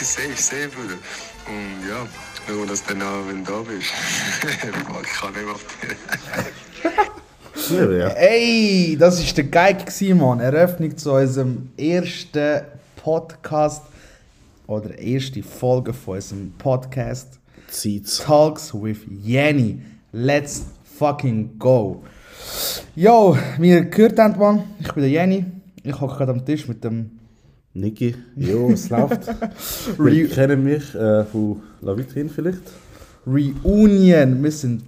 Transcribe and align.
Easy, 0.00 0.04
safe, 0.04 0.36
safe, 0.40 0.68
Bruder. 0.68 0.94
Und 1.48 1.88
ja, 1.88 2.06
schauen 2.46 2.60
wir 2.60 2.66
das 2.66 2.84
dann 2.84 3.02
an, 3.02 3.28
wenn 3.28 3.44
du 3.44 3.50
da 3.50 3.62
bist. 3.62 3.88
Ich 5.02 5.20
kann 5.20 5.32
nicht 5.32 5.44
mehr 5.44 5.54
auf 5.54 5.64
die... 7.68 7.98
Ja. 7.98 8.08
Ey, 8.10 8.96
das 8.96 9.26
war 9.26 9.34
der 9.34 9.44
Geig, 9.44 9.84
Mann. 10.14 10.38
Eröffnung 10.38 10.96
zu 10.96 11.12
unserem 11.12 11.70
ersten 11.76 12.60
Podcast 12.94 13.82
oder 14.68 14.96
erste 14.96 15.42
Folge 15.42 15.92
von 15.92 16.14
unserem 16.14 16.52
Podcast 16.52 17.40
Zieht's. 17.68 18.18
Talks 18.18 18.72
with 18.72 18.98
Jenny. 19.24 19.80
Let's 20.12 20.66
fucking 20.96 21.58
go. 21.58 22.04
Yo, 22.94 23.36
wie 23.58 23.70
ihr 23.70 23.84
gehört 23.86 24.18
habt, 24.20 24.38
Mann, 24.38 24.62
ich 24.78 24.92
bin 24.92 25.02
der 25.02 25.10
Jenny. 25.10 25.44
Ich 25.82 26.00
hocke 26.00 26.18
gerade 26.18 26.32
am 26.32 26.46
Tisch 26.46 26.68
mit 26.68 26.84
dem 26.84 27.17
Niki, 27.74 28.14
jo, 28.36 28.70
es 28.70 28.88
läuft. 28.90 29.26
Wir 29.98 30.28
kennen 30.28 30.64
mich 30.64 30.94
äh, 30.94 31.24
von 31.24 31.60
La 31.80 31.96
Vitrine 31.96 32.28
vielleicht. 32.28 32.62
Reunion. 33.26 34.42
Wir 34.42 34.50
sind 34.52 34.82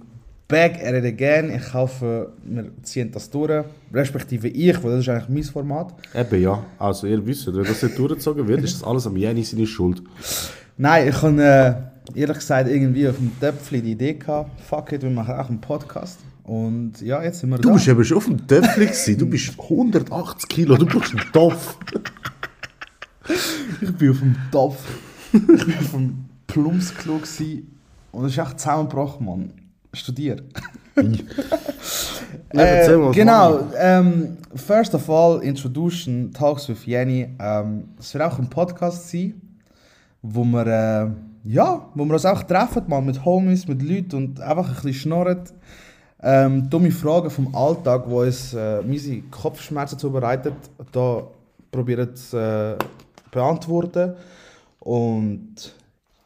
back 0.47 0.79
at 0.83 0.93
it 0.95 1.05
again. 1.05 1.53
Ich 1.55 1.73
hoffe, 1.73 2.33
wir 2.43 2.71
ziehen 2.83 3.11
das 3.11 3.29
durch. 3.29 3.63
Respektive 3.93 4.47
ich, 4.47 4.83
weil 4.83 4.91
das 4.91 5.01
ist 5.01 5.09
eigentlich 5.09 5.29
mein 5.29 5.43
Format. 5.43 5.93
Eben 6.15 6.41
ja, 6.41 6.63
also 6.79 7.07
ihr 7.07 7.25
wisst, 7.25 7.47
wenn 7.47 7.63
das 7.63 7.81
nicht 7.83 7.97
durchgezogen 7.97 8.47
wird, 8.47 8.63
ist 8.63 8.75
das 8.75 8.83
alles 8.83 9.05
am 9.07 9.15
Jenny 9.15 9.43
seine 9.43 9.67
Schuld. 9.67 10.01
Nein, 10.77 11.07
ich 11.09 11.21
habe 11.21 11.41
äh, 12.15 12.19
ehrlich 12.19 12.37
gesagt 12.37 12.69
irgendwie 12.69 13.07
auf 13.07 13.15
dem 13.17 13.31
Töpfchen 13.39 13.83
die 13.83 13.91
Idee 13.91 14.15
gehabt, 14.15 14.59
fuck 14.61 14.91
it, 14.91 15.03
wir 15.03 15.09
machen 15.11 15.35
auch 15.35 15.49
einen 15.49 15.61
Podcast. 15.61 16.19
Und 16.43 16.99
ja, 17.01 17.21
jetzt 17.23 17.39
sind 17.41 17.51
wir 17.51 17.59
Du 17.59 17.69
da. 17.69 17.75
bist 17.75 17.87
eben 17.87 18.03
schon 18.03 18.17
auf 18.17 18.25
dem 18.25 18.47
Töpfchen 18.47 18.83
gewesen. 18.87 19.17
du 19.19 19.25
bist 19.27 19.53
180 19.59 20.49
Kilo, 20.49 20.75
du 20.75 20.85
brauchst 20.87 21.13
einen 21.15 21.31
Topf. 21.31 21.77
Ich 23.81 23.95
bin 23.95 24.11
auf 24.11 24.19
dem 24.19 24.35
Topf. 24.51 24.83
ich 25.33 25.45
bin 25.45 25.77
auf 25.77 25.91
dem 25.91 26.25
Plumpsklo 26.47 27.19
und 28.11 28.25
es 28.25 28.31
ist 28.31 28.37
echt 28.37 28.59
zusammengebrochen, 28.59 29.25
Mann. 29.25 29.53
Studier. 29.93 30.37
Was 32.53 33.13
genau. 33.15 33.59
Ähm, 33.77 34.37
first 34.55 34.95
of 34.95 35.09
all, 35.09 35.41
Introduction, 35.41 36.31
Talks 36.33 36.67
with 36.69 36.85
Jenny. 36.85 37.27
Ähm, 37.39 37.89
es 37.99 38.13
wird 38.13 38.23
auch 38.23 38.39
ein 38.39 38.49
Podcast 38.49 39.09
sein, 39.09 39.41
wo 40.21 40.43
wir, 40.43 40.67
äh, 40.67 41.09
ja, 41.49 41.89
wo 41.93 42.05
wir 42.05 42.13
uns 42.13 42.25
auch 42.25 42.43
treffen, 42.43 42.83
mal 42.87 43.01
mit 43.01 43.23
Homies, 43.23 43.67
mit 43.67 43.81
Leuten 43.81 44.15
und 44.15 44.41
einfach 44.41 44.67
ein 44.67 44.75
bisschen 44.75 44.93
schnurren. 44.93 45.41
Ähm, 46.23 46.69
dumme 46.69 46.91
Fragen 46.91 47.29
vom 47.29 47.53
Alltag, 47.55 48.05
die 48.07 48.13
uns 48.13 48.53
äh, 48.53 48.81
miese 48.83 49.21
Kopfschmerzen 49.31 49.97
zubereitet, 49.97 50.53
da 50.91 51.23
probieren 51.71 52.15
zu 52.15 52.37
äh, 52.37 52.77
beantworten. 53.31 54.13
Und 54.79 55.73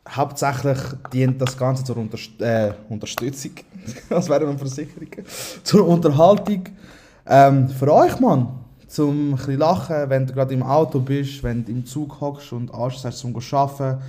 hauptsächlich 0.09 0.77
dient 1.11 1.41
das 1.41 1.57
Ganze 1.57 1.83
zur 1.83 1.97
Unterst 1.97 2.39
äh, 2.41 2.73
Unterstützung, 2.89 3.51
als 4.09 4.29
wären 4.29 4.47
wir 4.47 4.57
Versicherungen, 4.57 5.25
zur 5.63 5.87
Unterhaltung 5.87 6.63
ähm, 7.25 7.69
für 7.69 7.91
euch, 7.91 8.19
Mann. 8.19 8.47
Zum 8.87 9.31
ein 9.31 9.35
bisschen 9.35 9.57
lachen, 9.57 10.09
wenn 10.09 10.25
du 10.25 10.33
gerade 10.33 10.53
im 10.53 10.63
Auto 10.63 10.99
bist, 10.99 11.43
wenn 11.43 11.65
du 11.65 11.71
im 11.71 11.85
Zug 11.85 12.21
hockst 12.21 12.53
und 12.53 12.73
Angst 12.73 13.03
hast 13.03 13.17
zum 13.17 13.35
Arbeiten, 13.35 14.01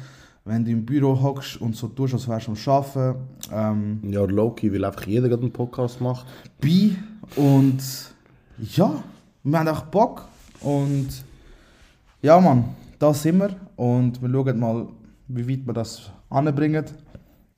wenn 0.44 0.64
du 0.64 0.70
im 0.70 0.84
Büro 0.84 1.20
hockst 1.20 1.60
und 1.60 1.74
so 1.74 1.88
tust, 1.88 2.14
als 2.14 2.28
wärst 2.28 2.46
du 2.46 2.52
am 2.52 2.74
Arbeiten. 2.74 3.18
Ähm, 3.52 4.00
Ja, 4.04 4.22
Loki, 4.24 4.72
weil 4.72 4.84
einfach 4.84 5.06
jeder 5.06 5.28
gerade 5.28 5.42
einen 5.42 5.50
Podcast 5.50 6.00
macht. 6.00 6.26
bei 6.60 6.94
und 7.34 7.82
ja, 8.58 9.02
wir 9.42 9.58
haben 9.58 9.68
auch 9.68 9.82
Bock 9.82 10.28
und 10.60 11.08
ja 12.22 12.38
Mann, 12.38 12.64
da 12.98 13.14
sind 13.14 13.38
wir 13.38 13.50
und 13.76 14.22
wir 14.22 14.30
schauen 14.30 14.58
mal, 14.58 14.88
wie 15.28 15.48
weit 15.48 15.66
wir 15.66 15.74
das 15.74 16.10
anbringen 16.30 16.84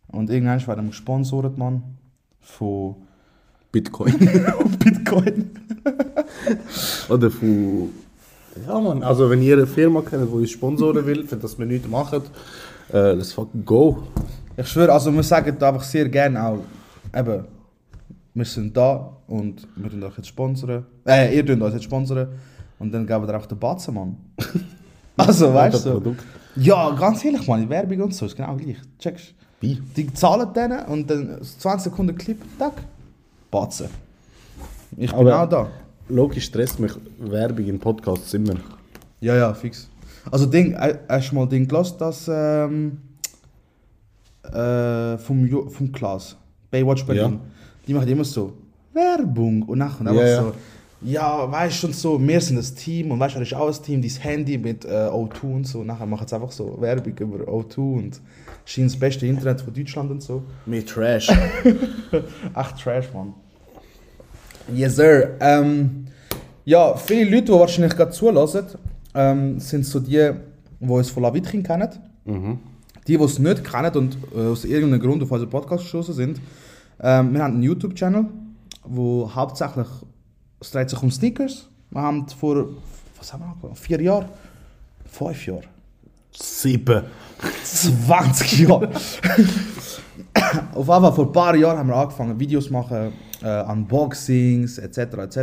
und 0.08 0.30
irgendwann 0.30 0.66
werden 0.66 0.84
wir 0.84 0.90
gesponsert, 0.90 1.58
Mann, 1.58 1.82
von 2.40 2.96
Bitcoin. 3.70 4.18
Bitcoin. 4.78 5.50
Oder 7.08 7.30
von. 7.30 7.90
Ja, 8.66 8.80
Mann. 8.80 9.02
Also, 9.02 9.28
wenn 9.30 9.42
ihr 9.42 9.56
eine 9.56 9.66
Firma 9.66 10.00
kennt, 10.00 10.28
die 10.28 10.34
uns 10.34 10.50
sponsoren 10.50 11.04
will, 11.06 11.26
für 11.26 11.36
das 11.36 11.58
wir 11.58 11.66
nichts 11.66 11.88
machen, 11.88 12.22
äh, 12.92 13.12
let's 13.12 13.32
fucking 13.32 13.64
go. 13.64 14.02
Ich 14.56 14.66
schwöre, 14.66 14.92
also 14.92 15.12
wir 15.12 15.22
sagen 15.22 15.54
da 15.58 15.68
einfach 15.68 15.84
sehr 15.84 16.08
gerne 16.08 16.42
auch, 16.42 16.58
eben, 17.14 17.44
wir 18.34 18.44
sind 18.44 18.76
da 18.76 19.16
und 19.26 19.68
wir 19.76 19.90
tun 19.90 20.02
euch 20.02 20.16
jetzt 20.16 20.28
sponsern. 20.28 20.86
Äh, 21.06 21.36
ihr 21.36 21.46
tut 21.46 21.60
uns 21.60 21.74
jetzt 21.74 21.84
sponsern 21.84 22.28
und 22.78 22.92
dann 22.92 23.06
geben 23.06 23.26
wir 23.26 23.36
auch 23.36 23.46
den 23.46 23.58
Batzen, 23.58 23.94
Mann. 23.94 24.16
also, 25.18 25.52
weißt 25.52 25.84
du? 25.86 26.00
so. 26.02 26.16
Ja, 26.56 26.90
ganz 26.90 27.24
ehrlich, 27.24 27.46
man, 27.46 27.60
die 27.62 27.68
Werbung 27.68 28.00
und 28.02 28.14
so 28.14 28.26
ist 28.26 28.36
genau 28.36 28.56
gleich. 28.56 28.76
Checkst 28.98 29.34
Wie? 29.60 29.80
Die 29.96 30.12
zahlen 30.14 30.52
denen 30.54 30.80
und 30.86 31.08
dann 31.10 31.38
20 31.42 31.90
Sekunden 31.92 32.16
Clip, 32.16 32.38
tack, 32.58 32.74
Batzen. 33.50 33.88
Ich 34.96 35.10
bin 35.10 35.20
Aber- 35.20 35.42
auch 35.42 35.48
da. 35.48 35.66
Loki 36.08 36.40
stresst 36.40 36.80
mich 36.80 36.92
Werbung 37.18 37.66
in 37.66 37.78
Podcasts 37.78 38.32
immer. 38.32 38.54
Ja, 39.20 39.36
ja, 39.36 39.52
fix. 39.52 39.88
Also, 40.30 40.46
Ding, 40.46 40.72
äh, 40.72 40.98
hast 41.08 41.30
du 41.30 41.34
mal 41.36 41.46
Ding 41.46 41.68
gelassen, 41.68 41.96
dass 41.98 42.28
ähm, 42.32 42.98
äh, 44.44 45.18
vom, 45.18 45.46
Jo- 45.46 45.68
vom 45.68 45.92
Klaas, 45.92 46.36
Baywatch 46.70 47.04
Berlin, 47.04 47.32
Ja. 47.34 47.40
die 47.86 47.94
machen 47.94 48.08
immer 48.08 48.24
so 48.24 48.52
Werbung 48.92 49.62
und 49.62 49.78
nachher 49.78 50.00
einfach 50.06 50.14
ja. 50.22 50.42
so. 50.42 50.48
Ja, 50.48 50.52
weißt 51.00 51.76
schon 51.76 51.92
so, 51.92 52.20
wir 52.20 52.40
sind 52.40 52.56
das 52.56 52.74
Team 52.74 53.12
und 53.12 53.20
weißt 53.20 53.36
du, 53.36 53.38
das 53.40 53.48
ist 53.48 53.54
auch 53.54 53.68
das 53.68 53.82
Team, 53.82 54.02
dieses 54.02 54.22
Handy 54.22 54.58
mit 54.58 54.84
äh, 54.84 54.88
O2 54.88 55.42
und 55.42 55.66
so. 55.66 55.84
Nachher 55.84 56.06
machen 56.06 56.26
sie 56.26 56.34
einfach 56.34 56.50
so 56.50 56.80
Werbung 56.80 57.16
über 57.16 57.44
O2 57.44 57.78
und 57.78 58.20
scheint 58.64 58.90
das 58.90 58.98
beste 58.98 59.26
Internet 59.26 59.60
von 59.60 59.72
Deutschland 59.72 60.10
und 60.10 60.22
so. 60.22 60.42
Mit 60.66 60.88
Trash. 60.88 61.30
Ach, 62.54 62.72
Trash, 62.72 63.12
Mann. 63.12 63.34
Yes, 64.74 64.96
sir. 64.96 65.36
Ähm, 65.40 66.06
ja, 66.64 66.96
viele 66.96 67.30
Leute, 67.30 67.44
die 67.44 67.52
wahrscheinlich 67.52 67.96
gerade 67.96 68.10
zulassen, 68.10 68.66
ähm, 69.14 69.60
sind 69.60 69.86
so 69.86 70.00
die, 70.00 70.32
die 70.80 70.88
uns 70.88 71.10
von 71.10 71.22
Lavitrin 71.22 71.62
kennen. 71.62 71.88
Die, 73.06 73.16
die 73.16 73.24
es 73.24 73.38
nicht 73.38 73.64
kennen 73.64 73.94
und 73.94 74.18
äh, 74.36 74.40
aus 74.40 74.64
irgendeinem 74.64 75.00
Grund 75.00 75.22
auf 75.22 75.30
unseren 75.30 75.48
Podcast 75.48 75.84
geschossen 75.84 76.14
sind. 76.14 76.40
Ähm, 77.00 77.32
wir 77.32 77.42
haben 77.42 77.54
einen 77.54 77.62
YouTube-Channel, 77.62 78.26
wo 78.84 79.30
hauptsächlich 79.34 79.86
es 80.60 80.70
dreht 80.70 80.90
sich 80.90 81.02
um 81.02 81.10
Sneakers. 81.10 81.68
Wir 81.90 82.02
haben 82.02 82.28
vor, 82.28 82.68
was 83.16 83.32
haben 83.32 83.40
wir 83.40 83.46
angefangen? 83.46 83.76
Vier 83.76 84.00
Jahren? 84.00 84.26
Fünf 85.06 85.46
Jahre? 85.46 85.62
Sieben. 86.32 87.02
20 87.62 88.60
Jahre. 88.60 88.90
Auf 90.74 90.86
Fall 90.86 91.12
vor 91.12 91.26
ein 91.26 91.32
paar 91.32 91.54
Jahren 91.56 91.78
haben 91.78 91.88
wir 91.88 91.96
angefangen, 91.96 92.38
Videos 92.38 92.66
zu 92.66 92.72
machen, 92.72 93.12
äh, 93.42 93.62
Unboxings 93.64 94.78
etc. 94.78 94.98
etc. 94.98 95.38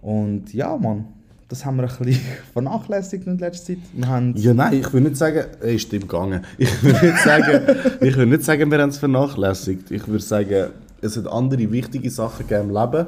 Und 0.00 0.52
ja, 0.52 0.76
Mann, 0.76 1.06
das 1.48 1.64
haben 1.64 1.76
wir 1.76 1.84
ein 1.84 1.88
bisschen 1.88 2.20
vernachlässigt 2.52 3.26
in 3.26 3.38
letzter 3.38 3.66
Zeit. 3.66 3.78
Wir 3.92 4.08
haben 4.08 4.34
Ja, 4.36 4.54
nein, 4.54 4.74
ich 4.74 4.92
will 4.92 5.02
nicht 5.02 5.16
sagen, 5.16 5.44
er 5.60 5.68
ist 5.68 5.92
im 5.92 6.06
Gange. 6.06 6.42
Ich 6.58 6.82
will 6.82 6.92
nicht 6.92 7.18
sagen, 7.18 7.60
ich 8.00 8.16
will 8.16 8.26
nicht 8.26 8.44
sagen 8.44 8.70
wir 8.70 8.78
haben 8.78 8.90
es 8.90 8.98
vernachlässigt. 8.98 9.90
Ich 9.90 10.06
würde 10.06 10.24
sagen, 10.24 10.70
es 11.00 11.16
hat 11.16 11.26
andere 11.26 11.70
wichtige 11.70 12.10
Sachen 12.10 12.46
gegeben 12.46 12.70
im 12.70 12.76
Leben. 12.76 13.06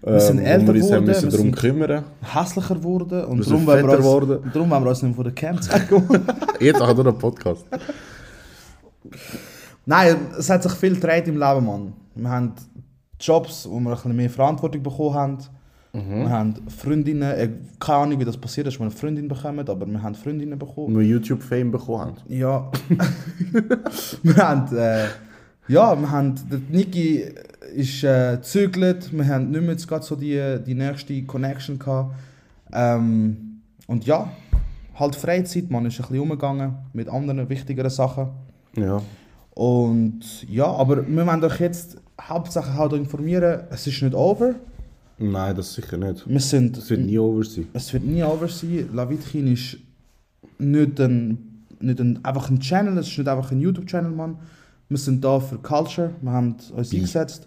Wir 0.00 0.20
sind 0.20 0.38
ähm, 0.38 0.44
älter 0.46 0.74
wir 0.74 0.82
uns 0.82 0.92
haben 0.92 1.04
geworden, 1.04 1.06
müssen 1.06 1.22
wir 1.24 1.30
darum 1.30 1.46
sind- 1.46 1.56
kümmern. 1.56 2.04
hässlicher 2.22 2.74
geworden 2.76 3.24
und 3.24 3.38
Wir 3.38 3.44
sind 3.44 3.52
darum 3.52 3.66
wollen 3.66 3.86
wir, 3.86 3.90
uns, 3.92 3.98
geworden. 3.98 4.50
darum 4.52 4.70
wollen 4.70 4.84
wir 4.84 4.88
uns 4.90 5.02
nicht 5.02 5.14
von 5.16 5.24
der 5.24 5.32
Camp 5.34 5.62
zeigen. 5.62 6.02
Jetzt 6.60 6.80
auch 6.80 6.94
nur 6.94 7.06
einen 7.08 7.18
Podcast. 7.18 7.64
Nein, 9.86 10.16
es 10.38 10.50
hat 10.50 10.62
sich 10.62 10.72
viel 10.72 10.94
gedreht 10.94 11.26
im 11.28 11.34
Leben, 11.38 11.64
Mann. 11.66 11.92
Wir 12.14 12.28
haben 12.30 12.52
Jobs, 13.20 13.66
wo 13.68 13.80
wir 13.80 13.90
ein 13.90 13.94
bisschen 13.96 14.16
mehr 14.16 14.30
Verantwortung 14.30 14.82
bekommen 14.82 15.14
haben. 15.14 15.38
Wir 15.92 16.28
haben 16.30 16.54
Freundinnen, 16.68 17.22
äh, 17.32 17.48
keine 17.80 17.98
Ahnung, 17.98 18.20
wie 18.20 18.24
das 18.24 18.36
passiert 18.36 18.68
ist, 18.68 18.74
dass 18.74 18.80
wir 18.80 18.84
eine 18.86 18.94
Freundin 18.94 19.26
bekommen, 19.26 19.66
aber 19.68 19.84
wir 19.86 20.00
haben 20.00 20.14
Freundinnen 20.14 20.56
bekommen. 20.58 20.92
Nur 20.92 21.02
YouTube-Fame 21.02 21.72
bekommen 21.72 22.00
haben. 22.00 22.14
Ja. 22.28 22.70
wir 24.22 24.36
haben, 24.36 24.76
äh, 24.76 25.06
ja, 25.66 25.98
wir 25.98 26.08
haben, 26.10 26.34
Niki 26.70 27.24
ist 27.78 28.02
äh, 28.02 28.38
wir 28.42 29.26
haben 29.28 29.50
nicht 29.50 29.60
mehr 29.60 29.70
jetzt 29.70 29.86
gerade 29.86 30.04
so 30.04 30.16
die, 30.16 30.58
die 30.66 30.74
nächste 30.74 31.22
Connection 31.22 31.78
gehabt. 31.78 32.12
Ähm, 32.72 33.60
und 33.86 34.04
ja, 34.04 34.32
halt 34.96 35.14
Freizeit, 35.14 35.70
man 35.70 35.86
ist 35.86 36.00
ein 36.00 36.02
bisschen 36.02 36.18
umgegangen 36.20 36.74
mit 36.92 37.08
anderen 37.08 37.48
wichtigeren 37.48 37.90
Sachen. 37.90 38.30
Ja. 38.76 39.00
Und 39.54 40.48
ja, 40.48 40.66
aber 40.66 41.06
wir 41.06 41.26
wollen 41.26 41.44
euch 41.44 41.60
jetzt 41.60 41.98
hauptsächlich 42.20 42.74
halt 42.74 42.94
informieren, 42.94 43.60
es 43.70 43.86
ist 43.86 44.02
nicht 44.02 44.14
over. 44.14 44.56
Nein, 45.18 45.54
das 45.54 45.74
sicher 45.74 45.96
nicht. 45.96 46.28
Wir 46.28 46.40
sind, 46.40 46.76
Das 46.76 46.90
wird 46.90 47.00
nie 47.02 47.18
over 47.18 47.44
sein. 47.44 47.68
es 47.72 47.92
wird 47.92 48.04
nie 48.04 48.24
over 48.24 48.48
sein. 48.48 48.88
Lavitkin 48.92 49.52
ist 49.52 49.76
nicht, 50.58 50.98
ein, 51.00 51.62
nicht 51.78 52.00
ein, 52.00 52.24
einfach 52.24 52.50
ein 52.50 52.58
Channel, 52.58 52.98
es 52.98 53.06
ist 53.06 53.18
nicht 53.18 53.28
einfach 53.28 53.52
ein 53.52 53.60
YouTube-Channel, 53.60 54.10
Mann. 54.10 54.36
Wir 54.88 54.98
sind 54.98 55.22
da 55.24 55.38
für 55.38 55.58
Culture, 55.58 56.10
wir 56.20 56.32
haben 56.32 56.56
uns 56.74 56.90
Wie? 56.90 56.96
eingesetzt 56.96 57.46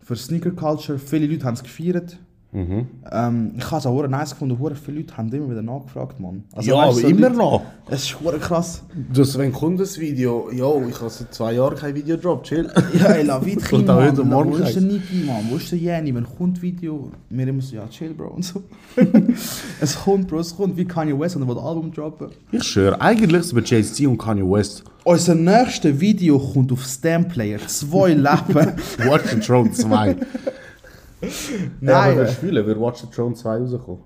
für 0.00 0.16
Sneaker 0.16 0.50
Culture. 0.50 0.98
Viele 0.98 1.26
Leute 1.26 1.44
haben 1.44 1.54
es 1.54 1.62
gefeiert. 1.62 2.18
Ähm, 2.52 3.52
ich 3.56 3.64
habe 3.70 3.76
es 3.78 3.86
auch 3.86 4.08
nice 4.08 4.30
gefunden, 4.30 4.58
hure 4.58 4.74
viele 4.74 4.96
Leute 4.98 5.16
haben 5.16 5.32
immer 5.32 5.48
wieder 5.50 5.62
nachgefragt, 5.62 6.18
Mann. 6.18 6.42
Also, 6.52 6.68
ja, 6.70 6.78
weißt 6.78 6.84
aber 6.84 6.92
so 6.94 7.06
immer 7.06 7.28
Leute- 7.28 7.36
noch. 7.38 7.62
Es 7.88 8.02
ist 8.02 8.20
hure 8.20 8.38
krass. 8.40 8.82
Das, 9.12 9.38
wenn 9.38 9.52
kommt 9.52 9.78
das 9.78 10.00
Video? 10.00 10.50
Jo, 10.50 10.82
ich 10.88 10.98
habe 11.00 11.10
seit 11.10 11.32
zwei 11.32 11.52
Jahren 11.52 11.76
kein 11.76 11.94
Video 11.94 12.16
gedroppt, 12.16 12.48
chill. 12.48 12.68
Ja, 12.98 13.06
ey, 13.12 13.22
Lavid 13.22 13.64
Kommt 13.70 13.88
auch 13.88 14.00
heute 14.02 14.24
Mann, 14.24 14.30
Morgen 14.30 14.50
wo 14.50 14.56
ist 14.56 14.74
der. 14.74 14.82
Niki, 14.82 15.22
Mann, 15.24 15.46
wo 15.48 15.56
ist 15.58 15.70
der 15.70 15.78
Jenny, 15.78 16.12
wenn 16.12 16.24
kommt 16.24 16.60
Video? 16.60 17.12
Wir 17.28 17.46
immer 17.46 17.62
so, 17.62 17.76
ja, 17.76 17.86
chill, 17.88 18.14
Bro, 18.14 18.30
und 18.30 18.44
so. 18.44 18.64
es 19.80 19.96
kommt, 20.00 20.26
Bro, 20.26 20.40
es 20.40 20.56
kommt, 20.56 20.76
wie 20.76 20.84
Kanye 20.84 21.16
West, 21.16 21.36
und 21.36 21.42
er 21.42 21.48
will 21.48 21.58
Album 21.58 21.92
droppen. 21.92 22.30
Ich 22.50 22.64
schwöre, 22.64 23.00
eigentlich 23.00 23.44
sind 23.44 23.54
wir 23.56 23.62
Jay-Z 23.64 24.04
und 24.08 24.18
Kanye 24.18 24.42
West. 24.42 24.82
Unser 25.04 25.34
nächstes 25.34 25.98
Video 26.00 26.38
kommt 26.38 26.72
auf 26.72 26.84
Stamplayer, 26.84 27.58
zwei 27.66 28.10
Leben. 28.14 28.72
Watch 29.06 29.30
the 29.30 29.40
Throne 29.40 29.72
2. 29.72 30.16
Nein, 31.80 32.10
ja, 32.12 32.16
wir 32.16 32.26
spielen, 32.28 32.66
wird 32.66 32.78
Watch 32.80 33.00
the 33.00 33.06
Throne 33.06 33.34
2 33.34 33.56
rauskommen. 33.58 34.00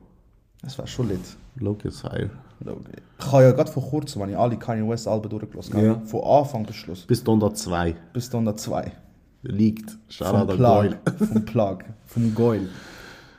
das 0.62 0.78
war 0.78 0.86
schon 0.86 1.08
lit. 1.08 1.20
Hire. 1.60 2.30
Okay. 2.64 2.80
Ich 3.18 3.26
habe 3.32 3.42
ja 3.42 3.50
gerade 3.52 3.70
vor 3.70 3.82
kurzem, 3.82 4.22
wenn 4.22 4.30
ich 4.30 4.36
alle 4.38 4.56
Kanye 4.56 4.88
West 4.88 5.06
Alben 5.06 5.28
durchgelassen 5.28 5.74
habe, 5.74 5.86
Ja. 5.86 6.00
von 6.04 6.22
Anfang 6.24 6.64
bis 6.64 6.76
Schluss, 6.76 7.02
Bis 7.02 7.22
Donda 7.22 7.52
2. 7.52 7.94
bis 8.12 8.30
da 8.30 8.56
zwei. 8.56 8.92
Liegt. 9.42 9.90
Vom 9.90 9.98
Shoutout 10.08 10.52
an 10.52 10.56
Plug, 10.56 10.56
Goyle. 10.56 10.98
vom 11.28 11.44
Plug, 11.44 11.78
vom 12.06 12.34
Goil. 12.34 12.68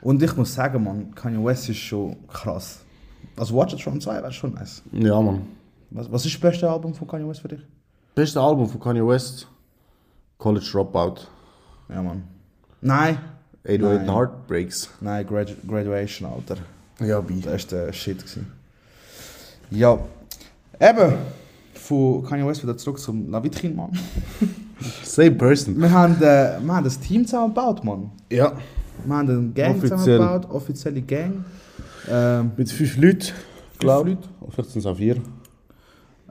Und 0.02 0.22
ich 0.22 0.36
muss 0.36 0.54
sagen, 0.54 0.84
man, 0.84 1.14
Kanye 1.14 1.44
West 1.44 1.68
ist 1.68 1.78
schon 1.78 2.16
krass. 2.28 2.80
Also 3.36 3.54
Watch 3.56 3.74
It 3.74 3.82
From 3.82 4.00
2 4.00 4.14
wäre 4.22 4.32
schon 4.32 4.54
nice. 4.54 4.82
Ja, 4.92 5.20
Mann. 5.20 5.42
Was, 5.90 6.10
was 6.10 6.24
ist 6.26 6.34
das 6.34 6.40
beste 6.40 6.68
Album 6.68 6.94
von 6.94 7.06
Kanye 7.06 7.28
West 7.28 7.40
für 7.40 7.48
dich? 7.48 7.60
Beste 8.14 8.40
Album 8.40 8.68
von 8.68 8.80
Kanye 8.80 9.06
West? 9.06 9.46
College 10.38 10.66
Dropout. 10.72 11.26
Ja, 11.88 12.02
Mann. 12.02 12.24
Nein. 12.80 13.18
808 13.64 14.06
Nein. 14.06 14.14
Heartbreaks. 14.14 14.90
Nein, 15.00 15.26
Gradu 15.26 15.52
Graduation, 15.66 16.30
Alter. 16.30 16.56
Ja, 17.00 17.20
bi. 17.20 17.40
Das 17.40 17.70
war 17.72 17.78
der 17.78 17.92
Shit. 17.92 18.18
Gewesen. 18.18 18.52
Ja. 19.70 19.98
Eben, 20.80 21.14
von 21.74 22.24
Kanye 22.24 22.46
West 22.46 22.62
wieder 22.62 22.76
zurück 22.76 22.98
zum 22.98 23.30
Lavitrin, 23.30 23.74
Mann. 23.74 23.90
Same 25.02 25.32
person. 25.32 25.80
Wir 25.80 25.90
haben, 25.90 26.16
äh, 26.16 26.58
wir 26.60 26.74
haben 26.74 26.84
das 26.84 26.98
Team 27.00 27.24
zusammengebaut, 27.24 27.82
Mann. 27.84 28.10
Ja. 28.30 28.52
Wir 29.04 29.14
haben 29.16 29.28
eine 29.28 29.48
Gang 29.50 29.76
Offiziell. 29.76 29.98
zusammengebaut, 29.98 30.50
offizielle 30.50 31.02
Gang. 31.02 31.44
Ähm, 32.08 32.52
Mit 32.56 32.70
fünf 32.70 32.96
Leuten. 32.96 33.32
Glaub. 33.78 34.06
Leute. 34.06 34.28
Vielleicht 34.50 34.70
sind 34.70 34.80
es 34.80 34.86
auch 34.86 34.96
vier. 34.96 35.16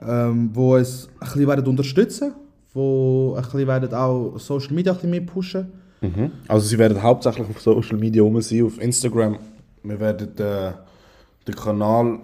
Ähm, 0.00 0.50
wo 0.52 0.76
uns 0.76 1.08
ein 1.20 1.26
bisschen 1.26 1.46
werden 1.46 1.66
unterstützen 1.66 2.32
wo 2.74 3.34
ein 3.36 3.42
bisschen 3.42 3.66
werden 3.66 3.94
auch 3.94 4.38
Social 4.38 4.74
Media 4.74 4.92
ein 4.92 4.96
bisschen 4.96 5.10
mehr 5.10 5.22
pushen. 5.22 5.66
Mhm. 6.02 6.30
Also 6.46 6.66
sie 6.66 6.76
werden 6.78 7.02
hauptsächlich 7.02 7.48
auf 7.48 7.58
Social 7.60 7.96
Media 7.96 8.22
rum 8.22 8.38
sein, 8.42 8.64
auf 8.66 8.78
Instagram. 8.78 9.38
Wir 9.82 9.98
werden 9.98 10.28
äh, 10.36 10.72
den 11.46 11.54
Kanal 11.56 12.18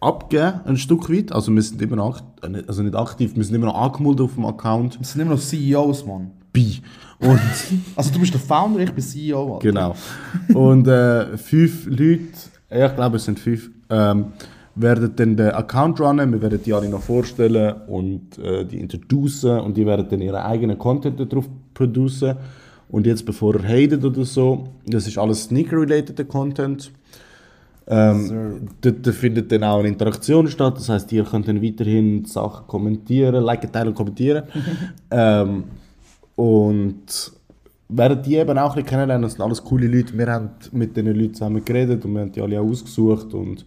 abgeben, 0.00 0.60
ein 0.64 0.76
Stück 0.78 1.10
weit. 1.10 1.30
Also 1.30 1.52
wir 1.54 1.60
sind 1.60 1.82
immer 1.82 1.96
noch, 1.96 2.20
äh, 2.42 2.48
nicht- 2.48 2.68
also 2.68 2.82
nicht 2.82 2.94
aktiv, 2.96 3.32
wir 3.36 3.44
sind 3.44 3.54
immer 3.54 3.66
noch 3.66 3.74
angemeldet 3.80 4.22
auf 4.22 4.34
dem 4.34 4.46
Account. 4.46 4.98
Wir 4.98 5.04
sind 5.06 5.20
immer 5.20 5.32
noch 5.32 5.40
CEOs, 5.40 6.06
Mann. 6.06 6.30
Bi. 6.54 6.80
Und 7.18 7.38
Also 7.96 8.10
du 8.12 8.18
bist 8.18 8.32
der 8.32 8.40
Founder, 8.40 8.80
ich 8.80 8.92
bin 8.92 9.04
CEO. 9.04 9.56
Alter. 9.56 9.68
genau. 9.68 9.94
Und 10.54 10.86
äh, 10.88 11.36
fünf 11.36 11.84
Leute, 11.86 12.22
ja, 12.70 12.86
ich 12.86 12.94
glaube 12.94 13.16
es 13.18 13.24
sind 13.26 13.38
fünf, 13.38 13.70
ähm, 13.90 14.32
werden 14.74 15.12
dann 15.16 15.36
den 15.36 15.50
Account 15.50 16.00
runnen. 16.00 16.32
Wir 16.32 16.42
werden 16.42 16.62
die 16.62 16.72
alle 16.72 16.88
noch 16.88 17.02
vorstellen 17.02 17.74
und 17.86 18.38
äh, 18.38 18.64
die 18.64 18.80
introducen 18.80 19.60
und 19.60 19.76
die 19.76 19.86
werden 19.86 20.06
dann 20.08 20.20
ihren 20.20 20.36
eigenen 20.36 20.78
Content 20.78 21.20
darauf 21.20 21.48
producen. 21.74 22.36
Und 22.88 23.06
jetzt 23.06 23.24
bevor 23.24 23.54
ihr 23.56 23.62
hatet 23.62 24.04
oder 24.04 24.24
so, 24.24 24.68
das 24.86 25.06
ist 25.06 25.18
alles 25.18 25.44
Sneaker-related 25.44 26.28
Content. 26.28 26.92
Ähm, 27.86 28.68
dort 28.80 29.06
findet 29.08 29.50
dann 29.50 29.64
auch 29.64 29.80
eine 29.80 29.88
Interaktion 29.88 30.46
statt, 30.46 30.76
das 30.76 30.88
heißt, 30.88 31.10
ihr 31.12 31.24
könnt 31.24 31.48
dann 31.48 31.62
weiterhin 31.62 32.24
Sachen 32.24 32.66
kommentieren, 32.68 33.42
liken, 33.44 33.72
teilen 33.72 33.88
und 33.88 33.94
kommentieren. 33.94 34.44
ähm, 35.10 35.64
und 36.36 37.32
werden 37.88 38.22
die 38.22 38.36
eben 38.36 38.56
auch 38.56 38.76
ein 38.76 38.84
kennenlernen, 38.86 39.22
das 39.22 39.32
sind 39.32 39.42
alles 39.42 39.62
coole 39.62 39.86
Leute. 39.86 40.16
Wir 40.16 40.26
haben 40.28 40.50
mit 40.72 40.96
diesen 40.96 41.14
Leuten 41.14 41.34
zusammen 41.34 41.64
geredet 41.64 42.04
und 42.04 42.14
wir 42.14 42.20
haben 42.20 42.32
die 42.32 42.40
alle 42.40 42.60
auch 42.60 42.68
ausgesucht 42.68 43.34
und 43.34 43.66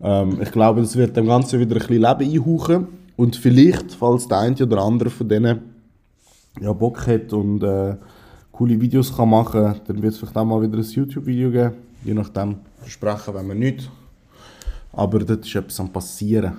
ähm, 0.00 0.40
ich 0.40 0.50
glaube, 0.52 0.80
das 0.80 0.96
wird 0.96 1.16
dem 1.16 1.26
Ganzen 1.26 1.60
wieder 1.60 1.76
ein 1.76 1.78
bisschen 1.86 2.02
Leben 2.02 2.46
einhauchen 2.46 2.86
und 3.16 3.36
vielleicht, 3.36 3.92
falls 3.92 4.28
der 4.28 4.38
eine 4.38 4.56
oder 4.56 4.82
andere 4.82 5.10
von 5.10 5.28
denen 5.28 5.60
ja, 6.60 6.72
Bock 6.72 7.06
hat 7.06 7.32
und 7.32 7.62
äh, 7.62 7.96
coole 8.52 8.80
Videos 8.80 9.16
kann 9.16 9.30
machen, 9.30 9.74
dann 9.86 10.02
wird 10.02 10.12
es 10.12 10.18
vielleicht 10.18 10.36
auch 10.36 10.44
mal 10.44 10.62
wieder 10.62 10.78
ein 10.78 10.84
YouTube-Video 10.84 11.50
geben. 11.50 11.74
Je 12.04 12.14
nachdem 12.14 12.56
versprechen 12.80 13.34
wenn 13.34 13.48
wir 13.48 13.54
nicht. 13.54 13.90
Aber 14.92 15.18
dort 15.20 15.44
ist 15.44 15.54
etwas 15.54 15.80
am 15.80 15.92
passieren. 15.92 16.52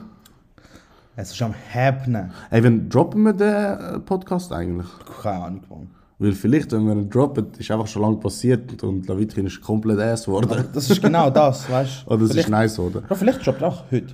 Es 1.16 1.32
ist 1.32 1.42
am 1.42 1.54
Happening. 1.74 2.32
Ey, 2.50 2.64
wann 2.64 2.90
droppen 2.90 3.24
wir 3.24 3.34
den 3.34 3.96
äh, 3.96 4.00
Podcast 4.00 4.54
eigentlich? 4.54 4.88
Keine 5.22 5.44
Ahnung, 5.44 5.64
Mann. 5.70 5.99
Weil 6.22 6.34
vielleicht, 6.34 6.72
wenn 6.74 6.86
wir 6.86 6.94
ihn 6.94 7.10
droppen, 7.10 7.48
ist 7.58 7.72
einfach 7.72 7.88
schon 7.88 8.02
lange 8.02 8.18
passiert 8.18 8.84
und 8.84 9.08
Lavitrin 9.08 9.46
ist 9.46 9.62
komplett 9.62 10.00
ass 10.00 10.26
geworden. 10.26 10.66
Das 10.74 10.90
ist 10.90 11.02
genau 11.02 11.30
das, 11.30 11.70
weißt 11.72 12.04
du? 12.06 12.12
Oder 12.14 12.24
es 12.26 12.36
ist 12.36 12.50
nice, 12.50 12.78
oder? 12.78 13.02
Bro, 13.02 13.16
vielleicht 13.16 13.46
droppt 13.46 13.62
er 13.62 13.68
auch 13.70 13.84
heute. 13.90 14.14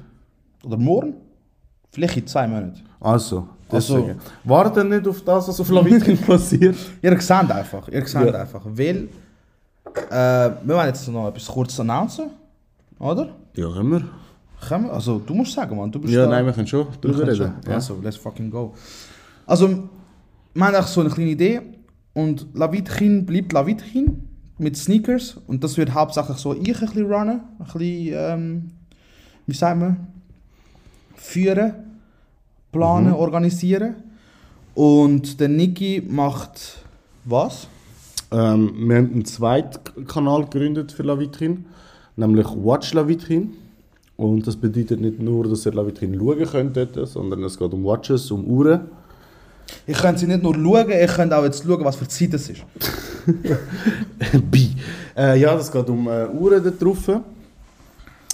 Oder 0.64 0.78
morgen. 0.78 1.16
Vielleicht 1.92 2.18
in 2.18 2.28
zwei 2.28 2.48
Monaten. 2.48 2.82
Also, 3.00 3.48
Also- 3.70 3.98
deswegen. 3.98 4.20
Warten 4.44 4.90
nicht 4.90 5.08
auf 5.08 5.22
das, 5.24 5.48
was 5.48 5.60
auf 5.60 5.70
Lavitrin 5.70 6.18
passiert. 6.28 6.76
Ihr 7.02 7.20
seht 7.22 7.32
einfach, 7.52 7.88
ihr 7.88 8.06
seht 8.06 8.26
Ja. 8.34 8.42
einfach. 8.42 8.62
Weil, 8.66 9.08
äh, 10.12 10.12
wir 10.12 10.76
wollen 10.76 10.88
jetzt 10.88 11.08
noch 11.08 11.28
etwas 11.30 11.48
kurz 11.48 11.80
announcen, 11.80 12.26
oder? 13.00 13.30
Ja, 13.56 13.72
können 13.72 13.92
wir. 13.92 14.04
Können 14.68 14.86
wir? 14.86 14.94
Also, 14.94 15.20
du 15.26 15.34
musst 15.34 15.54
sagen, 15.54 15.76
Mann. 15.76 15.92
Du 15.92 16.00
bist 16.00 16.14
Ja, 16.14 16.26
da. 16.26 16.30
nein, 16.32 16.46
wir 16.46 16.54
können 16.54 16.68
schon 16.68 16.86
drüber 17.02 17.22
reden. 17.24 17.36
schon. 17.36 17.54
Ja. 17.68 17.74
Also, 17.76 17.98
let's 18.04 18.18
fucking 18.18 18.52
go. 18.52 18.74
Also, 19.48 19.70
wir 19.70 19.78
haben 20.66 20.76
eigentlich 20.76 20.86
so 20.88 21.02
eine 21.02 21.10
kleine 21.10 21.32
Idee. 21.32 21.62
Und 22.16 22.48
Lavitkin 22.54 23.26
bleibt 23.26 23.54
Lavitkin 23.54 24.24
mit 24.58 24.78
Sneakers. 24.78 25.38
Und 25.48 25.64
das 25.64 25.78
wird 25.78 25.94
hauptsächlich 25.94 26.38
so 26.38 26.54
ich 26.54 26.82
ein 26.82 26.88
bisschen 26.88 27.12
runnen. 27.12 27.42
Ein 27.60 27.66
bisschen, 27.66 28.14
ähm, 28.14 28.72
wie 29.46 29.54
sagen 29.54 29.82
wir, 29.82 29.98
führen, 31.16 31.74
planen, 32.72 33.14
organisieren. 33.14 33.96
Und 34.74 35.40
der 35.40 35.50
Niki 35.50 36.02
macht 36.08 36.84
was? 37.26 37.68
Ähm, 38.32 38.88
wir 38.88 38.98
haben 38.98 39.12
einen 39.12 39.26
zweiten 39.26 40.08
Kanal 40.08 40.46
gegründet 40.46 40.94
für 40.94 41.04
Lavitrin, 41.04 41.66
nämlich 42.16 42.48
Watch 42.48 42.94
Lavitrin. 42.94 43.54
Und 44.16 44.48
das 44.48 44.56
bedeutet 44.56 45.02
nicht 45.02 45.20
nur, 45.20 45.50
dass 45.50 45.66
ihr 45.66 45.74
Lavitrin 45.74 46.18
schauen 46.18 46.74
könnt, 46.74 46.98
sondern 47.08 47.44
es 47.44 47.60
geht 47.60 47.74
um 47.74 47.84
Watches, 47.84 48.32
um 48.32 48.46
Uhren. 48.46 48.88
Ich 49.88 49.98
könnt 49.98 50.20
sie 50.20 50.28
nicht 50.28 50.42
nur 50.42 50.54
schauen, 50.54 50.92
ich 50.92 51.12
könnt 51.12 51.34
auch 51.34 51.44
jetzt 51.44 51.64
schauen, 51.64 51.84
was 51.84 51.96
für 51.96 52.08
Zeit 52.08 52.34
es 52.34 52.50
ist. 52.50 52.64
Bi. 54.52 54.76
Äh, 55.16 55.40
ja, 55.40 55.56
das 55.56 55.72
geht 55.72 55.90
um 55.90 56.08
äh, 56.08 56.28
Uhren 56.28 56.64
da 56.64 56.70
drauf. 56.72 57.10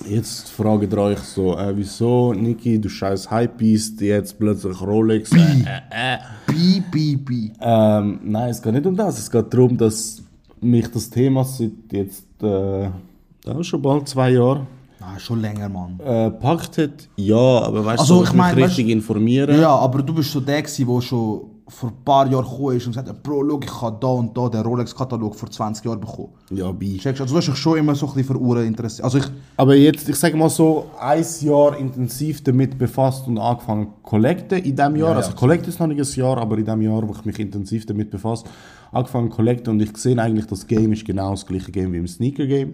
Jetzt 0.08 0.50
fragt 0.50 0.92
ihr 0.92 0.98
euch 0.98 1.20
so, 1.20 1.58
äh, 1.58 1.76
wieso, 1.76 2.34
Niki, 2.34 2.80
du 2.80 2.90
scheiß 2.90 3.30
Hypebeast, 3.30 4.02
jetzt 4.02 4.40
plötzlich 4.40 4.82
Rolex. 4.82 5.32
Äh, 5.32 5.38
äh, 5.38 6.16
äh. 6.16 6.18
Bi, 6.48 6.84
bi, 6.92 7.16
bi. 7.18 7.52
Ähm, 7.62 8.20
nein, 8.24 8.50
es 8.50 8.62
geht 8.62 8.74
nicht 8.74 8.86
um 8.86 8.96
das. 8.96 9.20
Es 9.20 9.30
geht 9.30 9.54
darum, 9.54 9.78
dass 9.78 10.24
mich 10.60 10.88
das 10.88 11.10
Thema 11.10 11.44
seit 11.44 11.72
jetzt 11.92 12.26
äh, 12.42 12.84
ja, 12.84 13.64
schon 13.64 13.82
bald 13.82 14.08
zwei 14.08 14.32
Jahren 14.32 14.68
Nein, 15.01 15.20
schon 15.20 15.41
länger, 15.41 15.67
Mann. 15.67 16.00
äh, 16.00 16.29
packt 16.31 16.77
hat. 16.77 17.10
Ja, 17.17 17.36
aber 17.36 17.84
weißt 17.84 18.00
Also, 18.01 18.17
du, 18.20 18.24
ich 18.24 18.29
ich 18.29 18.36
mein, 18.36 18.55
mich 18.55 18.63
weißt- 18.65 18.67
richtig 18.70 18.89
informieren. 18.89 19.60
Ja, 19.60 19.75
aber 19.75 20.03
du 20.03 20.13
bist 20.13 20.31
so 20.31 20.39
der, 20.39 20.62
gewesen, 20.62 20.88
der 20.88 21.01
schon 21.01 21.41
vor 21.72 21.90
ein 21.90 22.04
paar 22.04 22.30
Jahren 22.30 22.44
gekommen 22.44 22.75
ist 22.75 22.86
und 22.86 22.92
gesagt 22.92 23.08
hat, 23.08 23.24
Bro, 23.24 23.46
schau, 23.50 23.60
ich 23.63 23.82
habe 23.82 23.98
da 24.00 24.08
und 24.08 24.38
da 24.38 24.50
den 24.50 24.62
Rolex-Katalog 24.62 25.36
vor 25.36 25.50
20 25.50 25.86
Jahren 25.86 26.00
bekommen. 26.01 26.30
Ja, 26.51 26.72
bi. 26.72 26.98
Checkst 26.98 27.20
du? 27.20 27.24
Also 27.24 27.34
du 27.34 27.38
hast 27.40 27.48
dich 27.48 27.56
schon 27.56 27.78
immer 27.78 27.96
so 27.96 28.08
ein 28.08 28.13
bisschen 28.13 28.36
für 28.36 28.42
Uhren 28.42 28.66
interessiert. 28.66 29.06
Also 29.06 29.20
ich, 29.20 29.25
Aber 29.56 29.75
jetzt, 29.75 30.08
ich 30.08 30.18
sage 30.18 30.36
mal 30.36 30.50
so, 30.50 30.88
ein 31.00 31.25
Jahr 31.42 31.78
intensiv 31.78 32.44
damit 32.44 32.78
befasst 32.78 33.25
und 33.28 33.38
angefangen 33.38 33.88
zu 33.88 33.94
collecten 34.04 34.60
in 34.60 34.75
diesem 34.75 34.96
Jahr. 34.98 35.12
Ja, 35.12 35.16
also 35.16 35.30
ja. 35.30 35.36
Collect 35.36 35.68
ist 35.68 35.80
noch 35.80 35.88
nicht 35.88 36.00
ein 36.00 36.20
Jahr, 36.20 36.38
aber 36.38 36.58
in 36.58 36.66
diesem 36.66 36.82
Jahr, 36.82 37.08
wo 37.08 37.13
ich 37.13 37.25
mich 37.25 37.40
intensiv 37.40 37.86
damit 37.86 38.12
befasse, 38.12 38.46
angefangen 38.92 39.32
zu 39.32 39.38
collecten 39.38 39.74
und 39.74 39.82
ich 39.82 39.96
sehe 39.96 40.18
eigentlich, 40.20 40.48
das 40.48 40.68
Game 40.68 40.92
ist 40.92 41.06
genau 41.06 41.32
das 41.32 41.46
gleiche 41.46 41.72
Game 41.72 41.94
wie 41.94 41.98
im 41.98 42.08
Sneaker-Game. 42.08 42.74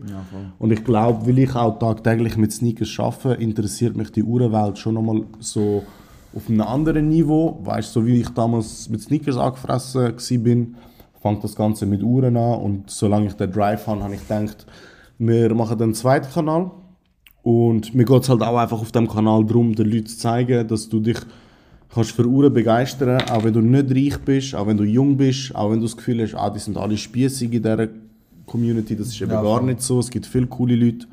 und 0.57 0.71
ich 0.71 0.83
glaube, 0.83 1.27
weil 1.27 1.37
ich 1.37 1.55
auch 1.55 1.77
tagtäglich 1.77 2.35
mit 2.35 2.51
Sneakers 2.51 2.95
arbeite, 2.97 3.41
interessiert 3.41 3.95
mich 3.95 4.11
die 4.11 4.23
Uhrenwelt 4.23 4.79
schon 4.79 4.95
nochmal 4.95 5.21
so 5.39 5.83
auf 6.37 6.49
einem 6.49 6.61
anderen 6.61 7.09
Niveau. 7.09 7.59
Weißt 7.63 7.91
so 7.91 8.05
wie 8.05 8.21
ich 8.21 8.29
damals 8.29 8.89
mit 8.89 9.01
Sneakers 9.01 9.37
angefressen 9.37 10.01
war, 10.03 10.79
fängt 11.21 11.43
das 11.43 11.55
Ganze 11.55 11.85
mit 11.85 12.03
Uhren 12.03 12.37
an 12.37 12.59
und 12.61 12.89
solange 12.89 13.27
ich 13.27 13.33
den 13.33 13.51
Drive 13.51 13.87
habe, 13.87 14.03
habe 14.03 14.15
ich 14.15 14.21
gedacht, 14.21 14.65
wir 15.17 15.53
machen 15.55 15.81
einen 15.81 15.95
zweiten 15.95 16.31
Kanal 16.31 16.71
und 17.41 17.95
mir 17.95 18.05
geht 18.05 18.21
es 18.21 18.29
halt 18.29 18.43
auch 18.43 18.55
einfach 18.55 18.79
auf 18.79 18.91
dem 18.91 19.07
Kanal 19.07 19.45
darum, 19.45 19.73
den 19.73 19.89
Leuten 19.89 20.05
zu 20.05 20.17
zeigen, 20.17 20.67
dass 20.67 20.87
du 20.87 20.99
dich 20.99 21.17
kannst 21.93 22.11
für 22.11 22.25
Uhren 22.25 22.53
begeistern, 22.53 23.21
auch 23.29 23.43
wenn 23.43 23.53
du 23.53 23.61
nicht 23.61 23.91
reich 23.91 24.19
bist, 24.23 24.53
auch 24.53 24.67
wenn 24.67 24.77
du 24.77 24.83
jung 24.83 25.17
bist, 25.17 25.55
auch 25.55 25.71
wenn 25.71 25.79
du 25.79 25.85
das 25.85 25.97
Gefühl 25.97 26.21
hast, 26.21 26.35
ah, 26.35 26.49
die 26.51 26.59
sind 26.59 26.77
alle 26.77 26.97
spießig 26.97 27.51
in 27.51 27.63
dieser 27.63 27.87
Community, 28.45 28.95
das 28.95 29.07
ist 29.07 29.21
eben 29.21 29.31
Ja, 29.31 29.41
gar 29.41 29.63
nicht 29.63 29.81
so. 29.81 29.99
Es 29.99 30.09
gibt 30.09 30.25
viele 30.25 30.47
coole 30.47 30.75
Leute. 30.75 31.07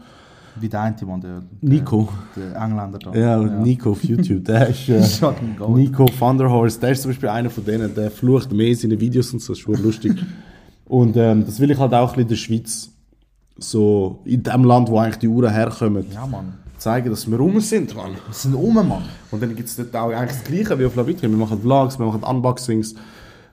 Wie 0.61 0.69
der 0.69 0.83
eine 0.83 0.97
Mann, 1.07 1.21
der, 1.21 1.43
Nico. 1.61 2.09
der, 2.37 2.51
der 2.51 2.63
Engländer 2.63 2.99
da. 2.99 3.13
Ja, 3.15 3.39
Nico 3.39 3.91
auf 3.91 4.05
YouTube, 4.05 4.45
der 4.45 4.69
ist 4.71 4.89
äh, 4.89 5.03
Fucking 5.03 5.57
goat. 5.57 5.71
Nico 5.77 6.05
Thunderhorse, 6.07 6.79
der 6.81 6.91
ist 6.93 7.03
zum 7.03 7.11
Beispiel 7.11 7.29
einer 7.29 7.51
von 7.51 7.65
denen, 7.65 7.93
der 7.95 8.11
flucht 8.11 8.53
mehr 8.53 8.69
in 8.69 8.75
seinen 8.77 9.01
Videos 9.01 9.33
und 9.33 9.41
so, 9.41 9.53
das 9.53 9.59
ist 9.59 9.65
schon 9.65 9.83
lustig. 9.83 10.13
und 10.87 11.17
ähm, 11.17 11.45
das 11.45 11.59
will 11.59 11.71
ich 11.71 11.79
halt 11.79 11.93
auch 11.95 12.15
ein 12.15 12.15
bisschen 12.15 12.23
in 12.23 12.29
der 12.29 12.37
Schweiz, 12.37 12.91
so 13.59 14.21
in 14.25 14.43
dem 14.43 14.65
Land, 14.65 14.89
wo 14.91 14.99
eigentlich 14.99 15.19
die 15.19 15.29
Uhren 15.29 15.53
herkommen, 15.53 16.05
Ja, 16.13 16.27
Mann. 16.27 16.55
zeigen, 16.79 17.11
dass 17.11 17.29
wir 17.31 17.37
rum 17.39 17.59
sind, 17.61 17.95
Mann. 17.97 18.13
Wir 18.13 18.33
sind 18.35 18.55
um, 18.55 18.75
Mann. 18.75 19.03
Und 19.31 19.43
dann 19.43 19.55
gibt 19.57 19.69
es 19.69 19.77
dort 19.77 19.95
auch 19.97 20.11
eigentlich 20.13 20.39
das 20.41 20.45
Gleiche 20.45 20.79
wie 20.79 20.85
auf 20.87 20.95
Lavitri. 20.97 21.29
Wir 21.29 21.37
machen 21.37 21.61
Vlogs, 21.61 21.99
wir 21.99 22.07
machen 22.07 22.23
Unboxings, 22.23 22.95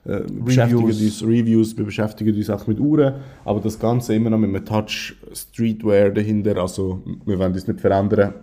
äh, 0.04 0.20
wir 0.28 0.44
beschäftigen 0.44 0.84
uns, 0.84 1.22
Reviews, 1.22 1.76
wir 1.76 1.84
beschäftigen 1.84 2.34
uns 2.34 2.50
auch 2.50 2.66
mit 2.66 2.80
Uhren, 2.80 3.14
aber 3.44 3.60
das 3.60 3.78
Ganze 3.78 4.14
immer 4.14 4.30
noch 4.30 4.38
mit 4.38 4.50
einem 4.50 4.64
Touch 4.64 5.14
Streetwear 5.32 6.10
dahinter. 6.10 6.56
Also 6.56 7.02
wir 7.24 7.38
wollen 7.38 7.52
das 7.52 7.66
nicht 7.66 7.80
verändern. 7.80 8.34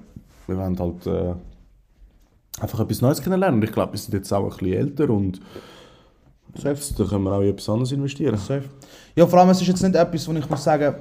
Wir 0.48 0.58
wollen 0.58 0.80
halt 0.80 1.06
äh, 1.06 1.34
einfach 2.62 2.80
etwas 2.80 3.02
Neues 3.02 3.22
kennenlernen. 3.22 3.62
Ich 3.64 3.72
glaube, 3.72 3.94
wir 3.94 4.00
sind 4.00 4.14
jetzt 4.14 4.32
auch 4.32 4.44
ein 4.44 4.50
bisschen 4.50 4.74
älter 4.74 5.10
und 5.10 5.42
selbst 6.56 7.00
da 7.00 7.04
können 7.04 7.24
wir 7.26 7.34
auch 7.34 7.42
in 7.42 7.50
etwas 7.50 7.70
anderes 7.70 7.92
investieren. 7.92 8.38
Safe. 8.38 8.64
Ja, 9.16 9.28
vor 9.28 9.40
allem, 9.40 9.50
es 9.50 9.62
ist 9.62 9.68
jetzt 9.68 9.84
nicht 9.84 9.96
etwas, 9.96 10.28
wo 10.28 10.34
ich 10.34 10.50
muss 10.50 10.64
sagen, 10.64 10.96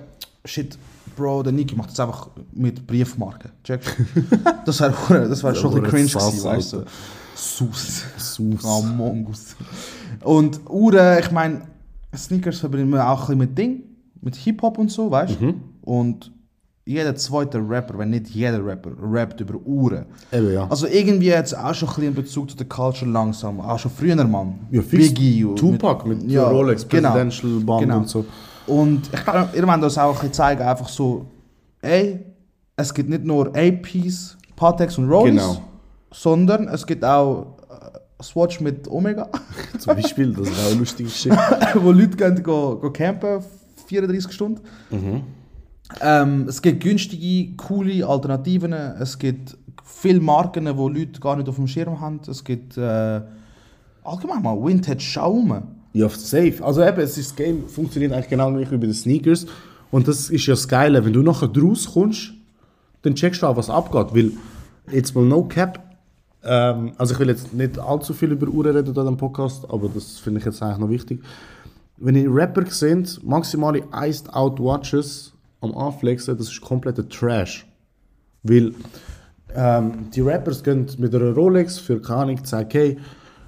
shit, 0.45 0.77
Bro, 1.17 1.43
der 1.45 1.53
Niki 1.53 1.75
macht 1.75 1.91
das 1.91 2.01
einfach 2.01 2.29
mit 2.53 2.87
Briefmarken. 2.87 3.51
Checkst 3.65 3.91
du? 3.99 4.25
Das 4.67 4.81
wäre 4.81 5.29
das 5.29 5.43
wär 5.43 5.55
schon 5.55 5.75
ein 5.75 5.83
bisschen 5.83 6.09
cringe 6.09 6.31
gewesen, 6.31 6.45
weißt 6.45 6.73
du? 6.75 6.85
Sus. 7.35 8.03
Sus. 8.17 8.65
Oh, 8.65 8.83
Mongus. 8.83 9.57
Und 10.25 10.61
Uhren, 10.69 11.19
ich 11.21 11.31
meine, 11.31 11.63
Sneakers 12.17 12.59
verbinden 12.59 12.91
wir 12.91 13.09
auch 13.09 13.21
ein 13.21 13.27
bisschen 13.27 13.39
mit 13.39 13.59
Ding, 13.59 13.83
mit 14.21 14.37
Hip-Hop 14.37 14.79
und 14.79 14.91
so, 14.91 15.11
weißt 15.11 15.41
du? 15.41 15.45
Mhm. 15.47 15.55
Und 15.83 16.33
jeder 16.85 17.15
zweite 17.17 17.59
Rapper, 17.59 17.99
wenn 17.99 18.11
nicht 18.11 18.29
jeder 18.29 18.65
Rapper, 18.65 18.91
rappt 19.01 19.41
über 19.43 19.57
Uhren. 19.67 20.07
Eben, 20.33 20.53
ja. 20.55 20.67
Also 20.71 20.87
irgendwie 20.87 21.27
jetzt 21.27 21.57
auch 21.57 21.75
schon 21.75 21.89
ein 21.89 21.95
bisschen 21.95 22.09
in 22.09 22.15
Bezug 22.15 22.51
zu 22.51 22.57
der 22.57 22.67
Culture 22.67 23.11
langsam, 23.11 23.61
auch 23.61 23.79
schon 23.79 23.91
früher, 23.91 24.17
Mann. 24.25 24.59
Ja, 24.71 24.81
fix. 24.81 25.09
Biggie. 25.09 25.47
Tupac 25.55 26.09
mit, 26.09 26.23
ja, 26.31 26.49
Rolex, 26.49 26.89
genau. 26.89 27.11
Presidential 27.13 27.61
Band 27.61 27.81
Genau. 27.83 27.97
und 27.99 28.09
so. 28.09 28.25
Und 28.67 29.03
ich 29.13 29.23
glaube, 29.25 29.51
ihr 29.55 29.67
wollt 29.67 29.83
das 29.83 29.99
auch 29.99 30.09
ein 30.09 30.15
bisschen 30.15 30.33
zeigen, 30.33 30.63
einfach 30.63 30.89
so, 30.89 31.27
ey, 31.83 32.21
es 32.77 32.95
gibt 32.95 33.11
nicht 33.11 33.25
nur 33.25 33.49
APs, 33.55 34.39
Patex 34.57 34.97
und 34.97 35.11
Rollies, 35.11 35.43
Genau. 35.43 35.61
sondern 36.11 36.69
es 36.69 36.87
gibt 36.87 37.05
auch 37.05 37.58
Swatch 38.23 38.61
mit 38.61 38.89
Omega, 38.89 39.29
Zum 39.79 39.95
Beispiel, 39.95 40.33
das 40.33 40.49
ist 40.49 40.67
auch 40.67 40.73
ein 40.73 40.79
lustiges 40.79 41.17
Shit. 41.23 41.33
wo 41.75 41.93
Leute 41.93 42.17
gehen 42.17 42.43
go, 42.43 42.77
go 42.77 42.91
campen, 42.91 43.43
34 43.87 44.33
Stunden. 44.33 44.61
Ähm, 46.01 46.47
es 46.49 46.61
gibt 46.61 46.83
günstige, 46.83 47.55
coole 47.57 48.07
Alternativen, 48.07 48.73
es 48.73 49.19
gibt 49.19 49.57
viele 49.85 50.21
Marken, 50.21 50.69
wo 50.77 50.89
Leute 50.89 51.21
gar 51.21 51.37
nicht 51.37 51.49
auf 51.49 51.57
dem 51.57 51.67
Schirm 51.67 52.01
haben, 52.01 52.21
es 52.27 52.45
gibt 52.45 52.77
äh, 52.77 53.21
allgemein 54.05 54.43
mal 54.43 54.57
Vintage 54.63 55.01
Schaum. 55.01 55.63
Ja, 55.93 56.09
safe. 56.09 56.63
Also 56.63 56.83
eben, 56.85 57.01
es 57.01 57.17
ist, 57.17 57.31
das 57.31 57.37
Game 57.37 57.67
funktioniert 57.69 58.13
eigentlich 58.13 58.29
genau 58.29 58.53
gleich 58.53 58.71
wie 58.71 58.77
bei 58.77 58.87
den 58.87 58.95
Sneakers. 58.95 59.47
Und 59.91 60.07
das 60.07 60.29
ist 60.29 60.47
ja 60.47 60.53
das 60.53 60.69
Geile, 60.69 61.05
wenn 61.05 61.13
du 61.13 61.23
nachher 61.23 61.49
draus 61.49 61.93
kommst, 61.93 62.33
dann 63.03 63.15
checkst 63.15 63.43
du 63.43 63.47
auch, 63.47 63.57
was 63.57 63.71
abgeht. 63.71 64.15
Weil, 64.15 64.33
jetzt 64.93 65.15
mal 65.15 65.25
no 65.25 65.45
cap, 65.45 65.88
ähm, 66.49 66.93
also 66.97 67.15
ich 67.15 67.21
will 67.21 67.29
jetzt 67.29 67.53
nicht 67.53 67.79
allzu 67.79 68.15
viel 68.15 68.33
über 68.33 68.49
Uhren 68.49 68.75
reden 68.75 68.89
in 68.89 68.95
diesem 68.95 69.17
Podcast, 69.17 69.65
aber 69.69 69.89
das 69.89 70.19
finde 70.19 70.41
ich 70.41 70.47
jetzt 70.47 70.63
eigentlich 70.63 70.79
noch 70.79 70.89
wichtig. 70.89 71.23
Wenn 71.99 72.17
ihr 72.17 72.35
Rapper 72.35 72.65
seht, 72.67 73.21
maximale 73.23 73.85
Iced 73.93 74.33
Out 74.33 74.59
Watches 74.59 75.35
am 75.61 75.77
Anflexen, 75.77 76.39
das 76.39 76.49
ist 76.49 76.61
kompletter 76.61 77.07
Trash. 77.09 77.67
Weil 78.43 78.73
ähm, 79.55 80.11
die 80.15 80.21
Rappers 80.21 80.63
gehen 80.63 80.87
mit 80.99 81.15
einer 81.15 81.33
Rolex 81.33 81.79
für 81.79 82.01
keine 82.01 82.21
Ahnung 82.21 82.39
10k 82.39 82.97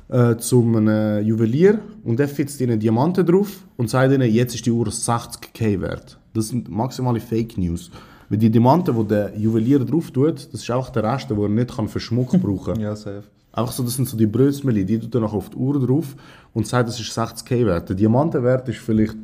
äh, 0.08 0.36
zum 0.36 0.76
einem 0.76 1.24
Juwelier 1.24 1.78
und 2.04 2.18
der 2.18 2.28
fitzt 2.28 2.60
ihnen 2.60 2.80
Diamanten 2.80 3.24
drauf 3.24 3.64
und 3.76 3.88
sagt 3.88 4.12
ihnen, 4.12 4.30
jetzt 4.30 4.54
ist 4.54 4.66
die 4.66 4.72
Uhr 4.72 4.88
60k 4.88 5.80
wert. 5.80 6.18
Das 6.34 6.48
sind 6.48 6.68
maximale 6.68 7.20
Fake 7.20 7.56
News. 7.56 7.90
Weil 8.30 8.38
die 8.38 8.48
Diamanten, 8.48 8.96
die 8.96 9.08
der 9.08 9.36
Juwelier 9.36 9.80
drauf 9.80 10.12
tut, 10.12 10.52
das 10.52 10.62
ist 10.62 10.70
auch 10.70 10.88
der 10.90 11.02
Rest, 11.02 11.28
den 11.28 11.38
er 11.38 11.48
nicht 11.48 11.76
kann 11.76 11.88
für 11.88 12.00
Schmuck 12.00 12.30
brauchen 12.42 12.74
kann. 12.74 12.80
Ja, 12.80 12.96
safe. 12.96 13.24
Einfach 13.52 13.72
so, 13.72 13.82
das 13.82 13.94
sind 13.94 14.08
so 14.08 14.16
die 14.16 14.26
Brösmeli, 14.26 14.84
die 14.84 15.00
tut 15.00 15.12
dann 15.12 15.22
noch 15.22 15.34
auf 15.34 15.50
die 15.50 15.56
Uhr 15.56 15.84
drauf 15.84 16.14
und 16.54 16.68
sagt, 16.68 16.88
das 16.88 17.00
ist 17.00 17.10
60k 17.18 17.66
wert. 17.66 17.88
Der 17.88 17.96
Diamantenwert 17.96 18.68
ist 18.68 18.78
vielleicht 18.78 19.18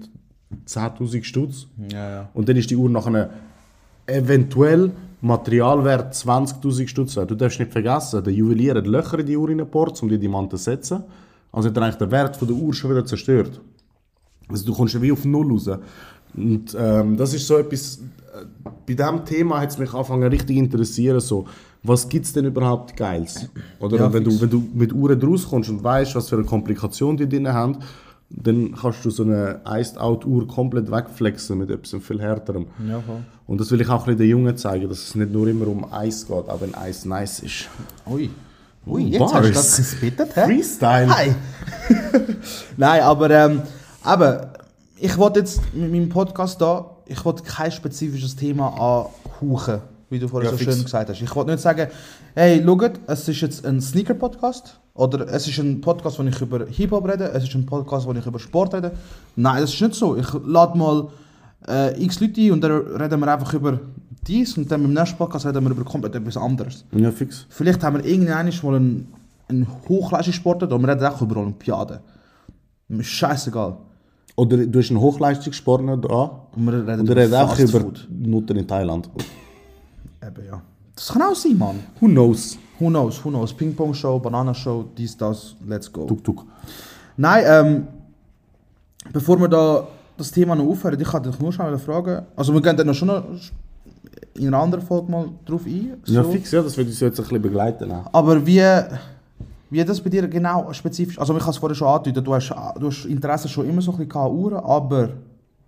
10.000 0.66 1.22
Stutz. 1.22 1.68
Ja, 1.92 2.10
ja. 2.10 2.28
Und 2.34 2.48
dann 2.48 2.56
ist 2.56 2.68
die 2.68 2.76
Uhr 2.76 2.90
nachher 2.90 3.30
eventuell 4.06 4.90
Materialwert 5.20 6.12
20.000 6.12 6.88
Stutz 6.88 7.16
wert. 7.16 7.30
Du 7.30 7.36
darfst 7.36 7.60
nicht 7.60 7.70
vergessen, 7.70 8.24
der 8.24 8.32
Juwelier 8.32 8.74
hat 8.74 8.86
Löcher 8.88 9.20
in 9.20 9.26
die 9.26 9.36
Uhr 9.36 9.48
reingebohrt, 9.48 10.02
um 10.02 10.08
die 10.08 10.18
Diamanten 10.18 10.58
zu 10.58 10.64
setzen. 10.64 11.04
Also 11.52 11.68
hat 11.68 11.76
er 11.76 11.84
eigentlich 11.84 11.96
den 11.96 12.10
Wert 12.10 12.36
von 12.36 12.48
der 12.48 12.56
Uhr 12.56 12.74
schon 12.74 12.90
wieder 12.90 13.06
zerstört. 13.06 13.60
Also 14.48 14.66
du 14.66 14.74
kommst 14.74 14.94
ja 14.94 15.02
wie 15.02 15.12
auf 15.12 15.24
Null 15.24 15.52
raus. 15.52 15.70
Und 16.34 16.76
ähm, 16.78 17.16
das 17.16 17.32
ist 17.32 17.46
so 17.46 17.56
etwas, 17.56 18.00
bei 18.86 18.94
diesem 18.94 19.24
Thema 19.24 19.60
hat 19.60 19.70
es 19.70 19.78
mich 19.78 19.92
angefangen 19.92 20.28
richtig 20.28 20.56
interessieren, 20.56 21.20
so, 21.20 21.46
was 21.82 22.08
gibt 22.08 22.26
es 22.26 22.32
denn 22.32 22.44
überhaupt 22.46 22.96
Geiles? 22.96 23.48
Oder 23.80 23.96
Ja, 23.98 24.12
wenn, 24.12 24.24
du, 24.24 24.40
wenn 24.40 24.50
du 24.50 24.62
mit 24.74 24.92
Uhren 24.92 25.20
rauskommst 25.22 25.70
und 25.70 25.82
weißt, 25.84 26.14
was 26.14 26.28
für 26.28 26.36
eine 26.36 26.44
Komplikation 26.44 27.16
die 27.16 27.28
drin 27.28 27.48
haben, 27.48 27.78
dann 28.28 28.74
kannst 28.74 29.04
du 29.04 29.10
so 29.10 29.22
eine 29.22 29.60
Iced-Out-Uhr 29.64 30.48
komplett 30.48 30.90
wegflexen 30.90 31.58
mit 31.58 31.70
etwas 31.70 32.02
viel 32.02 32.20
härterem. 32.20 32.66
Ja. 32.88 33.00
Und 33.46 33.60
das 33.60 33.70
will 33.70 33.80
ich 33.80 33.88
auch 33.88 34.04
den 34.04 34.20
Jungen 34.20 34.56
zeigen, 34.56 34.88
dass 34.88 34.98
es 34.98 35.14
nicht 35.14 35.32
nur 35.32 35.46
immer 35.46 35.68
um 35.68 35.86
Eis 35.92 36.26
geht, 36.26 36.34
auch 36.48 36.60
wenn 36.60 36.74
Eis 36.74 37.04
nice 37.04 37.40
ist. 37.40 37.68
Ui. 38.10 38.30
Ui, 38.88 39.04
Oh, 39.04 39.08
jetzt 39.08 39.18
Bars. 39.18 39.32
hast 39.34 39.44
du 39.48 39.52
das 39.52 39.76
gespittet, 39.76 40.36
hä? 40.36 40.44
Freestyle! 40.44 41.08
Hi! 41.16 41.34
Nein, 42.76 43.02
aber 43.02 43.30
ähm, 43.30 43.62
aber 44.02 44.52
ich 44.98 45.16
wollte 45.18 45.40
jetzt 45.40 45.60
mit 45.74 45.90
meinem 45.90 46.08
Podcast 46.08 46.60
da, 46.60 46.95
ich 47.06 47.24
wollte 47.24 47.42
kein 47.42 47.70
spezifisches 47.70 48.36
Thema 48.36 48.68
anhauchen, 49.40 49.80
wie 50.10 50.18
du 50.18 50.28
vorher 50.28 50.50
Ja, 50.50 50.56
so 50.56 50.62
fix. 50.62 50.74
schön 50.74 50.84
gesagt 50.84 51.08
hast. 51.10 51.20
Ich 51.22 51.34
wollte 51.34 51.52
nicht 51.52 51.62
sagen, 51.62 51.88
hey, 52.34 52.62
schaut, 52.64 53.00
es 53.06 53.28
ist 53.28 53.40
jetzt 53.40 53.66
ein 53.66 53.80
Sneaker-Podcast 53.80 54.78
oder 54.94 55.28
es 55.28 55.46
ist 55.46 55.58
ein 55.58 55.80
Podcast, 55.80 56.18
wo 56.18 56.22
ich 56.24 56.40
über 56.40 56.66
Hip-Hop 56.66 57.08
rede, 57.08 57.30
es 57.30 57.44
ist 57.44 57.54
ein 57.54 57.66
Podcast, 57.66 58.06
wo 58.06 58.12
ich 58.12 58.26
über 58.26 58.38
Sport 58.38 58.74
rede. 58.74 58.92
Nein, 59.36 59.60
das 59.60 59.72
ist 59.72 59.80
nicht 59.80 59.94
so. 59.94 60.16
Ich 60.16 60.26
lade 60.44 60.76
mal 60.76 61.08
äh, 61.68 62.02
x 62.02 62.20
Leute 62.20 62.40
ein 62.40 62.52
und 62.52 62.60
dann 62.62 62.72
reden 62.72 63.20
wir 63.20 63.32
einfach 63.32 63.52
über 63.54 63.80
dies 64.26 64.56
und 64.56 64.70
dann 64.70 64.84
im 64.84 64.92
nächsten 64.92 65.16
Podcast 65.16 65.46
reden 65.46 65.62
wir 65.64 65.70
über 65.70 65.84
komplett 65.84 66.14
etwas 66.14 66.36
anderes. 66.36 66.84
Ja, 66.92 67.10
fix. 67.12 67.46
Vielleicht 67.48 67.82
haben 67.82 67.96
wir 67.98 68.04
irgendwann 68.04 68.50
mal 68.62 68.76
einen, 68.76 69.12
einen 69.48 69.66
Hochleistungssportler, 69.88 70.70
und 70.72 70.82
wir 70.82 70.88
reden 70.88 71.06
auch 71.06 71.20
über 71.22 71.36
Olympiaden. 71.36 71.98
Mir 72.88 73.00
ist 73.00 73.08
scheißegal. 73.08 73.76
Oder 74.36 74.66
du 74.66 74.78
hast 74.78 74.90
einen 74.90 75.00
Hochleistungssportler 75.00 75.96
da 75.96 76.46
Und 76.54 76.66
wir 76.66 76.86
reden 76.86 77.00
und 77.00 77.08
er 77.08 77.16
redet 77.16 77.34
auch 77.34 77.58
über 77.58 77.80
Food. 77.80 78.06
Nutten 78.10 78.56
in 78.58 78.68
Thailand. 78.68 79.08
Eben, 80.22 80.46
ja. 80.46 80.60
Das 80.94 81.08
kann 81.08 81.22
auch 81.22 81.34
sein, 81.34 81.56
Mann. 81.56 81.80
Who 82.00 82.06
knows? 82.06 82.58
Who 82.78 82.88
knows, 82.88 83.24
who 83.24 83.30
knows. 83.30 83.52
Ping-Pong-Show, 83.54 84.18
Bananashow, 84.18 84.84
dies, 84.96 85.16
das, 85.16 85.56
let's 85.66 85.90
go. 85.90 86.04
Tuk 86.04 86.22
tuk. 86.22 86.44
Nein, 87.16 87.44
ähm, 87.46 87.88
bevor 89.10 89.40
wir 89.40 89.48
da 89.48 89.86
das 90.18 90.30
Thema 90.30 90.54
noch 90.54 90.66
aufhören, 90.66 91.00
ich 91.00 91.10
hatte 91.10 91.30
dich 91.30 91.40
nur 91.40 91.52
schnell 91.52 91.78
fragen. 91.78 92.26
Also, 92.36 92.52
wir 92.52 92.60
gehen 92.60 92.76
dann 92.76 92.86
noch 92.86 92.94
schon 92.94 93.08
noch 93.08 93.24
in 94.34 94.48
einer 94.48 94.58
anderen 94.58 94.84
Folge 94.84 95.10
mal 95.10 95.28
drauf 95.46 95.62
ein. 95.64 95.96
Ja, 96.06 96.22
so. 96.22 96.30
fix, 96.30 96.50
ja, 96.52 96.62
das 96.62 96.76
wird 96.76 96.88
uns 96.88 97.00
jetzt 97.00 97.18
ein 97.18 97.22
bisschen 97.22 97.42
begleiten. 97.42 97.90
auch. 97.90 98.12
Aber 98.12 98.46
wie, 98.46 98.62
wie 99.70 99.84
das 99.84 100.00
bei 100.00 100.10
dir 100.10 100.28
genau 100.28 100.72
spezifisch, 100.72 101.18
also 101.18 101.36
ich 101.36 101.42
habe 101.42 101.50
es 101.50 101.56
vorher 101.58 101.74
schon 101.74 101.88
angetötet, 101.88 102.26
du 102.26 102.34
hast, 102.34 102.54
du 102.78 102.86
hast 102.86 103.04
Interesse 103.04 103.48
schon 103.48 103.68
immer 103.68 103.82
so 103.82 103.92
ein 103.92 103.98
bisschen 103.98 104.20
an 104.20 104.30
Uhren, 104.30 104.58
aber 104.58 105.10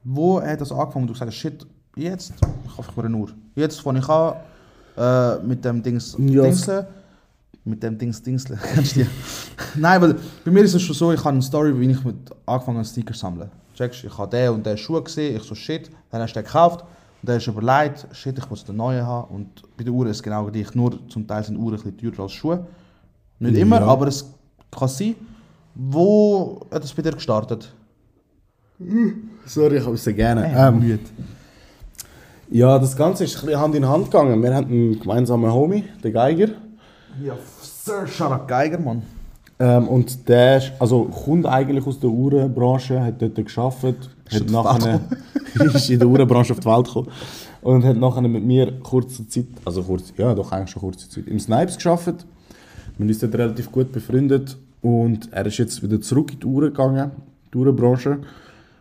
wo 0.05 0.41
hat 0.41 0.61
das 0.61 0.71
angefangen, 0.71 1.05
wo 1.05 1.07
du 1.09 1.13
gesagt 1.13 1.31
hast, 1.31 1.37
shit, 1.37 1.67
jetzt 1.97 2.33
kaufe 2.77 2.91
ich 2.91 2.97
mir 2.97 3.05
eine 3.05 3.17
Uhr. 3.17 3.31
Jetzt 3.57 3.81
fange 3.81 3.99
ich 3.99 4.09
an 4.09 4.35
äh, 4.97 5.39
mit 5.45 5.65
dem 5.65 5.83
Dings, 5.83 6.17
Ja, 6.19 6.43
Dingsle, 6.43 6.87
mit 7.65 7.83
dem 7.83 7.99
Dings 7.99 8.23
Dingsle, 8.23 8.59
kennst 8.75 8.97
du 8.97 9.01
die? 9.01 9.07
Nein, 9.75 10.01
weil 10.01 10.15
bei 10.45 10.51
mir 10.51 10.63
ist 10.63 10.75
es 10.75 10.83
schon 10.83 10.95
so, 10.95 11.13
ich 11.13 11.21
habe 11.21 11.31
eine 11.31 11.43
Story, 11.43 11.79
wie 11.79 11.91
ich 11.91 12.05
mit 12.05 12.31
angefangen 12.47 12.79
habe 12.79 12.87
Sticker 12.87 13.13
zu 13.13 13.21
sammeln. 13.21 13.51
Checkst, 13.75 14.05
ich 14.05 14.17
habe 14.17 14.31
den 14.31 14.51
und 14.51 14.67
den 14.67 14.77
Schuh 14.77 15.03
gesehen, 15.03 15.37
ich 15.37 15.43
so 15.43 15.55
shit, 15.55 15.91
dann 16.11 16.23
hast 16.23 16.35
du 16.35 16.41
den 16.41 16.47
gekauft, 16.47 16.81
und 16.81 17.29
dann 17.29 17.37
hast 17.37 17.47
du 17.47 17.51
überlegt, 17.51 18.07
shit, 18.13 18.39
ich 18.39 18.49
muss 18.49 18.65
den 18.65 18.77
neuen 18.77 19.05
haben 19.05 19.35
und 19.35 19.63
bei 19.77 19.83
den 19.83 19.93
Uhren 19.93 20.09
ist 20.09 20.19
es 20.19 20.23
genau 20.23 20.45
gleich, 20.47 20.73
nur 20.75 20.99
zum 21.09 21.27
Teil 21.27 21.43
sind 21.43 21.57
Uhren 21.57 21.75
ein 21.75 21.83
bisschen 21.83 22.13
teurer 22.13 22.23
als 22.25 22.33
Schuhe. 22.33 22.65
Nicht 23.41 23.57
immer, 23.57 23.81
Ja. 23.81 23.87
aber 23.87 24.07
es 24.09 24.29
kann 24.71 24.89
sein. 24.89 25.15
Wo 25.75 26.61
hat 26.71 26.83
es 26.85 26.93
bei 26.93 27.03
dir 27.03 27.13
gestartet? 27.13 27.73
Sorry, 29.47 29.77
ich 29.79 29.85
habe 29.85 29.95
es 29.95 30.05
sehr 30.05 30.13
gerne. 30.13 30.53
Ähm, 30.57 30.79
müde. 30.81 30.99
ja, 32.51 32.79
das 32.79 32.97
Ganze 32.97 33.25
ist 33.25 33.37
ein 33.37 33.47
bisschen 33.47 33.61
Hand 33.61 33.75
in 33.75 33.87
Hand 33.89 34.07
gegangen. 34.11 34.43
Wir 34.43 34.55
hatten 34.55 34.73
einen 34.73 35.01
gemeinsamen 35.01 35.53
Homie, 35.53 35.85
den 36.03 36.13
Geiger. 36.13 36.49
Ja, 37.23 37.35
Sir 37.61 38.07
Sharak 38.07 38.47
Geiger, 38.47 38.79
Mann. 38.79 39.03
Ähm, 39.61 39.89
und 39.89 40.29
der 40.29 40.59
ist, 40.59 40.73
also 40.79 41.05
kommt 41.05 41.45
eigentlich 41.47 41.85
aus 41.87 41.99
der 41.99 42.11
Uhrenbranche, 42.11 43.01
hat 43.01 43.21
dort 43.21 43.37
hat 43.39 43.97
die 44.31 44.53
nachher, 44.53 45.01
ist 45.75 45.91
in 45.91 45.99
der 45.99 46.07
Uhrenbranche 46.07 46.53
auf 46.53 46.61
die 46.61 46.67
Welt 46.69 46.87
gekommen 46.87 47.09
und 47.63 47.85
hat 47.85 47.97
nachher 47.97 48.21
mit 48.23 48.45
mir 48.45 48.79
kurze 48.81 49.27
Zeit, 49.29 49.47
also 49.65 49.83
kurz, 49.83 50.13
ja 50.17 50.33
doch 50.33 50.53
eigentlich 50.53 50.71
schon 50.71 50.83
kurze 50.83 51.09
Zeit, 51.09 51.27
im 51.27 51.41
Snipes 51.41 51.75
geschafft. 51.75 52.25
Sind 52.99 53.09
uns 53.09 53.19
dort 53.21 53.35
relativ 53.35 53.71
gut 53.71 53.93
befreundet 53.93 54.59
und 54.83 55.33
er 55.33 55.47
ist 55.47 55.59
jetzt 55.59 55.83
wieder 55.83 56.01
zurück 56.01 56.33
in 56.33 56.41
die 56.41 56.47
Uhren 56.47 56.69
gegangen, 56.69 57.13
die 57.53 57.59
Uhrenbranche. 57.59 58.19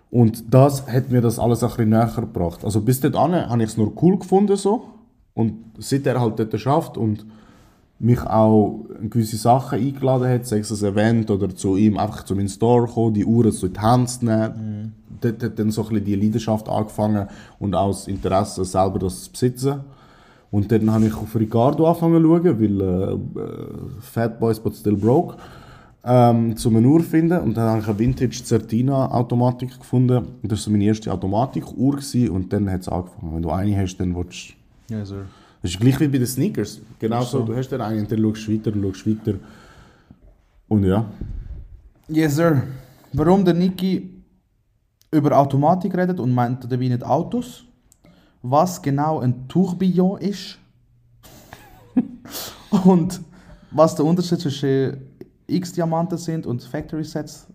Und 0.09 0.53
das 0.53 0.87
hat 0.87 1.11
mir 1.11 1.21
das 1.21 1.37
alles 1.37 1.63
ein 1.63 1.69
bisschen 1.69 1.89
näher 1.89 2.11
gebracht. 2.15 2.63
Also 2.63 2.81
bis 2.81 2.99
dahin 2.99 3.49
habe 3.49 3.63
ich 3.63 3.69
es 3.69 3.77
nur 3.77 3.93
cool 4.01 4.17
gefunden 4.17 4.55
so. 4.55 4.85
Und 5.33 5.53
seit 5.77 6.05
er 6.07 6.19
halt 6.19 6.39
dort 6.39 6.59
schafft 6.59 6.97
und 6.97 7.25
mich 7.99 8.21
auch 8.21 8.85
in 9.01 9.09
gewisse 9.09 9.37
Sachen 9.37 9.79
eingeladen 9.79 10.29
hat, 10.29 10.45
sei 10.45 10.59
es 10.59 10.83
ein 10.83 10.93
Event 10.93 11.31
oder 11.31 11.53
zu 11.53 11.77
ihm 11.77 11.97
einfach 11.97 12.23
zu 12.23 12.35
meinem 12.35 12.47
Store 12.47 12.87
kommen, 12.87 13.13
die 13.13 13.25
Uhren 13.25 13.51
so 13.51 13.67
in 13.67 13.73
die 13.73 13.79
Hand 13.79 14.09
zu 14.09 14.25
nehmen. 14.25 14.93
Dort 15.21 15.43
hat 15.43 15.59
dann 15.59 15.71
so 15.71 15.81
ein 15.83 15.89
bisschen 15.89 16.05
die 16.05 16.15
Leidenschaft 16.15 16.69
angefangen 16.69 17.27
und 17.59 17.75
auch 17.75 17.89
das 17.89 18.07
Interesse, 18.07 18.65
selber 18.65 18.99
das 18.99 19.23
zu 19.23 19.31
besitzen. 19.31 19.81
Und 20.51 20.71
dann 20.71 20.89
habe 20.91 21.07
ich 21.07 21.13
auf 21.13 21.35
Ricardo 21.35 21.87
angefangen 21.87 22.23
zu 22.23 22.27
schauen, 22.29 22.59
weil 22.59 22.81
äh, 22.81 23.13
äh, 23.13 23.67
Fat 23.99 24.39
Boys 24.39 24.59
but 24.59 24.75
still 24.75 24.95
broke, 24.95 25.35
ähm, 26.05 26.55
zu 26.55 26.69
einer 26.69 26.87
Uhr 26.87 27.01
finden. 27.01 27.39
Und 27.41 27.57
dann 27.57 27.69
habe 27.69 27.79
ich 27.81 27.87
eine 27.87 27.99
Vintage 27.99 28.41
Certina 28.43 29.11
Automatik 29.11 29.77
gefunden. 29.77 30.17
Und 30.41 30.51
das 30.51 30.59
war 30.59 30.63
so 30.65 30.71
meine 30.71 30.85
erste 30.85 31.11
Automatik-Uhr 31.11 31.99
und 32.31 32.51
dann 32.53 32.69
hat 32.71 32.81
es 32.81 32.87
angefangen. 32.89 33.35
Wenn 33.35 33.41
du 33.41 33.49
eine 33.51 33.77
hast, 33.77 33.97
dann 33.97 34.15
willst 34.15 34.53
du 34.89 34.95
Ja, 34.95 35.03
Sir. 35.05 35.25
das 35.61 35.71
ist 35.71 35.79
gleich 35.79 35.99
wie 35.99 36.07
bei 36.07 36.17
den 36.17 36.27
Sneakers. 36.27 36.79
Genau 36.99 37.23
so, 37.23 37.41
du 37.41 37.53
hast 37.55 37.69
dann 37.69 37.81
einen 37.81 37.99
und 38.05 38.11
dann 38.11 38.19
schaust 38.21 38.47
du 38.47 38.53
weiter 38.53 38.73
und 38.73 38.83
schaust 38.95 39.07
weiter. 39.07 39.37
Und 40.69 40.83
ja. 40.85 41.05
Yes, 42.07 42.35
Sir. 42.37 42.63
Warum 43.11 43.43
der 43.43 43.53
Niki 43.53 44.13
über 45.11 45.37
Automatik 45.37 45.95
redet 45.97 46.19
und 46.21 46.33
meint 46.33 46.63
dabei 46.71 46.87
nicht 46.87 47.03
Autos? 47.03 47.63
Was 48.41 48.81
genau 48.81 49.19
ein 49.19 49.47
Tourbillon 49.47 50.19
ist? 50.19 50.57
und 52.85 53.21
was 53.71 53.95
der 53.95 54.05
Unterschied 54.05 54.39
zwischen 54.39 54.97
X-Diamanten 55.47 56.17
sind 56.17 56.45
und 56.45 56.63
Factory 56.63 57.03
Sets, 57.03 57.47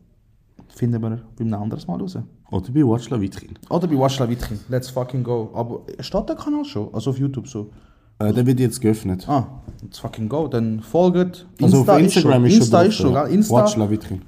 finden 0.69 1.01
wir 1.01 1.21
beim 1.37 1.55
anderes 1.55 1.87
Mal 1.87 2.01
raus. 2.01 2.19
Oder 2.51 2.71
bei 2.71 2.81
Watch 2.81 3.09
La 3.11 3.21
Vitrine. 3.21 3.55
Oder 3.71 3.87
bei 3.87 3.99
Watch 3.99 4.19
La 4.19 4.29
Vitrine. 4.29 4.61
Let's 4.69 4.91
fucking 4.91 5.23
go. 5.23 5.51
Aber 5.55 5.81
steht 6.01 6.29
der 6.29 6.37
Kanal 6.37 6.65
schon? 6.65 6.93
Also 6.93 7.11
auf 7.11 7.19
YouTube 7.19 7.49
so? 7.49 7.71
Äh, 8.19 8.33
der 8.33 8.47
wird 8.47 8.61
jetzt 8.61 8.81
geöffnet. 8.81 9.27
Ah, 9.29 9.47
let's 9.83 9.99
fucking 9.99 10.29
go. 10.29 10.49
Dann 10.49 10.81
folgt. 10.81 11.47
also 11.61 11.81
auf 11.81 11.99
Instagram 11.99 12.45
ist 12.45 12.53
schon 12.53 12.63
Insta 12.63 12.83
ist 12.83 12.95
schon? 12.95 13.17
Insta. 13.29 13.55
Watch 13.55 13.77
La 13.77 13.91
Vitrine. 13.91 14.21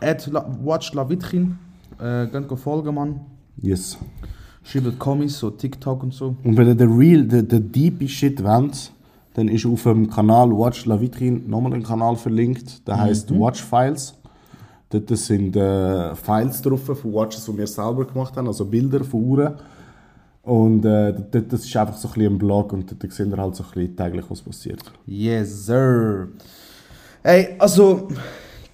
At 0.00 0.26
La, 0.26 0.46
Watch 0.62 0.92
La 0.92 1.08
Vitrine. 1.08 1.56
Äh, 1.98 2.26
geht 2.26 2.58
folgen, 2.58 2.94
Mann. 2.94 3.20
Yes. 3.56 3.96
Schreibt 4.64 4.98
Kommis, 4.98 5.38
so 5.38 5.50
TikTok 5.50 6.02
und 6.02 6.14
so. 6.14 6.36
Und 6.44 6.56
wenn 6.56 6.68
ihr 6.68 6.74
den 6.74 6.96
real, 6.96 7.24
den, 7.24 7.48
den 7.48 7.72
deep 7.72 8.08
Shit 8.08 8.42
wollt, 8.42 8.92
dann 9.34 9.48
ist 9.48 9.66
auf 9.66 9.82
dem 9.84 10.08
Kanal 10.08 10.50
Watch 10.50 10.86
La 10.86 11.00
Vitrine 11.00 11.40
nochmal 11.46 11.74
ein 11.74 11.82
Kanal 11.82 12.16
verlinkt. 12.16 12.86
Der 12.86 13.00
heißt 13.00 13.30
Watch 13.32 13.62
Files. 13.62 14.14
Dort 14.90 15.08
sind 15.16 15.56
äh, 15.56 16.14
Files 16.14 16.60
drauf 16.60 16.84
von 16.84 17.14
Watches, 17.14 17.46
die 17.46 17.56
wir 17.56 17.66
selber 17.66 18.04
gemacht 18.04 18.36
haben, 18.36 18.46
also 18.46 18.66
Bilder 18.66 19.02
von 19.02 19.24
Uhren. 19.24 19.54
Und 20.42 20.84
äh, 20.84 21.14
dort, 21.30 21.52
das 21.52 21.64
ist 21.64 21.74
einfach 21.76 21.96
so 21.96 22.08
ein 22.08 22.14
bisschen 22.14 22.32
ein 22.34 22.38
Blog 22.38 22.72
und 22.72 22.90
dort 22.90 23.12
sehen 23.12 23.30
wir 23.30 23.38
halt 23.38 23.54
so 23.54 23.64
ein 23.64 23.70
bisschen 23.70 23.96
täglich, 23.96 24.24
was 24.28 24.42
passiert. 24.42 24.82
Yes, 25.06 25.66
sir. 25.66 26.28
Ey, 27.22 27.56
also, 27.58 28.08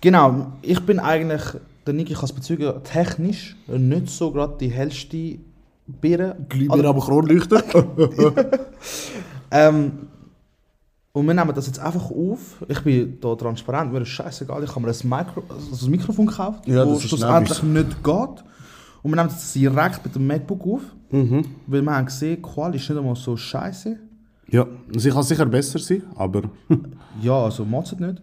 genau, 0.00 0.46
ich 0.62 0.80
bin 0.80 0.98
eigentlich, 0.98 1.42
der 1.86 1.94
Niki 1.94 2.14
kann 2.14 2.24
es 2.24 2.32
bezeugen, 2.32 2.72
technisch 2.82 3.56
nicht 3.68 4.08
so 4.08 4.32
gerade 4.32 4.56
die 4.58 4.70
hellste 4.70 5.38
Birne. 5.88 6.36
Glühbirne 6.48 6.88
aber 6.88 7.00
Kronleuchter. 7.00 7.62
Ähm, 9.50 9.92
und 11.12 11.26
wir 11.26 11.32
nehmen 11.34 11.54
das 11.54 11.66
jetzt 11.66 11.78
einfach 11.80 12.10
auf. 12.10 12.62
Ich 12.68 12.80
bin 12.82 13.18
da 13.20 13.34
transparent, 13.34 13.92
mir 13.92 14.02
ist 14.02 14.08
scheißegal. 14.08 14.62
Ich 14.62 14.70
habe 14.70 14.82
mir 14.82 14.88
ein, 14.92 15.08
Mikro, 15.08 15.42
also 15.48 15.86
ein 15.86 15.90
Mikrofon 15.90 16.26
gekauft, 16.26 16.66
Ja, 16.68 16.86
wo 16.86 16.92
das 16.94 17.02
schlussendlich 17.04 17.62
nicht 17.62 18.04
geht. 18.04 18.44
Und 19.02 19.10
wir 19.10 19.16
nehmen 19.16 19.28
das 19.30 19.52
direkt 19.54 20.04
mit 20.04 20.14
dem 20.14 20.26
MacBook 20.26 20.66
auf. 20.66 20.82
Mhm. 21.10 21.44
Weil 21.66 21.82
wir 21.82 21.96
haben 21.96 22.04
gesehen, 22.04 22.36
die 22.36 22.42
Quali 22.42 22.76
ist 22.76 22.88
nicht 22.90 22.98
einmal 22.98 23.16
so 23.16 23.36
scheiße. 23.36 23.98
ja, 24.50 24.66
sie 24.96 25.10
kann 25.10 25.22
sicher 25.22 25.46
besser 25.46 25.78
sein, 25.78 26.02
aber 26.14 26.42
Ja, 27.22 27.44
also 27.44 27.64
motzt 27.64 27.98
nicht. 27.98 28.20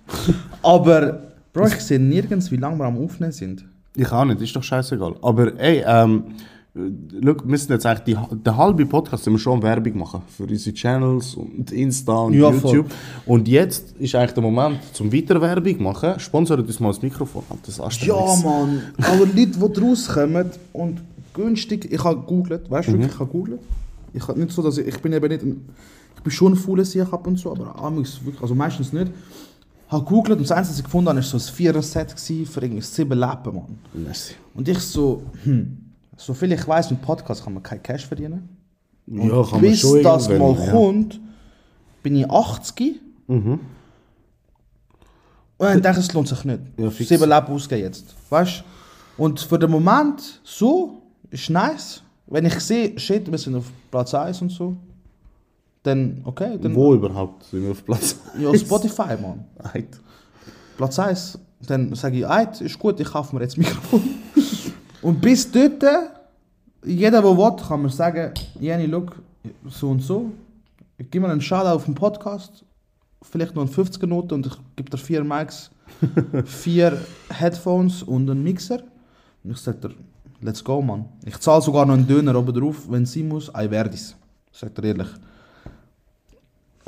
Aber, 0.62 1.32
Bro, 1.52 1.66
ich 1.66 1.74
sehe 1.80 1.98
nirgends, 1.98 2.50
wie 2.50 2.56
lange 2.56 2.78
wir 2.78 2.84
am 2.84 2.96
Aufnehmen 2.98 3.32
sind. 3.32 3.64
ich 3.96 4.10
auch 4.12 4.24
nicht, 4.24 4.40
ist 4.40 4.54
doch 4.54 4.62
scheißegal. 4.62 5.16
Aber 5.22 5.58
ey, 5.58 5.82
ähm, 5.86 6.24
schau, 6.74 6.80
wir 7.24 7.36
müssen 7.44 7.72
jetzt 7.72 7.86
eigentlich 7.86 8.16
die, 8.16 8.36
den 8.36 8.56
halben 8.56 8.88
Podcast 8.88 9.26
wir 9.26 9.38
schon 9.38 9.62
Werbung 9.62 9.98
machen 9.98 10.22
für 10.28 10.44
unsere 10.44 10.74
Channels 10.74 11.34
und 11.34 11.72
Insta 11.72 12.12
und 12.12 12.34
Ja, 12.34 12.52
voll. 12.52 12.70
YouTube. 12.76 12.92
Und 13.26 13.48
jetzt 13.48 13.92
ist 13.98 14.14
eigentlich 14.14 14.32
der 14.32 14.42
Moment 14.42 14.78
zum 14.92 15.12
weiter 15.12 15.40
Werbung 15.40 15.82
machen. 15.82 16.18
Sponsert 16.18 16.60
uns 16.60 16.80
mal 16.80 16.88
das 16.88 17.02
Mikrofon. 17.02 17.42
Das 17.64 17.80
Ja. 18.06 18.14
Mann. 18.44 18.82
Aber 18.98 19.26
Leute, 19.26 19.46
die 19.46 19.80
rauskommen 19.80 20.50
und 20.72 21.00
günstig. 21.34 21.90
Ich 21.90 22.02
habe 22.04 22.20
gegoogelt, 22.20 22.70
weißt 22.70 22.88
du, 22.88 22.92
wirklich, 22.92 23.12
ich 23.12 23.18
habe 23.18 23.26
gegoogelt. 23.30 23.60
Ich 24.12 24.26
habe 24.26 24.38
nicht 24.40 24.52
so, 24.52 24.62
dass 24.62 24.78
ich, 24.78 24.86
ich 24.86 24.98
bin 25.00 25.12
eben 25.12 25.28
nicht. 25.28 25.42
Ein, 25.42 25.68
ich 26.16 26.22
bin 26.22 26.32
schon 26.32 26.52
ein 26.52 26.56
fauler 26.56 26.84
Sieg 26.84 27.10
ab 27.12 27.26
und 27.26 27.38
zu, 27.38 27.50
aber 27.50 27.74
wirklich, 28.24 28.42
also 28.42 28.54
meistens 28.54 28.92
nicht. 28.92 29.10
Ich 29.86 29.92
habe 29.92 30.04
gegoogelt 30.04 30.38
und 30.38 30.48
das 30.48 30.52
Einzige, 30.52 30.72
was 30.74 30.78
ich 30.78 30.84
gefunden 30.84 31.08
habe, 31.08 31.16
war 31.16 31.22
so 31.24 31.36
ein 31.36 31.40
Vierer-Set 31.40 32.14
für 32.46 32.60
irgendwie 32.62 32.82
sieben 32.82 33.18
Lappen, 33.18 33.54
Mann. 33.54 33.78
Merci. 33.94 34.34
Und 34.54 34.68
ich 34.68 34.78
so, 34.78 35.22
hm, 35.44 35.78
so 36.20 36.34
viel 36.34 36.52
ich 36.52 36.66
weiß, 36.66 36.90
mit 36.90 37.00
Podcast 37.02 37.42
kann 37.42 37.54
man 37.54 37.62
kein 37.62 37.82
Cash 37.82 38.06
verdienen. 38.06 38.48
Ja, 39.06 39.42
kann 39.42 39.52
man 39.52 39.60
Bis 39.62 39.80
schon 39.80 40.02
das 40.02 40.28
mal 40.28 40.54
ja. 40.54 40.70
kommt, 40.70 41.20
bin 42.02 42.16
ich 42.16 42.30
80. 42.30 43.00
Mhm. 43.26 43.52
Und 43.52 43.60
dann 45.58 45.82
denke 45.82 46.00
ich, 46.00 46.06
es 46.06 46.12
lohnt 46.12 46.28
sich 46.28 46.44
nicht. 46.44 46.60
Ja, 46.76 46.90
fix. 46.90 47.08
Sieben 47.08 47.28
Leben 47.28 47.46
ausgeben 47.46 47.82
jetzt. 47.82 48.14
Weißt? 48.28 48.64
Und 49.16 49.40
für 49.40 49.58
den 49.58 49.70
Moment 49.70 50.40
so 50.44 51.02
ist 51.30 51.50
nice. 51.50 52.02
Wenn 52.26 52.46
ich 52.46 52.60
sehe, 52.60 52.98
shit, 52.98 53.30
wir 53.30 53.38
sind 53.38 53.56
auf 53.56 53.64
Platz 53.90 54.14
1 54.14 54.42
und 54.42 54.50
so, 54.50 54.76
dann 55.82 56.20
okay. 56.24 56.58
Dann, 56.60 56.74
Wo 56.74 56.94
überhaupt 56.94 57.44
sind 57.44 57.64
wir 57.64 57.72
auf 57.72 57.84
Platz? 57.84 58.16
Ja, 58.38 58.54
Spotify, 58.56 59.16
Mann. 59.20 59.44
Eit. 59.72 59.88
Platz 60.76 60.98
1. 60.98 61.38
Dann 61.66 61.94
sage 61.94 62.18
ich, 62.18 62.26
eit, 62.26 62.60
ist 62.60 62.78
gut, 62.78 63.00
ich 63.00 63.10
kaufe 63.10 63.34
mir 63.34 63.42
jetzt 63.42 63.56
ein 63.56 63.62
Mikrofon. 63.62 64.02
Und 65.02 65.20
bis 65.20 65.50
dort, 65.50 65.82
jeder, 66.84 67.22
der 67.22 67.36
will, 67.36 67.56
kann 67.66 67.82
mir 67.82 67.90
sagen, 67.90 68.32
Jenny, 68.58 68.86
look, 68.86 69.16
so 69.68 69.90
und 69.90 70.00
so. 70.00 70.30
Ich 70.98 71.10
gebe 71.10 71.26
mir 71.26 71.32
einen 71.32 71.40
Shoutout 71.40 71.76
auf 71.76 71.84
den 71.86 71.94
Podcast, 71.94 72.64
vielleicht 73.22 73.54
noch 73.54 73.62
eine 73.62 73.70
50er 73.70 74.06
Note 74.06 74.34
und 74.34 74.46
ich 74.46 74.52
gebe 74.76 74.90
dir 74.90 74.98
vier 74.98 75.24
Mics, 75.24 75.70
vier 76.44 77.00
Headphones 77.30 78.02
und 78.02 78.30
einen 78.30 78.42
Mixer. 78.42 78.82
Und 79.42 79.52
ich 79.52 79.58
sage 79.58 79.78
dir, 79.78 79.94
let's 80.42 80.62
go, 80.62 80.82
man. 80.82 81.06
Ich 81.24 81.38
zahle 81.38 81.62
sogar 81.62 81.86
noch 81.86 81.94
einen 81.94 82.06
Döner 82.06 82.34
oben 82.36 82.52
drauf, 82.58 82.76
wenn 82.88 83.06
sein 83.06 83.28
muss, 83.28 83.48
I 83.48 83.70
werde 83.70 83.94
es. 83.94 84.14
Sag 84.52 84.74
dir 84.74 84.84
ehrlich. 84.88 85.08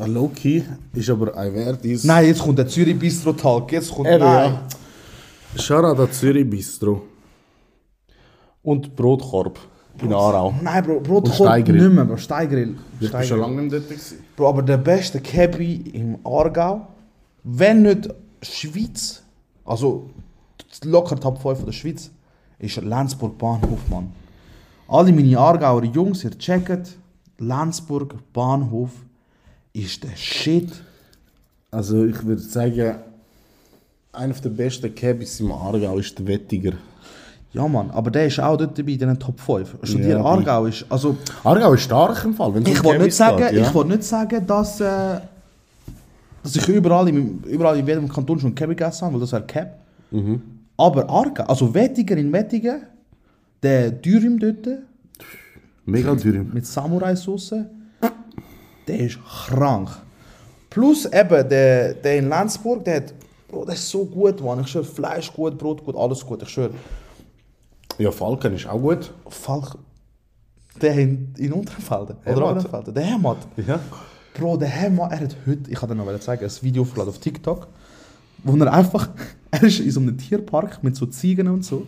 Loki 0.06 0.64
ist 0.94 1.10
aber 1.10 1.36
ein 1.36 1.52
Verdis. 1.52 2.04
Nein, 2.04 2.26
jetzt 2.26 2.40
kommt 2.42 2.58
der 2.58 2.66
Zürich 2.66 2.98
Bistro 2.98 3.32
Talk. 3.32 3.70
Jetzt 3.72 3.90
kommt, 3.92 4.08
Eben, 4.08 4.18
nein. 4.24 4.58
ja. 5.54 5.62
Shoutout 5.62 6.02
an 6.02 6.10
Zürich 6.12 6.48
Bistro. 6.48 7.02
Und 8.62 8.94
Brotkorb 8.96 9.58
in 10.00 10.12
Aarau. 10.12 10.54
Nein, 10.62 10.84
Bro, 10.84 11.00
Bro, 11.00 11.16
Und 11.18 11.24
kommt 11.24 11.34
Steigrill. 11.34 11.82
nicht 11.82 11.94
mehr, 11.94 12.04
Bro. 12.04 12.16
Steigrill. 12.16 12.76
Ich 13.00 13.10
bin 13.12 13.22
schon 13.24 13.40
lange 13.40 13.62
nicht 13.62 13.72
dort. 13.74 13.88
gewesen. 13.88 14.18
Bro, 14.36 14.48
aber 14.48 14.62
der 14.62 14.76
beste 14.78 15.20
Cabby 15.20 15.74
im 15.92 16.18
Aargau, 16.24 16.86
wenn 17.44 17.82
nicht 17.82 18.08
Schweiz, 18.40 19.22
also 19.64 20.10
locker 20.84 21.16
Top 21.18 21.40
5 21.42 21.58
von 21.58 21.66
der 21.66 21.72
Schweiz, 21.72 22.10
ist 22.58 22.76
Lenzburg 22.80 23.36
Bahnhof, 23.38 23.80
Mann. 23.90 24.12
Alle 24.88 25.12
meine 25.12 25.38
Aargauer 25.38 25.84
Jungs, 25.84 26.22
ihr 26.24 26.36
checkt, 26.38 26.96
Lenzburg 27.38 28.14
Bahnhof 28.32 28.90
ist 29.72 30.04
der 30.04 30.14
Shit. 30.16 30.70
Also 31.70 32.04
ich 32.04 32.22
würde 32.24 32.40
sagen, 32.42 32.96
einer 34.12 34.34
der 34.34 34.50
besten 34.50 34.94
Cabs 34.94 35.40
im 35.40 35.50
Aargau 35.50 35.98
ist 35.98 36.18
der 36.18 36.26
Wettiger. 36.26 36.72
Ja, 37.54 37.68
Mann, 37.68 37.90
aber 37.90 38.10
der 38.10 38.26
ist 38.26 38.40
auch 38.40 38.56
dort 38.56 38.78
dabei 38.78 38.92
in 38.92 38.98
den 38.98 39.18
Top 39.18 39.38
5. 39.38 39.76
Studier 39.82 40.16
Ja, 40.16 40.24
Aargau 40.24 40.64
ist, 40.66 40.86
also 40.88 41.16
Aargau 41.44 41.74
ist 41.74 41.82
stark 41.82 42.24
im 42.24 42.34
Fall, 42.34 42.54
wenn 42.54 42.64
Ich 42.64 42.82
wollte 42.82 43.02
nicht 43.02 43.14
sagen, 43.14 43.36
geht, 43.36 43.52
ja. 43.52 43.68
ich 43.68 43.84
nicht 43.84 44.04
sagen, 44.04 44.46
dass, 44.46 44.80
äh, 44.80 45.20
dass 46.42 46.56
ich 46.56 46.66
überall, 46.68 47.08
in, 47.08 47.42
überall 47.42 47.78
in 47.78 47.86
jedem 47.86 48.08
Kanton 48.08 48.40
schon 48.40 48.54
Cabby 48.54 48.74
gegessen 48.74 49.04
habe, 49.04 49.14
weil 49.14 49.20
das 49.20 49.32
wäre 49.32 49.42
Cab. 49.42 49.78
Mhm. 50.10 50.40
Aber 50.78 51.08
Arga, 51.10 51.44
also 51.44 51.74
Wettiger 51.74 52.16
in 52.16 52.32
Wettigen, 52.32 52.82
der 53.62 53.90
Dürüm 53.90 54.38
dort 54.38 54.66
Mega 55.84 56.14
teuer. 56.14 56.44
mit 56.52 56.66
Samurai-Sauce, 56.66 57.54
der 58.88 58.98
ist 58.98 59.18
krank. 59.24 59.90
Plus 60.70 61.04
eben 61.04 61.48
der, 61.50 61.92
der 61.94 62.16
in 62.16 62.30
Lenzburg, 62.30 62.82
der 62.84 62.96
hat 62.96 63.14
Bro, 63.52 63.66
das 63.66 63.74
ist 63.74 63.90
so 63.90 64.06
gut, 64.06 64.42
Mann. 64.42 64.60
Ich 64.60 64.68
schwöre, 64.68 64.84
Fleisch 64.84 65.30
gut, 65.30 65.58
Brot 65.58 65.84
gut, 65.84 65.94
alles 65.94 66.24
gut. 66.24 66.42
Ich 66.42 66.48
schwöre, 66.48 66.70
Ja, 67.98 68.10
Falken 68.10 68.54
ist 68.54 68.66
auch 68.66 68.80
gut. 68.80 69.12
Falk, 69.28 69.76
der 70.80 70.94
in, 70.94 71.34
in 71.38 71.52
Unterfelden. 71.52 72.16
Oder 72.24 72.34
Hermat. 72.34 72.56
Unterfelden. 72.56 72.94
Der 72.94 73.04
Hermat. 73.04 73.38
Ja. 73.56 73.80
Bro, 74.34 74.56
der 74.56 74.68
Herr, 74.68 74.90
er 74.90 75.20
hat 75.20 75.36
heute, 75.46 75.70
ich 75.70 75.78
dir 75.78 75.94
noch 75.94 76.20
zeigen, 76.20 76.44
ein 76.44 76.50
Video 76.62 76.82
aufgeladen 76.82 77.10
auf 77.10 77.18
TikTok, 77.18 77.68
wo 78.44 78.56
er 78.56 78.72
einfach, 78.72 79.10
er 79.50 79.62
ist 79.62 79.80
in 79.80 79.90
so 79.90 80.00
einem 80.00 80.16
Tierpark 80.16 80.82
mit 80.82 80.96
so 80.96 81.06
Ziegen 81.06 81.48
und 81.48 81.64
so. 81.64 81.86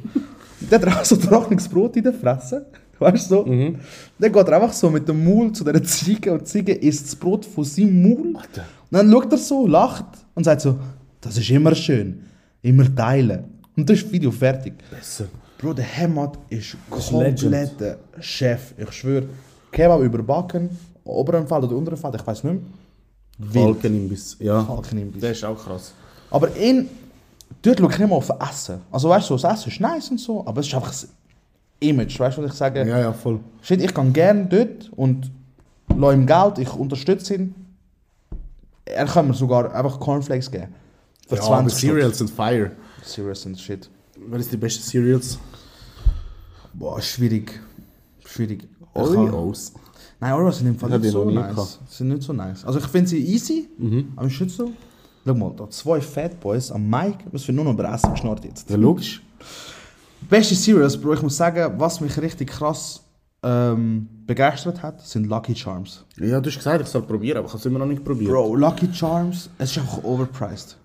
der 0.61 0.81
hat 0.81 0.89
auch 0.89 1.05
so 1.05 1.17
trockenes 1.17 1.69
Brot 1.69 1.97
in 1.97 2.05
der 2.05 2.13
Fresse. 2.13 2.67
Weißt 2.99 3.31
du 3.31 3.37
so? 3.37 3.47
Mhm. 3.47 3.81
Dann 4.19 4.33
geht 4.33 4.49
er 4.49 4.63
einfach 4.63 4.73
so 4.73 4.91
mit 4.91 5.09
dem 5.09 5.25
Maul 5.25 5.53
zu 5.53 5.65
dieser 5.65 5.83
Ziege 5.83 6.33
und 6.33 6.43
die 6.43 6.45
Ziege 6.45 6.75
isst 6.75 7.07
das 7.07 7.17
Brot 7.17 7.45
von 7.45 7.65
seinem 7.65 8.03
Maul. 8.03 8.37
Alter. 8.37 8.65
Und 8.91 8.99
dann 8.99 9.11
schaut 9.11 9.33
er 9.33 9.39
so, 9.39 9.67
lacht 9.67 10.05
und 10.35 10.45
sagt 10.45 10.61
so, 10.61 10.79
das 11.21 11.37
ist 11.37 11.51
immer 11.51 11.75
schön. 11.75 12.25
Immer 12.63 12.95
teilen. 12.95 13.45
Und 13.77 13.89
dann 13.89 13.97
ist 13.97 14.05
das 14.05 14.13
Video 14.13 14.31
fertig. 14.31 14.75
Besser. 14.91 15.27
Bro, 15.65 15.73
der 15.73 15.87
Hemat 15.87 16.39
ist 16.51 16.77
kompletter 16.91 17.97
Chef. 18.21 18.75
Ich 18.77 18.93
schwöre. 18.93 19.29
Kebab 19.73 20.03
überbacken, 20.03 20.69
oberen 21.05 21.47
Fall 21.47 21.65
oder 21.65 21.75
unteren 21.75 21.97
Fall, 21.97 22.15
ich 22.15 22.27
weiß 22.27 22.45
nicht 22.45 22.61
mehr. 23.41 23.65
Falkenimbiss. 23.65 24.37
Ja. 24.41 24.63
Falkenimbiss. 24.63 25.23
Der 25.23 25.31
ist 25.31 25.43
auch 25.43 25.57
krass. 25.57 25.95
Aber 26.31 26.55
in, 26.55 26.91
dort 27.63 27.79
schaue 27.79 27.91
ich 27.91 27.99
nicht 27.99 28.11
mal 28.11 28.17
auf 28.17 28.29
Essen. 28.29 28.83
Also 28.93 29.09
weißt 29.09 29.31
du, 29.31 29.39
so, 29.39 29.43
das 29.49 29.59
Essen 29.61 29.71
ist 29.71 29.81
nice 29.81 30.11
und 30.11 30.21
so, 30.21 30.47
aber 30.47 30.61
es 30.61 30.67
ist 30.67 30.75
einfach 30.75 30.89
das 30.89 31.09
Image. 31.81 32.21
Weißt 32.21 32.37
du, 32.37 32.43
was 32.43 32.51
ich 32.51 32.59
sage? 32.59 32.87
Ja, 32.87 32.99
ja, 32.99 33.13
voll. 33.15 33.41
Shit, 33.63 33.81
ich 33.81 33.95
gehe 33.95 34.11
gerne 34.11 34.45
dort 34.45 34.91
und 34.97 35.31
lasse 35.97 36.15
ihm 36.15 36.27
Geld, 36.27 36.59
ich 36.59 36.75
unterstütze 36.75 37.37
ihn. 37.37 37.55
Er 38.85 39.07
kann 39.07 39.29
mir 39.29 39.35
sogar 39.35 39.75
einfach 39.75 39.99
Cornflakes 39.99 40.51
geben. 40.51 40.75
Für 41.27 41.37
Ja, 41.37 41.43
aber 41.43 41.67
20 41.69 41.79
Stutz. 41.79 41.91
Cereals 41.91 42.19
sind 42.19 42.31
fire. 42.31 42.71
Serious 43.03 43.47
and 43.47 43.59
shit. 43.59 43.89
Was 44.29 44.43
ist 44.43 44.53
die 44.53 44.59
beste 44.59 44.83
Cereals? 44.83 45.39
Boah, 46.75 47.01
schwierig. 47.01 47.61
Schwierig. 48.25 48.65
Ich 48.65 49.01
Oreos. 49.01 49.73
Nein, 50.21 50.33
Oreos 50.33 50.59
sind 50.59 50.69
im 50.69 50.79
Fall 50.79 50.91
nicht 50.91 51.07
ich 51.07 51.13
so 51.13 51.25
nice. 51.31 51.55
gehabt. 51.55 51.79
Sind 51.89 52.09
nicht 52.09 52.23
so 52.23 52.33
nice. 52.33 52.65
Also 52.65 52.79
ich 52.79 52.87
finde 52.87 53.09
sie 53.09 53.19
easy, 53.19 53.69
aber 54.17 54.27
ist 54.27 54.41
nicht 54.41 54.55
so. 54.55 54.73
Schau 55.27 55.35
mal, 55.35 55.53
da 55.57 55.69
zwei 55.71 56.01
Fat 56.01 56.39
Boys 56.41 56.71
am 56.71 56.89
Mic, 56.89 57.17
was 57.33 57.45
für 57.45 57.53
nur 57.53 57.65
noch 57.65 57.73
über 57.73 57.91
Essen 57.93 58.11
geschnurrt 58.11 58.45
jetzt. 58.45 58.69
Ja, 58.69 58.77
logisch. 58.77 59.23
Beste 60.29 60.55
Cereals, 60.55 61.01
Bro, 61.01 61.15
ich 61.15 61.23
muss 61.23 61.37
sagen, 61.37 61.75
was 61.79 62.01
mich 62.01 62.21
richtig 62.21 62.51
krass 62.51 63.03
ähm, 63.43 64.09
begeistert 64.27 64.83
hat, 64.83 65.01
sind 65.07 65.27
Lucky 65.27 65.55
Charms. 65.55 66.05
Ja, 66.19 66.41
du 66.41 66.49
hast 66.49 66.57
gesagt, 66.57 66.81
ich 66.81 66.89
soll 66.89 67.03
probieren, 67.03 67.39
aber 67.39 67.47
ich 67.47 67.53
habe 67.53 67.61
es 67.61 67.67
immer 67.67 67.79
noch 67.79 67.87
nicht 67.87 68.05
probiert. 68.05 68.31
Bro, 68.31 68.57
Lucky 68.57 68.89
Charms, 68.93 69.51
es 69.59 69.71
ist 69.71 69.79
einfach 69.79 70.03
overpriced. 70.03 70.77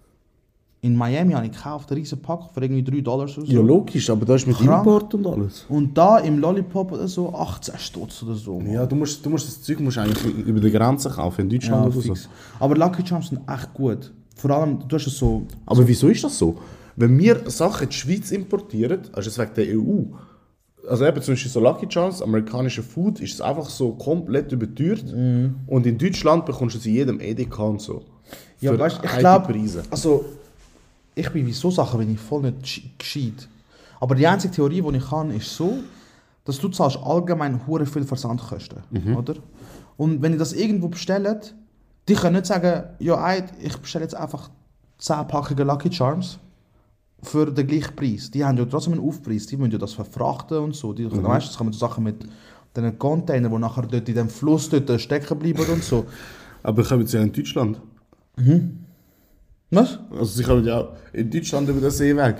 In 0.81 0.95
Miami 0.95 1.33
habe 1.33 1.45
ich 1.45 1.51
gekauft, 1.51 1.91
einen 1.91 1.99
riesen 1.99 2.21
Pack 2.21 2.51
für 2.53 2.61
irgendwie 2.61 2.83
3 2.83 3.01
Dollar 3.01 3.23
oder 3.25 3.33
so. 3.33 3.41
Ja, 3.43 3.59
logisch, 3.59 4.09
aber 4.09 4.25
da 4.25 4.35
ist 4.35 4.47
mit 4.47 4.55
Krank. 4.55 4.85
Import 4.85 5.13
und 5.13 5.27
alles. 5.27 5.65
Und 5.67 5.97
da 5.97 6.19
im 6.19 6.39
Lollipop 6.39 6.93
oder 6.93 7.07
so 7.07 7.33
18 7.33 7.77
Stutz 7.77 8.23
oder 8.23 8.35
so. 8.35 8.61
Ja, 8.61 8.85
du 8.85 8.95
musst, 8.95 9.25
du 9.25 9.29
musst 9.29 9.47
das 9.47 9.61
Zeug 9.61 9.81
musst 9.81 9.97
eigentlich 9.97 10.23
über 10.45 10.61
die 10.61 10.71
Grenze 10.71 11.09
kaufen, 11.09 11.41
in 11.41 11.49
Deutschland 11.49 11.81
Ja, 11.81 11.87
oder 11.87 11.95
so. 11.95 12.01
fix. 12.01 12.29
Aber 12.59 12.75
Lucky 12.77 13.05
Charms 13.05 13.27
sind 13.27 13.41
echt 13.49 13.73
gut. 13.73 14.11
Vor 14.37 14.51
allem, 14.51 14.79
du 14.87 14.95
hast 14.95 15.07
es 15.07 15.17
so. 15.17 15.45
Aber 15.65 15.85
wieso 15.85 16.07
ist 16.07 16.23
das 16.23 16.37
so? 16.37 16.55
Wenn 16.95 17.17
wir 17.19 17.49
Sachen 17.49 17.83
in 17.83 17.89
die 17.89 17.95
Schweiz 17.95 18.31
importieren, 18.31 19.01
also 19.11 19.27
es 19.29 19.37
wegen 19.37 19.53
der 19.55 19.77
EU, 19.77 20.03
also 20.89 21.05
eben 21.05 21.21
zum 21.21 21.33
Beispiel 21.33 21.51
so 21.51 21.59
Lucky 21.59 21.87
Charms, 21.89 22.21
amerikanische 22.21 22.83
Food, 22.83 23.19
ist 23.19 23.33
es 23.33 23.41
einfach 23.41 23.69
so 23.69 23.91
komplett 23.91 24.53
überteuert. 24.53 25.03
Und 25.67 25.85
in 25.85 25.97
Deutschland 25.97 26.45
bekommst 26.45 26.75
du 26.75 26.79
es 26.79 26.85
in 26.85 26.93
jedem 26.93 27.19
Edeka 27.19 27.63
und 27.63 27.81
so. 27.81 28.01
Ja, 28.61 28.71
Für 28.71 28.79
weißt, 28.79 28.99
ich 29.03 29.17
glaube, 29.17 29.53
also 29.91 30.23
ich 31.19 31.29
bin 31.31 31.45
bei 31.45 31.51
so 31.51 31.69
Sachen 31.71 31.99
bin 31.99 32.13
ich 32.13 32.19
voll 32.19 32.41
nicht 32.41 32.63
gesch- 32.63 32.83
gescheit. 32.97 33.47
Aber 33.99 34.15
die 34.15 34.25
einzige 34.27 34.53
Theorie, 34.53 34.81
die 34.81 34.97
ich 34.97 35.09
kann, 35.09 35.31
ist 35.31 35.55
so, 35.55 35.79
dass 36.45 36.57
du 36.59 36.69
zahlst 36.69 36.97
allgemein 37.03 37.61
hure 37.67 37.85
viel 37.85 38.03
Versandkosten, 38.03 38.79
oder? 39.17 39.35
Und 39.97 40.21
wenn 40.21 40.31
ihr 40.33 40.39
das 40.39 40.53
irgendwo 40.53 40.87
bestellt, 40.87 41.53
die 42.07 42.13
können 42.15 42.35
nicht 42.37 42.45
sagen, 42.45 42.83
ja, 42.99 43.33
ich 43.61 43.77
bestelle 43.77 44.05
jetzt 44.05 44.15
einfach 44.15 44.49
10 44.97 45.27
Packungen 45.27 45.67
Lucky 45.67 45.91
Charms 45.91 46.39
für 47.21 47.51
den 47.51 47.67
gleichen 47.67 47.95
Preis. 47.95 48.31
Die 48.31 48.43
haben 48.45 48.57
ja 48.57 48.65
trotzdem 48.65 48.93
einen 48.93 49.05
Aufpreis, 49.07 49.45
die 49.47 49.57
müssen 49.57 49.71
ja 49.73 49.77
das 49.77 49.93
verfrachten 49.93 50.57
und 50.59 50.75
so. 50.75 50.93
Die, 50.93 51.05
Weißt 51.11 51.47
du, 51.47 51.51
es 51.51 51.57
kommen 51.57 51.73
so 51.73 51.79
Sachen 51.79 52.03
mit 52.05 52.25
diesen 52.75 52.97
Containern, 52.97 53.51
die 53.51 53.57
nachher 53.59 53.83
dort 53.83 54.07
in 54.07 54.15
dem 54.15 54.29
Fluss 54.29 54.69
dort 54.69 54.99
stecken 55.01 55.37
bleiben 55.37 55.65
und 55.69 55.83
so. 55.83 56.05
Aber 56.63 56.83
kommen 56.83 57.05
sie 57.05 57.17
ja 57.17 57.23
in 57.23 57.31
Deutschland. 57.33 57.79
Was? 59.71 59.99
Also 60.11 60.25
sie 60.25 60.43
kommen 60.43 60.65
ja 60.65 60.79
auch 60.79 60.89
in 61.13 61.29
Deutschland 61.29 61.69
über 61.69 61.79
den 61.81 61.91
Seeweg. 61.91 62.35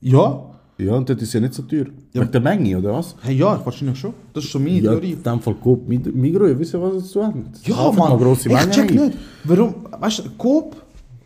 Ja? 0.00 0.48
Ja, 0.78 0.94
und 0.94 1.08
dort 1.08 1.20
ist 1.22 1.32
ja 1.32 1.40
nicht 1.40 1.54
so 1.54 1.62
teuer. 1.62 1.86
Wegen 2.12 2.30
der 2.32 2.40
Menge, 2.40 2.78
oder 2.78 2.94
was? 2.94 3.14
Hey, 3.22 3.36
ja, 3.36 3.60
wahrscheinlich 3.64 3.98
schon. 3.98 4.14
Das 4.32 4.42
ist 4.44 4.50
so 4.52 4.58
meine 4.58 4.80
Ja, 4.80 4.90
Theorie. 4.92 5.12
in 5.12 5.22
dem 5.22 5.40
Fall 5.40 5.54
Coop, 5.54 5.86
Mig- 5.86 6.12
Migros, 6.14 6.48
ihr 6.48 6.58
wisst 6.58 6.72
ja, 6.72 6.80
was 6.82 6.94
es 6.94 7.10
zu 7.10 7.22
haben. 7.22 7.44
Ja, 7.64 7.92
Mann, 7.92 8.18
grosse 8.18 8.48
ich 8.48 8.70
check 8.70 8.90
ein. 8.90 8.96
nicht. 9.06 9.18
Warum, 9.44 9.74
weißt 10.00 10.20
du, 10.20 10.30
Coop, 10.38 10.76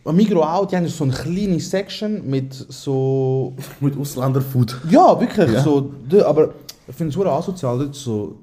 und 0.03 0.15
Migros 0.15 0.45
auch, 0.45 0.65
die 0.67 0.75
haben 0.75 0.87
so 0.87 1.03
eine 1.05 1.13
kleine 1.13 1.59
Section 1.59 2.29
mit 2.29 2.53
so... 2.53 3.55
Mit 3.79 3.97
Ausländerfood. 3.97 4.79
Ja, 4.89 5.19
wirklich, 5.19 5.51
Ja. 5.51 5.63
so... 5.63 5.91
Aber 6.25 6.53
ich 6.87 6.95
finde 6.95 7.17
es 7.19 7.25
asozial, 7.25 7.79
dort 7.79 7.95
so... 7.95 8.35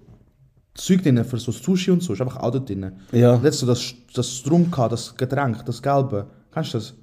Zeug 0.75 1.03
drin 1.03 1.25
für 1.25 1.39
so 1.39 1.53
Sushi 1.53 1.91
und 1.91 2.03
so, 2.03 2.13
ist 2.13 2.21
einfach 2.21 2.39
auch 2.41 2.51
dort 2.51 2.69
drin. 2.69 2.93
Ja. 3.13 3.35
Letztes 3.37 3.61
so 3.61 3.67
das, 3.67 3.95
das 4.15 4.29
Strumka, 4.29 4.89
das 4.89 5.15
Getränk, 5.17 5.65
das 5.65 5.81
Gelbe. 5.81 6.27
Kennst 6.53 6.75
du 6.75 6.79
das? 6.79 6.95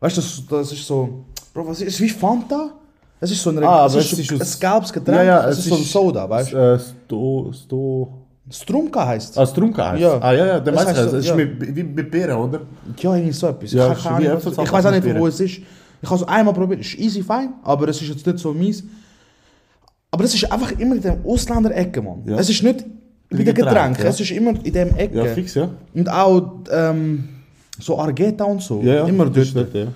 Weißt 0.00 0.16
du, 0.16 0.20
das, 0.22 0.42
das 0.48 0.72
ist 0.72 0.86
so... 0.86 1.24
Bro, 1.52 1.68
was 1.68 1.80
ist, 1.80 1.88
es 1.88 1.94
ist 1.94 2.00
wie 2.00 2.08
Fanta? 2.08 2.70
Es 3.20 3.30
ist 3.30 3.42
so 3.42 3.50
ein, 3.50 3.62
Ah, 3.64 3.86
es 3.86 3.94
ist 3.94 4.12
es 4.12 4.18
ist 4.30 4.32
ein 4.32 4.60
gelbes 4.60 4.92
Getränk, 4.92 5.18
Ja, 5.18 5.24
ja, 5.24 5.48
es, 5.48 5.58
ist 5.58 5.68
so 5.68 5.76
ein 5.76 5.82
Soda, 5.82 6.28
weißt 6.28 6.52
du? 6.52 6.56
Äh, 6.56 6.78
Sto... 6.78 7.52
Sto... 7.52 8.12
Strumka 8.48 9.06
heisst 9.06 9.36
Ah, 9.36 9.44
Strunka 9.46 9.90
heißt 9.90 10.00
Ja. 10.02 10.18
Ah, 10.20 10.32
ja, 10.32 10.46
ja, 10.46 10.60
der 10.60 10.72
Das 10.72 10.84
meinst 10.84 11.00
heißt 11.00 11.06
du. 11.06 11.10
so, 11.10 11.16
Es 11.16 11.24
ist 11.24 11.30
ja. 11.30 11.36
mit, 11.36 11.76
wie 11.76 11.82
mit 11.82 12.10
Beeren, 12.10 12.36
oder? 12.36 12.60
Ja, 12.98 13.14
irgendwie 13.16 13.32
so 13.32 13.48
etwas. 13.48 13.72
Ja, 13.72 13.92
ich 13.92 13.98
es 13.98 14.06
Äpfelsaft 14.06 14.68
ich 14.68 14.72
weiß 14.72 14.86
auch 14.86 14.90
nicht, 14.92 15.18
wo 15.18 15.26
es 15.26 15.40
ist. 15.40 15.60
Ich 16.02 16.10
habe 16.10 16.22
es 16.22 16.28
einmal 16.28 16.54
probiert, 16.54 16.80
es 16.80 16.86
ist 16.88 16.98
easy 16.98 17.22
fein, 17.22 17.54
aber 17.64 17.88
es 17.88 18.00
ist 18.00 18.08
jetzt 18.08 18.26
nicht 18.26 18.38
so 18.38 18.52
mies. 18.52 18.84
Aber 20.16 20.24
es 20.24 20.32
ist 20.34 20.50
einfach 20.50 20.72
immer 20.78 20.94
in 20.94 21.02
der 21.02 21.18
Ausländer-Ecke, 21.26 22.00
Mann. 22.00 22.22
Ja. 22.24 22.38
Es 22.38 22.48
ist 22.48 22.62
nicht 22.62 22.86
wie 23.28 23.44
der 23.44 23.52
Getränk, 23.52 23.74
Getränk, 23.74 23.98
ja. 23.98 24.04
es 24.06 24.18
ist 24.18 24.30
immer 24.30 24.54
in 24.64 24.72
dem 24.72 24.96
Ecke. 24.96 25.14
Ja, 25.14 25.24
fix, 25.26 25.52
ja. 25.52 25.68
Und 25.92 26.08
auch 26.08 26.60
ähm, 26.70 27.28
so 27.78 27.98
Argeta 27.98 28.44
und 28.44 28.62
so, 28.62 28.80
Ja, 28.80 28.94
ja. 28.94 29.06
immer 29.06 29.26
das 29.28 29.52
dort. 29.52 29.74
dort, 29.74 29.74
ja. 29.74 29.92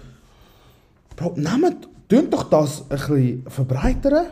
Bro, 1.16 1.37
nehmt, 1.37 1.88
tönt 2.06 2.35
doch 2.35 2.50
das 2.50 2.83
ein 2.90 2.98
bisschen 2.98 3.44
verbreitern 3.48 4.26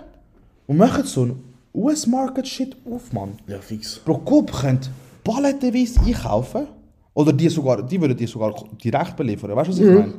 und 0.67 0.77
macht 0.77 1.07
so 1.07 1.25
ein 1.25 1.43
US-Market-Shit 1.75 2.77
auf, 2.85 3.11
Mann. 3.15 3.31
Ja, 3.47 3.59
fix. 3.59 3.99
Bro, 4.01 4.19
Coop 4.19 4.53
könnt 4.53 4.91
palettenweise 5.25 6.01
einkaufen. 6.01 6.67
Oder 7.15 7.33
die, 7.33 7.49
sogar, 7.49 7.83
die 7.83 7.99
würden 7.99 8.15
die 8.15 8.27
sogar 8.27 8.55
direkt 8.85 9.17
beliefern. 9.17 9.57
Weißt 9.57 9.69
du, 9.69 9.73
was 9.73 9.81
ich 9.81 9.87
meine? 9.87 10.13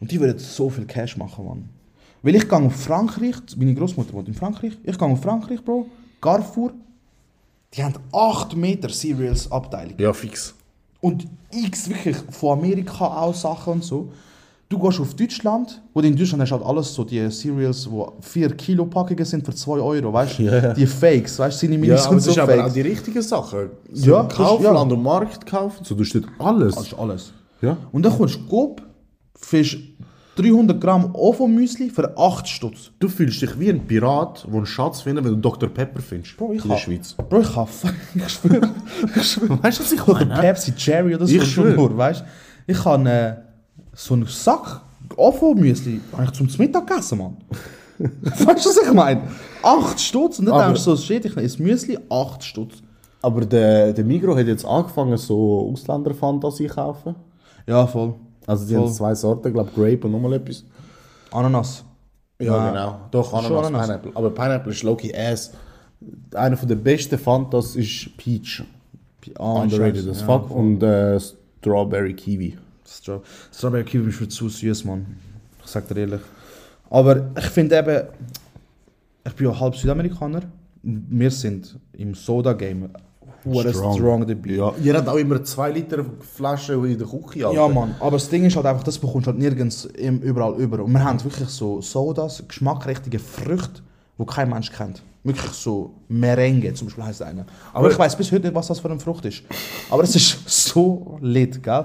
Und 0.00 0.08
die 0.08 0.20
würden 0.20 0.38
so 0.38 0.70
viel 0.70 0.84
Cash 0.84 1.16
machen, 1.16 1.44
Mann. 1.44 1.68
Weil 2.24 2.34
ich 2.36 2.48
gehe 2.48 2.58
auf 2.58 2.74
Frankreich, 2.74 3.34
meine 3.56 3.74
Großmutter 3.74 4.12
wohnt 4.14 4.28
in 4.28 4.34
Frankreich, 4.34 4.72
ich 4.82 4.98
gehe 4.98 5.08
auf 5.08 5.20
Frankreich, 5.22 5.62
Bro, 5.62 5.86
Carrefour, 6.22 6.72
die 7.74 7.84
haben 7.84 7.94
8 8.12 8.56
Meter 8.56 8.88
Cereals 8.88 9.50
Abteilung. 9.52 9.94
Ja, 9.98 10.12
fix. 10.12 10.54
Und 11.00 11.26
x 11.52 11.88
wirklich 11.88 12.16
von 12.30 12.58
Amerika 12.58 13.06
aus 13.06 13.42
Sachen 13.42 13.74
und 13.74 13.84
so. 13.84 14.10
Du 14.70 14.78
gehst 14.78 14.98
auf 15.00 15.12
Deutschland, 15.14 15.82
wo 15.92 16.00
in 16.00 16.16
Deutschland 16.16 16.40
hast 16.42 16.48
du 16.50 16.54
halt 16.56 16.64
alles 16.64 16.94
so 16.94 17.04
die 17.04 17.28
Cereals, 17.30 17.88
wo 17.90 18.14
4 18.20 18.56
Kilo 18.56 18.86
Packungen 18.86 19.24
sind 19.26 19.44
für 19.44 19.54
2 19.54 19.72
Euro, 19.80 20.10
weißt 20.10 20.38
du? 20.38 20.42
Ja, 20.44 20.62
ja. 20.62 20.72
Die 20.72 20.86
Fakes, 20.86 21.38
weißt 21.38 21.62
du, 21.62 21.66
seine 21.66 21.74
Ja, 21.74 21.80
Minis 21.80 22.06
aber 22.06 22.14
das 22.14 22.24
so 22.24 22.30
ist 22.30 22.38
aber 22.38 22.54
auch 22.54 22.58
Fakes. 22.60 22.72
die 22.74 22.80
richtigen 22.80 23.22
Sachen. 23.22 23.70
So 23.92 24.10
Ja, 24.12 24.22
Kaufland 24.24 24.90
ja. 24.90 24.96
und 24.96 25.02
Markt 25.02 25.44
kaufen, 25.44 25.84
so, 25.84 25.94
du 25.94 26.02
steht 26.04 26.24
alles. 26.38 26.74
Das 26.74 26.86
ist 26.86 26.94
alles. 26.94 27.32
Ja. 27.60 27.76
Und 27.92 28.02
dann 28.02 28.16
kommst 28.16 28.36
du 28.36 28.46
Coop, 28.46 28.80
fischst 29.36 29.78
300 30.36 30.80
Gramm 30.80 31.14
Ofo-Müsli 31.14 31.90
für 31.90 32.16
8 32.18 32.48
Stutz. 32.48 32.90
Du 32.98 33.08
fühlst 33.08 33.40
dich 33.40 33.58
wie 33.58 33.70
ein 33.70 33.86
Pirat, 33.86 34.44
der 34.46 34.54
einen 34.54 34.66
Schatz 34.66 35.02
findet, 35.02 35.24
wenn 35.24 35.32
du 35.34 35.38
Dr. 35.40 35.68
Pepper 35.68 36.00
findest. 36.00 36.36
Bro, 36.36 36.52
ich 36.54 36.64
in 36.64 36.70
der 36.70 36.76
Schweiz. 36.76 37.14
Bro, 37.14 37.40
ich 37.40 37.54
hab, 37.56 37.68
ich 38.14 38.28
schwöre, 38.28 38.70
ich 39.14 39.22
schwöre. 39.24 39.62
Weißt 39.62 39.78
du, 39.78 39.84
was 39.84 39.92
ich 39.92 40.08
Oder 40.08 40.24
meine? 40.26 40.40
Pepsi 40.40 40.72
Cherry 40.74 41.14
oder 41.14 41.26
so. 41.26 41.34
Ich 41.34 41.44
schwöre. 41.44 41.74
nur, 41.76 41.96
weißt 41.96 42.20
du? 42.22 42.24
Ich 42.72 42.84
habe 42.84 43.08
äh, 43.08 43.34
so 43.92 44.14
einen 44.14 44.26
Sack 44.26 44.80
Ofo-Müsli 45.16 46.00
hab 46.16 46.24
ich 46.24 46.32
zum 46.32 46.48
Mittag 46.58 46.86
gegessen, 46.86 47.18
Mann. 47.18 47.36
weißt 47.98 48.40
du, 48.64 48.68
was 48.70 48.78
ich 48.84 48.92
meine? 48.92 49.22
8 49.62 50.00
Stutz 50.00 50.38
und 50.40 50.46
dann 50.46 50.54
Aber- 50.54 50.64
denkst 50.66 50.84
du 50.84 50.94
so, 50.96 51.02
shit, 51.02 51.24
ich 51.24 51.36
esse 51.36 51.62
Müsli, 51.62 51.98
8 52.10 52.42
Stutz. 52.42 52.74
Aber 53.22 53.42
der, 53.42 53.92
der 53.92 54.04
Migros 54.04 54.36
hat 54.36 54.46
jetzt 54.46 54.64
angefangen, 54.66 55.16
so 55.16 55.70
Ausländer-Fantasie 55.72 56.66
zu 56.66 56.74
kaufen. 56.74 57.14
Ja, 57.66 57.86
voll. 57.86 58.14
Also 58.46 58.66
die 58.66 58.74
Voll. 58.74 58.84
haben 58.84 58.92
zwei 58.92 59.14
Sorten, 59.14 59.48
ich 59.48 59.54
glaube 59.54 59.70
Grape 59.74 60.06
und 60.06 60.12
nochmal 60.12 60.34
etwas. 60.34 60.64
Ananas. 61.32 61.84
Ja, 62.38 62.46
Ja. 62.46 62.70
genau. 62.70 63.00
Doch, 63.10 63.30
Schon 63.30 63.38
Ananas, 63.46 63.66
Ananas. 63.66 63.86
Pineapple. 63.86 64.12
Aber 64.14 64.30
Pineapple 64.30 64.72
ist 64.72 64.82
Loki 64.82 65.14
ass. 65.16 65.52
Einer 66.34 66.56
der 66.56 66.74
besten 66.74 67.18
Fantas 67.18 67.76
ist 67.76 68.16
Peach. 68.16 68.62
Ah, 69.38 69.62
Underrated 69.62 69.96
Scheiße, 70.04 70.10
as 70.10 70.20
ja, 70.20 70.26
fuck. 70.26 70.50
Und 70.50 70.82
äh, 70.82 71.18
Strawberry 71.18 72.12
Kiwi. 72.14 72.58
Stra 72.86 73.20
Strawberry 73.52 73.84
Kiwi 73.84 74.10
ist 74.10 74.20
mir 74.20 74.28
zu 74.28 74.48
süß, 74.48 74.84
Mann. 74.84 75.06
Ich 75.64 75.70
sag 75.70 75.88
dir 75.88 75.96
ehrlich. 75.96 76.20
Aber 76.90 77.30
ich 77.38 77.46
finde 77.46 77.78
eben, 77.78 78.02
ich 79.26 79.32
bin 79.32 79.46
ja 79.46 79.58
halb 79.58 79.74
Südamerikaner. 79.74 80.42
Wir 80.82 81.30
sind 81.30 81.78
im 81.94 82.14
Soda-Game 82.14 82.90
Strong. 83.44 83.96
strong 83.96 84.26
dabei. 84.26 84.50
Ja, 84.50 84.72
ihr 84.82 84.94
habt 84.94 85.08
auch 85.08 85.16
immer 85.16 85.42
2 85.42 85.70
Liter 85.70 86.04
Flaschen 86.34 86.84
in 86.84 86.98
der 86.98 87.06
Küche. 87.06 87.46
Alter. 87.46 87.52
Ja, 87.52 87.68
Mann, 87.68 87.94
aber 88.00 88.12
das 88.12 88.28
Ding 88.28 88.44
ist 88.44 88.56
halt 88.56 88.66
einfach, 88.66 88.82
das 88.82 88.98
bekommst 88.98 89.26
du 89.26 89.30
halt 89.30 89.38
nirgends 89.38 89.84
im, 89.84 90.20
überall 90.20 90.54
über. 90.54 90.82
Und 90.82 90.92
wir 90.92 91.04
haben 91.04 91.22
wirklich 91.22 91.48
so 91.48 91.80
Sodas, 91.80 92.42
geschmackrichtige 92.46 93.18
Früchte, 93.18 93.82
die 94.18 94.26
kein 94.26 94.48
Mensch 94.48 94.70
kennt. 94.72 95.02
Wirklich 95.22 95.52
so 95.52 95.94
Merengue 96.08 96.72
zum 96.74 96.88
Beispiel 96.88 97.04
heisst 97.04 97.22
einer. 97.22 97.46
Aber 97.72 97.90
ich 97.90 97.98
weiß 97.98 98.16
bis 98.16 98.30
heute 98.32 98.46
nicht, 98.46 98.54
was 98.54 98.66
das 98.68 98.80
für 98.80 98.90
eine 98.90 99.00
Frucht 99.00 99.24
ist. 99.24 99.42
Aber 99.90 100.02
es 100.02 100.14
ist 100.14 100.38
so 100.46 101.18
lit, 101.20 101.62
gell? 101.62 101.84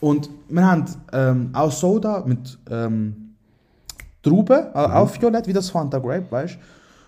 Und 0.00 0.28
wir 0.48 0.66
haben 0.66 0.84
ähm, 1.12 1.50
auch 1.52 1.72
Soda 1.72 2.22
mit 2.26 2.58
ähm, 2.70 3.34
Trauben, 4.22 4.66
äh, 4.74 4.78
auch 4.78 5.10
Violett, 5.20 5.46
wie 5.46 5.52
das 5.52 5.70
Fanta 5.70 5.98
Grape, 5.98 6.26
weißt 6.30 6.54
du? 6.54 6.58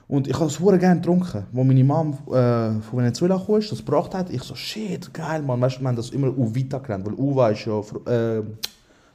Und 0.08 0.26
ich 0.26 0.34
habe 0.34 0.46
es 0.46 0.58
hure 0.58 0.78
gerne 0.78 1.00
getrunken. 1.00 1.44
Wo 1.52 1.62
meine 1.62 1.84
Mom 1.84 2.14
äh, 2.28 2.80
von 2.80 2.98
Venezuela 2.98 3.36
kam, 3.38 3.60
das 3.60 3.78
gebracht 3.78 4.14
hat, 4.14 4.30
ich 4.30 4.42
so, 4.42 4.54
shit, 4.54 5.12
geil, 5.12 5.42
man. 5.42 5.60
Weißt 5.60 5.76
du, 5.76 5.80
wir 5.82 5.88
haben 5.88 5.96
das 5.96 6.10
immer 6.10 6.28
Uvita 6.36 6.78
genannt, 6.78 7.06
weil 7.06 7.14
Uva 7.14 7.50
ist 7.50 7.66
ja 7.66 7.78
äh, 7.78 8.42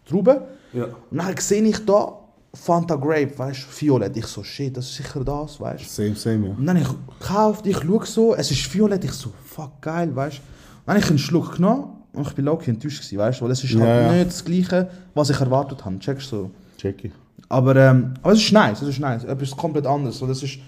Trauben. 0.05 0.37
Ja. 0.71 0.85
Und 1.09 1.17
dann 1.17 1.37
sehe 1.37 1.63
ich 1.63 1.83
da 1.83 2.13
Fanta 2.53 2.95
Grape, 2.95 3.37
weißt 3.37 3.63
du, 3.63 3.81
Violett. 3.81 4.15
Ich 4.15 4.27
so, 4.27 4.43
shit, 4.43 4.77
das 4.77 4.85
ist 4.85 4.95
sicher 4.97 5.23
das, 5.23 5.59
weißt 5.59 5.83
du. 5.83 5.89
Same, 5.89 6.15
same, 6.15 6.47
ja. 6.49 6.53
Und 6.53 6.65
dann 6.65 6.77
ich 6.77 6.87
gekauft, 7.19 7.65
ich 7.65 7.77
schaue 7.77 8.05
so, 8.05 8.35
es 8.35 8.51
ist 8.51 8.71
Violett, 8.71 9.03
ich 9.03 9.13
so, 9.13 9.31
fuck, 9.43 9.81
geil, 9.81 10.15
weißt 10.15 10.37
du. 10.37 10.41
Dann 10.85 10.95
habe 10.95 11.03
ich 11.03 11.09
einen 11.09 11.17
Schluck 11.17 11.55
genommen 11.55 11.85
und 12.13 12.27
ich 12.27 12.33
bin 12.33 12.45
low 12.45 12.59
enttäuscht 12.63 12.99
gewesen, 12.99 13.17
weißt 13.17 13.41
du, 13.41 13.45
weil 13.45 13.51
es 13.51 13.63
ist 13.63 13.75
halt 13.75 14.05
ja. 14.05 14.13
nicht 14.13 14.27
das 14.27 14.45
Gleiche, 14.45 14.89
was 15.15 15.31
ich 15.31 15.39
erwartet 15.39 15.83
habe, 15.83 15.97
checkst 15.97 16.31
du 16.31 16.35
so. 16.35 16.51
Check 16.77 17.05
ich. 17.05 17.11
Aber, 17.49 17.75
ähm, 17.75 18.13
aber 18.21 18.33
es 18.33 18.39
ist 18.39 18.51
nice, 18.51 18.81
es 18.81 18.89
ist 18.89 18.99
nice. 18.99 19.23
Etwas 19.23 19.51
komplett 19.51 19.85
anderes. 19.85 20.17
So, 20.17 20.27
das 20.27 20.41
ist, 20.43 20.59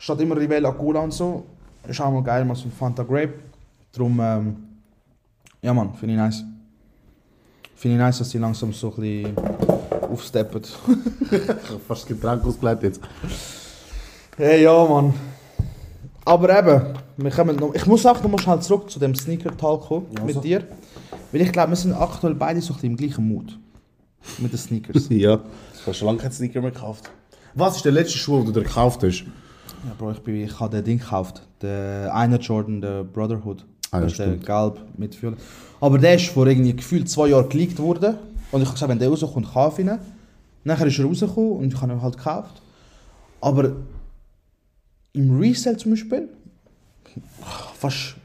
statt 0.00 0.20
immer 0.20 0.36
Rivella 0.36 0.72
Cola 0.72 1.00
und 1.00 1.12
so, 1.12 1.44
ist 1.86 2.00
auch 2.00 2.10
mal 2.10 2.22
geil, 2.22 2.44
mal 2.44 2.56
so 2.56 2.64
ein 2.64 2.72
Fanta 2.72 3.02
Grape. 3.02 3.34
Darum, 3.92 4.18
ähm, 4.20 4.56
ja 5.62 5.74
man, 5.74 5.92
finde 5.94 6.14
ich 6.14 6.20
nice. 6.20 6.44
Finde 7.76 7.96
ich 7.96 8.00
nice, 8.02 8.18
dass 8.18 8.30
die 8.30 8.38
langsam 8.38 8.72
so 8.72 8.88
ein 8.88 8.94
bisschen 8.96 9.36
aufsteppen. 10.10 10.62
Ich 10.62 11.32
habe 11.48 11.80
fast 11.86 12.06
Getränk 12.06 12.44
ausgelegt 12.44 12.82
jetzt. 12.82 13.00
Hey, 14.36 14.62
ja 14.62 14.84
man. 14.86 15.12
Aber 16.24 16.58
eben, 16.58 16.94
wir 17.16 17.30
kommen 17.30 17.56
noch, 17.56 17.74
ich 17.74 17.86
muss 17.86 18.04
auch 18.06 18.22
noch 18.22 18.30
mal 18.30 18.38
schnell 18.38 18.60
zurück 18.60 18.90
zu 18.90 18.98
dem 18.98 19.14
Sneaker-Talk 19.14 19.82
kommen 19.86 20.06
Ja, 20.16 20.24
mit 20.24 20.34
so. 20.34 20.40
dir. 20.40 20.66
Weil 21.32 21.40
ich 21.42 21.52
glaube, 21.52 21.70
wir 21.70 21.76
sind 21.76 21.92
aktuell 21.94 22.34
beide 22.34 22.60
so 22.60 22.72
ein 22.72 22.76
bisschen 22.76 22.90
im 22.90 22.96
gleichen 22.96 23.28
Mut. 23.28 23.58
Mit 24.38 24.52
den 24.52 24.58
Sneakers. 24.58 25.06
ja. 25.10 25.36
Du 25.36 25.42
hast 25.86 25.96
schon 25.96 26.06
lange 26.06 26.18
keinen 26.18 26.32
Sneaker 26.32 26.60
mehr 26.60 26.70
gekauft. 26.70 27.10
Was 27.54 27.76
ist 27.76 27.84
der 27.84 27.92
letzte 27.92 28.18
Schuh, 28.18 28.38
den 28.38 28.46
du 28.46 28.60
dir 28.60 28.62
gekauft 28.62 29.02
hast? 29.02 29.24
Ja, 29.84 29.94
Bro, 29.98 30.12
ich, 30.12 30.20
bin, 30.20 30.36
ich 30.36 30.60
habe 30.60 30.76
den 30.76 30.84
Ding 30.84 30.98
gekauft. 30.98 31.42
Den 31.62 32.08
einen 32.10 32.40
Jordan, 32.40 32.80
der 32.80 33.04
Brotherhood. 33.04 33.64
Ah, 33.90 33.98
ja, 33.98 34.02
das 34.04 34.12
ist 34.12 34.18
der 34.18 34.36
gelb 34.36 34.78
mit 34.96 35.20
Violett. 35.20 35.38
Aber 35.80 35.98
der 35.98 36.16
ist 36.16 36.28
vor 36.28 36.46
irgendwie 36.46 36.76
gefühlt 36.76 37.08
zwei 37.08 37.28
Jahren 37.28 37.48
geleakt 37.48 37.78
worden. 37.78 38.16
Und 38.52 38.60
ich 38.60 38.66
habe 38.66 38.74
gesagt, 38.74 38.90
wenn 38.90 38.98
der 38.98 39.08
rauskommt, 39.08 39.52
kaufe 39.52 39.82
ich 39.82 39.88
ihn. 39.88 39.98
Nachher 40.64 40.86
ist 40.86 40.98
er 40.98 41.06
rausgekommen 41.06 41.52
und 41.52 41.72
ich 41.72 41.80
habe 41.80 41.92
ihn 41.92 42.02
halt 42.02 42.16
gekauft. 42.16 42.60
Aber 43.40 43.72
im 45.12 45.40
Resale 45.40 45.76
zum 45.78 45.92
Beispiel, 45.92 46.28
fast 47.74 48.16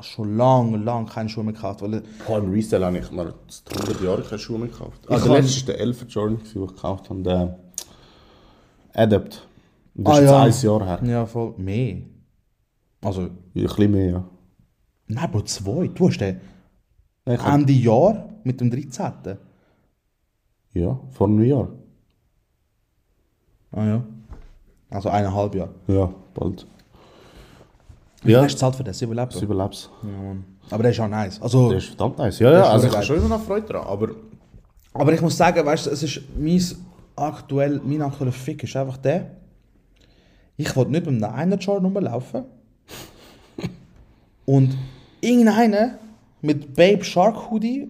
schon 0.00 0.36
lange, 0.36 0.76
lange 0.76 1.06
keine 1.06 1.28
Schuhe 1.28 1.44
mehr 1.44 1.54
gekauft. 1.54 1.82
Weil 1.82 2.02
Boah, 2.26 2.38
im 2.38 2.52
Resale 2.52 2.86
habe 2.86 2.98
ich 2.98 3.10
mal 3.10 3.32
100 3.74 4.02
Jahre 4.02 4.22
keine 4.22 4.38
Schuhe 4.38 4.58
mehr 4.58 4.68
gekauft. 4.68 5.00
Also 5.08 5.28
der 5.28 5.40
letzte 5.40 5.68
war 5.68 5.74
der 5.74 5.80
11 5.80 6.06
Jordan, 6.08 6.38
den 6.38 6.62
ich 6.62 6.68
gekauft 6.68 7.10
habe, 7.10 7.22
der 7.22 7.58
Adapt. 8.94 9.47
Und 9.98 10.04
Das 10.06 10.14
Ah, 10.14 10.18
ist 10.20 10.24
ja. 10.30 10.46
jetzt 10.46 10.64
ein 10.64 10.66
Jahr 10.86 10.86
her. 11.02 11.08
ja, 11.10 11.26
voll 11.26 11.54
mehr. 11.58 11.96
Also, 13.02 13.20
Ein 13.22 13.30
bisschen 13.52 13.90
mehr, 13.90 14.10
ja. 14.10 14.24
nein, 15.08 15.30
Bro, 15.30 15.42
zwei. 15.42 15.88
Du 15.88 16.08
hast 16.08 16.18
den 16.18 16.40
Ich 17.26 17.38
hab, 17.44 17.54
Ende 17.54 17.72
Jahr 17.72 18.28
mit 18.44 18.60
dem 18.60 18.70
13. 18.70 19.36
ja, 20.74 20.98
vor 21.10 21.26
einem 21.26 21.42
Jahr. 21.44 21.68
Ah 23.72 23.84
ja. 23.84 24.04
Also 24.90 25.10
eineinhalb 25.10 25.54
Jahre. 25.54 25.74
Ja, 25.86 26.10
bald. 26.34 26.66
Wie 28.22 28.32
Ja, 28.32 28.42
hast 28.42 28.54
du 28.54 28.58
zahlt 28.58 28.76
für 28.76 28.84
das? 28.84 28.98
Sieben 28.98 29.10
das 29.14 29.16
Laptop? 29.16 29.42
überlebst. 29.42 29.90
Ja, 30.02 30.08
Mann. 30.22 30.44
Aber 30.70 30.82
der 30.82 30.92
ist 30.92 31.00
auch 31.00 31.08
nice. 31.08 31.40
Also, 31.42 31.68
Der 31.68 31.78
ist 31.78 31.88
verdammt 31.88 32.18
nice. 32.18 32.38
Ja, 32.38 32.50
ja, 32.52 32.60
ist 32.62 32.68
also 32.68 32.86
ich 32.88 32.94
habe 32.94 33.04
schon 33.04 33.16
immer 33.18 33.28
noch 33.28 33.42
Freude 33.42 33.66
dran, 33.66 33.86
aber... 33.86 34.08
aber 34.94 35.12
ich 35.12 35.20
muss 35.20 35.36
sagen, 35.36 35.64
weißt 35.64 35.86
du, 35.86 35.90
es 35.90 36.02
ist 36.02 36.20
mein 36.38 36.60
aktuell, 37.16 37.80
mein 37.84 38.02
aktueller 38.02 38.32
Fick 38.32 38.62
ist 38.64 38.76
einfach 38.76 38.96
der. 38.96 39.30
Ich 40.58 40.74
wollte 40.74 40.90
nicht 40.90 41.06
mit 41.06 41.22
einem 41.22 41.34
einen 41.34 41.58
Jordan 41.58 41.92
rumlaufen. 41.94 42.44
Und 44.44 44.76
irgendeiner 45.20 45.98
mit 46.42 46.74
Babe 46.74 47.04
Shark 47.04 47.50
Hoodie, 47.50 47.88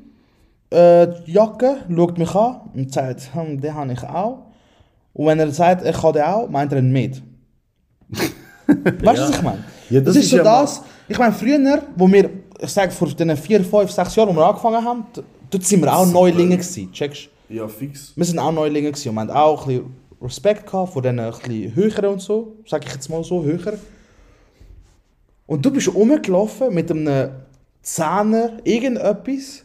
äh, 0.70 1.08
Jacke, 1.24 1.78
schaut 1.88 2.18
mich 2.18 2.34
an 2.34 2.60
und 2.74 2.92
sagt, 2.92 3.34
hm, 3.34 3.60
den 3.60 3.74
habe 3.74 3.92
ich 3.92 4.02
auch. 4.04 4.46
Und 5.14 5.26
wenn 5.26 5.40
er 5.40 5.50
sagt, 5.50 5.84
ich 5.84 6.02
habe 6.02 6.12
den 6.12 6.22
auch, 6.22 6.48
meint 6.48 6.70
er 6.72 6.78
ihn 6.80 6.92
mit. 6.92 7.22
weißt 8.10 8.28
du, 8.66 9.04
was 9.04 9.30
ich 9.30 9.42
meine? 9.42 9.64
Ja, 9.88 10.00
das, 10.00 10.14
das 10.14 10.24
ist 10.24 10.30
so 10.30 10.36
ja 10.36 10.42
das. 10.42 10.82
Ich 11.08 11.18
meine, 11.18 11.32
früher, 11.32 11.82
wo 11.96 12.06
wir, 12.06 12.28
ich 12.60 12.70
sage, 12.70 12.90
vor 12.90 13.08
den 13.08 13.34
4, 13.34 13.64
5, 13.64 13.90
6 13.90 14.14
Jahren, 14.16 14.28
wo 14.28 14.40
wir 14.40 14.46
angefangen 14.46 14.84
haben, 14.84 15.06
dort 15.50 15.64
sind 15.64 15.80
wir 15.80 15.96
auch 15.96 16.06
Neulinge 16.06 16.58
gewesen, 16.58 16.92
checkst 16.92 17.30
Ja, 17.48 17.66
fix. 17.66 18.12
Wir 18.14 18.26
sind 18.26 18.38
auch 18.38 18.52
Neulinge 18.52 18.92
gewesen 18.92 19.08
und 19.08 19.14
wir 19.14 19.20
haben 19.22 19.30
auch 19.30 19.66
ein 19.66 19.68
bisschen 19.68 20.07
Respekt 20.20 20.66
gehabt 20.66 20.92
vor 20.92 21.02
den 21.02 21.18
ein 21.18 21.30
bisschen 21.30 21.74
höheren 21.74 22.06
und 22.12 22.20
so, 22.20 22.56
sag 22.66 22.84
ich 22.86 22.92
jetzt 22.92 23.08
mal 23.08 23.22
so, 23.22 23.44
höher. 23.44 23.78
Und 25.46 25.64
du 25.64 25.70
bist 25.70 25.92
rumgelaufen 25.92 26.74
mit 26.74 26.90
einem 26.90 27.30
Zehner, 27.82 28.58
irgendetwas, 28.64 29.64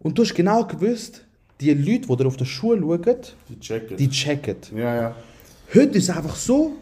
und 0.00 0.16
du 0.16 0.22
hast 0.22 0.34
genau 0.34 0.64
gewusst, 0.64 1.24
die 1.60 1.72
Leute, 1.74 2.06
die 2.08 2.16
dir 2.16 2.26
auf 2.26 2.36
die 2.36 2.46
Schuhe 2.46 2.78
schauen, 2.78 3.16
Die 3.48 3.58
checken. 3.60 3.96
die 3.96 4.08
checken. 4.08 4.56
Ja, 4.76 4.94
ja. 4.94 5.14
Heute 5.74 5.98
ist 5.98 6.08
es 6.08 6.16
einfach 6.16 6.36
so, 6.36 6.72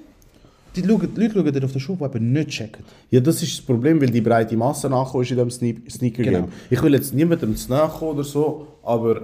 die, 0.77 0.83
schauen, 0.87 1.13
die 1.15 1.21
Leute 1.23 1.35
schauen 1.35 1.53
dir 1.53 1.65
auf 1.65 1.73
die 1.73 1.81
Schuhe, 1.81 1.97
die 1.97 2.05
eben 2.05 2.33
nicht 2.33 2.51
checken. 2.51 2.85
Ja, 3.11 3.21
das 3.21 3.43
ist 3.43 3.59
das 3.59 3.65
Problem, 3.65 4.01
weil 4.01 4.11
die 4.11 4.21
breite 4.21 4.57
Masse 4.57 4.91
nachkommt 4.91 5.31
in 5.31 5.37
diesem 5.37 5.51
Sne 5.51 5.77
Sneaker-Game. 5.89 6.33
Genau. 6.35 6.49
Ich 6.69 6.83
will 6.83 6.93
jetzt 6.93 7.15
niemandem 7.15 7.57
zu 7.57 7.71
nahe 7.71 7.89
kommen 7.89 8.13
oder 8.13 8.25
so, 8.25 8.67
aber 8.83 9.23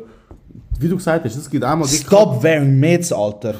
wie 0.80 0.88
du 0.88 0.96
gesagt 0.96 1.24
hast, 1.24 1.36
es 1.36 1.48
gibt 1.50 1.62
einmal 1.62 1.86
Stop 1.86 2.42
wearing 2.42 2.80
Mids, 2.80 3.12
Alter. 3.12 3.54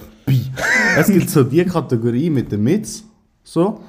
Es 0.99 1.07
gibt 1.09 1.31
so 1.31 1.43
die 1.45 1.65
Kategorie 1.65 2.31
mit 2.31 2.51
den 2.53 2.63
Mids, 2.63 3.05
so. 3.43 3.81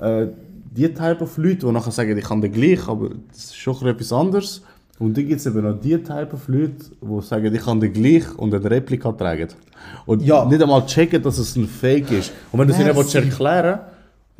Äh, 0.00 0.26
die 0.70 0.88
Type 0.88 1.18
of 1.22 1.36
Leute, 1.38 1.66
die 1.66 1.72
nachher 1.72 1.90
sagen, 1.90 2.16
ich 2.16 2.24
kann 2.24 2.40
den 2.40 2.52
gleich, 2.52 2.86
aber 2.86 3.10
das 3.32 3.44
ist 3.46 3.56
schon 3.56 3.86
etwas 3.86 4.12
anderes. 4.12 4.62
Und 4.98 5.16
dann 5.16 5.26
gibt 5.26 5.40
es 5.40 5.46
eben 5.46 5.62
noch 5.62 5.80
die 5.80 5.96
Type 5.96 6.30
of 6.32 6.48
Leute, 6.48 6.74
die 7.00 7.22
sagen, 7.22 7.54
ich 7.54 7.62
kann 7.64 7.80
den 7.80 7.92
gleich 7.92 8.36
und 8.36 8.54
eine 8.54 8.70
Replika 8.70 9.12
tragen. 9.12 9.48
Und 10.06 10.22
Ja. 10.22 10.44
nicht 10.44 10.60
einmal 10.62 10.84
checken, 10.86 11.22
dass 11.22 11.38
es 11.38 11.56
ein 11.56 11.66
Fake 11.68 12.10
ist. 12.10 12.32
Und 12.52 12.60
wenn 12.60 12.68
du 12.68 12.74
es 12.74 12.80
ihnen 12.80 12.94
willst 12.96 13.14
erklären 13.14 13.80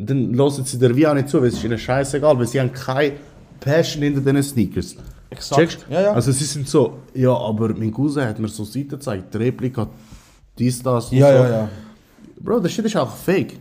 dann 0.01 0.33
hören 0.37 0.65
sie 0.65 0.79
dir 0.79 0.95
wie 0.95 1.07
auch 1.09 1.15
nicht 1.15 1.29
zu, 1.29 1.41
weil 1.41 1.49
es 1.49 1.55
ist 1.55 1.65
ihnen 1.65 1.77
scheißegal, 1.79 2.39
weil 2.39 2.47
sie 2.47 2.61
haben 2.61 2.73
keine 2.73 3.15
Passion 3.59 4.03
hinter 4.05 4.21
diesen 4.21 4.43
Sneakers. 4.45 4.95
Exakt. 5.31 5.61
Checkst? 5.61 5.87
Ja, 5.91 6.01
ja. 6.03 6.13
Also 6.13 6.31
sie 6.31 6.45
sind 6.45 6.69
so, 6.69 6.99
ja, 7.15 7.33
aber 7.37 7.71
mein 7.75 7.93
Cousin 7.93 8.25
hat 8.25 8.39
mir 8.39 8.49
so 8.49 8.65
Seiten 8.65 8.91
gezeigt, 8.91 9.35
die 9.35 9.39
Replika, 9.39 9.89
dies, 10.59 10.83
das 10.83 11.11
Ja, 11.11 11.27
so. 11.29 11.33
ja, 11.45 11.49
ja. 11.51 11.69
Bro, 12.41 12.61
das 12.61 12.73
shit 12.73 12.85
ist 12.85 12.97
auch 12.97 13.15
fake. 13.15 13.59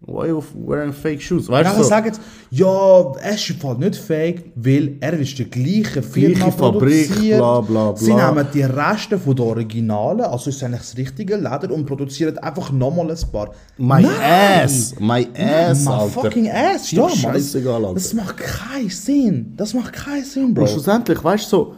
Why 0.00 0.28
you 0.28 0.40
wearing 0.54 0.92
fake 0.92 1.20
shoes? 1.20 1.48
Weißt 1.48 1.64
Nachher 1.64 1.78
du? 1.82 1.84
Sagen 1.84 2.12
ja, 2.50 3.12
es 3.20 3.50
ist 3.50 3.64
nicht 3.78 3.96
fake, 3.96 4.52
weil 4.54 4.96
er 5.00 5.14
ist 5.18 5.36
die 5.36 5.44
gleiche 5.50 6.02
Firma 6.02 6.36
Gleiche 6.36 6.52
Fabrik, 6.52 7.10
bla, 7.36 7.60
bla, 7.60 7.90
bla. 7.90 7.96
Sie 7.96 8.14
nehmen 8.14 8.46
die 8.54 8.62
Reste 8.62 9.18
von 9.18 9.34
den 9.34 9.44
Originalen, 9.44 10.20
also 10.20 10.50
ist 10.50 10.62
eigentlich 10.62 10.82
das 10.82 10.96
richtige 10.96 11.34
Leder 11.34 11.72
und 11.72 11.84
produzieren 11.84 12.38
einfach 12.38 12.70
nochmal 12.70 13.10
ein 13.10 13.32
paar. 13.32 13.50
my 13.76 14.02
Nein! 14.02 14.62
ass, 14.62 14.94
my 15.00 15.26
ass, 15.36 15.84
My 15.84 15.90
Alter. 15.90 16.10
fucking 16.22 16.48
ass, 16.48 16.92
ja, 16.92 17.02
Mann. 17.02 17.10
Das, 17.10 17.18
scheißegal, 17.20 17.84
Alter. 17.84 17.94
das 17.94 18.14
macht 18.14 18.36
keinen 18.36 18.90
Sinn. 18.90 19.52
Das 19.56 19.74
macht 19.74 19.92
keinen 19.92 20.24
Sinn, 20.24 20.54
Bro. 20.54 20.62
Und 20.62 20.70
schlussendlich, 20.70 21.22
weißt 21.24 21.46
du, 21.46 21.56
so, 21.56 21.74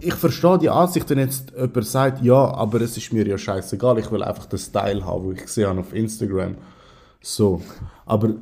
ich 0.00 0.14
verstehe 0.14 0.58
die 0.58 0.70
Ansicht, 0.70 1.08
wenn 1.10 1.18
jetzt 1.18 1.52
jemand 1.52 1.86
sagt, 1.86 2.22
ja, 2.22 2.54
aber 2.54 2.80
es 2.80 2.96
ist 2.96 3.12
mir 3.12 3.26
ja 3.26 3.38
scheißegal, 3.38 3.98
ich 3.98 4.10
will 4.10 4.22
einfach 4.22 4.46
den 4.46 4.58
Style 4.58 5.04
haben, 5.04 5.34
den 5.34 5.44
ich 5.44 5.64
habe 5.64 5.80
auf 5.80 5.94
Instagram. 5.94 6.56
So. 7.22 7.62
Aber 8.04 8.34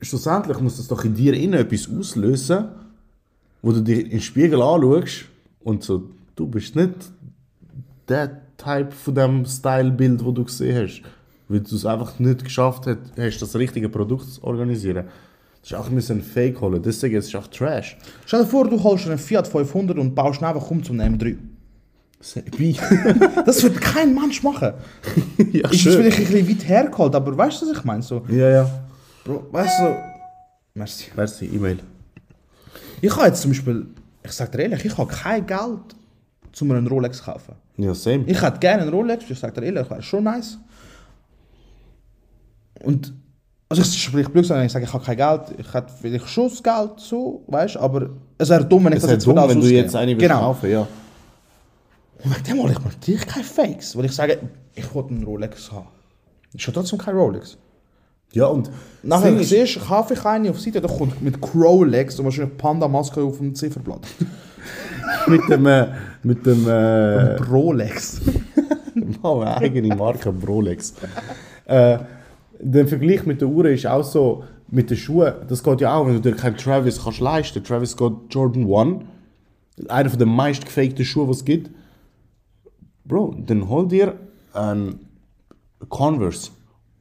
schlussendlich 0.00 0.58
muss 0.60 0.78
das 0.78 0.88
doch 0.88 1.04
in 1.04 1.14
dir 1.14 1.34
innen 1.34 1.60
etwas 1.60 1.88
auslösen, 1.90 2.68
wo 3.62 3.72
du 3.72 3.82
dich 3.82 4.04
in 4.04 4.10
den 4.10 4.20
Spiegel 4.20 4.62
anschaust 4.62 5.26
und 5.60 5.82
so, 5.84 6.10
du 6.34 6.46
bist 6.46 6.74
nicht 6.76 6.94
der 8.08 8.40
Type 8.56 8.92
von 8.92 9.14
dem 9.14 9.44
Stylebild, 9.44 10.24
wo 10.24 10.32
du 10.32 10.44
gesehen 10.44 10.82
hast. 10.82 11.02
Weil 11.48 11.60
du 11.60 11.74
es 11.74 11.84
einfach 11.84 12.18
nicht 12.18 12.44
geschafft 12.44 12.86
hast 12.86 13.42
das 13.42 13.56
richtige 13.56 13.88
Produkt 13.88 14.26
zu 14.26 14.44
organisieren. 14.44 15.08
Das 15.62 15.72
ist 15.72 15.76
auch 15.76 15.88
ein 15.88 15.94
bisschen 15.94 16.22
Fake 16.22 16.60
holen. 16.60 16.82
Deswegen 16.82 17.16
ist 17.16 17.28
es 17.28 17.34
auch 17.34 17.46
Trash. 17.46 17.96
Stell 18.24 18.40
dir 18.40 18.46
vor, 18.46 18.68
du 18.68 18.82
holst 18.82 19.06
einen 19.06 19.18
Fiat 19.18 19.46
500 19.46 19.98
und 19.98 20.14
baust 20.14 20.42
einfach 20.42 20.70
um 20.70 20.82
zum 20.82 20.98
M3. 21.00 21.36
Wie? 22.56 22.76
Das 23.46 23.62
wird 23.62 23.80
kein 23.80 24.14
Mensch 24.14 24.42
machen. 24.42 24.72
ja, 25.52 25.68
Ist 25.70 25.84
jetzt 25.84 25.96
vielleicht 25.96 26.18
ein 26.18 26.26
bisschen 26.26 26.48
weit 26.48 26.68
hergeholt, 26.68 27.14
aber 27.14 27.36
weißt 27.36 27.62
du, 27.62 27.66
was 27.70 27.78
ich 27.78 27.84
meine? 27.84 28.02
So, 28.02 28.22
Ja, 28.28 28.50
ja. 28.50 28.70
Bro, 29.24 29.46
weißt 29.50 29.80
du, 29.80 29.96
merci. 30.74 31.06
Merci, 31.16 31.46
E-Mail. 31.46 31.78
Ich 33.02 33.14
habe 33.16 33.26
jetzt 33.28 33.40
zum 33.42 33.50
Beispiel, 33.50 33.86
ich 34.22 34.32
sag 34.32 34.52
dir 34.52 34.60
ehrlich, 34.62 34.84
ich 34.84 34.96
habe 34.96 35.10
kein 35.10 35.46
Geld, 35.46 35.60
um 36.60 36.68
mir 36.68 36.76
einen 36.76 36.86
Rolex 36.86 37.18
zu 37.18 37.24
kaufen. 37.24 37.54
Ja, 37.76 37.94
same. 37.94 38.24
Ich 38.26 38.40
hätte 38.42 38.58
gerne 38.58 38.82
einen 38.82 38.92
Rolex, 38.92 39.24
ich 39.28 39.38
sag 39.38 39.54
dir 39.54 39.62
ehrlich, 39.62 39.88
wäre 39.90 40.02
schon 40.02 40.24
nice. 40.24 40.58
Und, 42.82 43.12
also 43.70 43.82
ich 43.82 44.02
sprich 44.02 44.28
blöd 44.28 44.42
gesagt, 44.42 44.66
ich 44.66 44.72
sage, 44.72 44.84
ich 44.84 44.92
habe 44.92 45.04
kein 45.04 45.16
Geld, 45.16 45.42
ich 45.56 45.72
hätte 45.72 45.92
vielleicht 46.00 46.28
schon 46.28 46.48
das 46.48 46.60
Geld, 46.60 46.90
so, 46.96 47.44
weißt 47.46 47.76
du, 47.76 47.78
aber 47.78 48.10
es 48.36 48.48
wäre 48.48 48.64
dumm, 48.64 48.84
wenn 48.84 48.92
ich 48.92 48.96
es 48.96 49.02
das 49.02 49.10
ist 49.12 49.14
jetzt 49.18 49.26
dumm, 49.26 49.48
wenn 49.48 49.60
du 49.60 49.66
jetzt 49.68 49.94
eine 49.94 50.16
genau. 50.16 50.40
kaufen, 50.40 50.70
ja. 50.70 50.88
Und 52.22 52.34
wegen 52.34 52.44
dem 52.44 52.62
hole 52.62 52.72
ich 52.72 52.78
mir 52.80 52.86
natürlich 52.86 53.26
keine 53.26 53.44
Fakes, 53.44 53.96
weil 53.96 54.06
ich 54.06 54.12
sage, 54.12 54.40
ich 54.74 54.92
wollte 54.92 55.10
einen 55.10 55.22
Rolex 55.22 55.70
haben. 55.70 55.86
Ich 56.52 56.66
habe 56.66 56.74
trotzdem 56.74 56.98
kein 56.98 57.14
Rolex. 57.14 57.56
Ja, 58.32 58.46
und 58.46 58.70
Nachher 59.04 59.38
ist- 59.38 59.50
siehst 59.50 59.76
du, 59.76 59.80
kaufe 59.80 60.14
ich 60.14 60.24
eine 60.24 60.50
auf 60.50 60.56
die 60.58 60.64
Seite, 60.64 60.80
da 60.80 60.88
kommt 60.88 61.22
mit 61.22 61.40
Crowlex 61.40 62.18
und 62.18 62.24
wahrscheinlich 62.24 62.56
Panda-Maske 62.58 63.22
auf 63.22 63.38
dem 63.38 63.54
Zifferblatt. 63.54 64.00
mit 65.28 65.48
dem, 65.48 65.66
äh, 65.66 65.86
mit 66.24 66.44
dem, 66.44 66.66
äh, 66.68 67.36
Rolex. 67.36 68.20
oh, 69.22 69.42
eigene 69.42 69.94
Marke, 69.94 70.34
Rolex. 70.44 70.94
äh, 71.66 71.98
der 72.62 72.86
Vergleich 72.86 73.26
mit 73.26 73.40
der 73.40 73.48
Uhr 73.48 73.66
ist 73.66 73.86
auch 73.86 74.04
so, 74.04 74.44
mit 74.70 74.90
den 74.90 74.96
Schuhen, 74.96 75.34
das 75.48 75.62
geht 75.62 75.80
ja 75.80 75.94
auch, 75.94 76.06
wenn 76.06 76.14
du 76.14 76.20
dir 76.20 76.36
keinen 76.36 76.56
Travis 76.56 77.02
kannst 77.02 77.20
leisten. 77.20 77.64
Travis 77.64 77.90
Scott 77.90 78.14
Jordan 78.30 78.72
1, 78.72 79.04
einer 79.88 80.10
der 80.10 80.26
meist 80.26 80.64
gefakten 80.64 81.04
Schuhe, 81.04 81.26
die 81.26 81.32
es 81.32 81.44
gibt. 81.44 81.70
Bro, 83.04 83.34
dann 83.46 83.68
hol 83.68 83.88
dir 83.88 84.14
einen 84.52 85.00
Converse, 85.88 86.50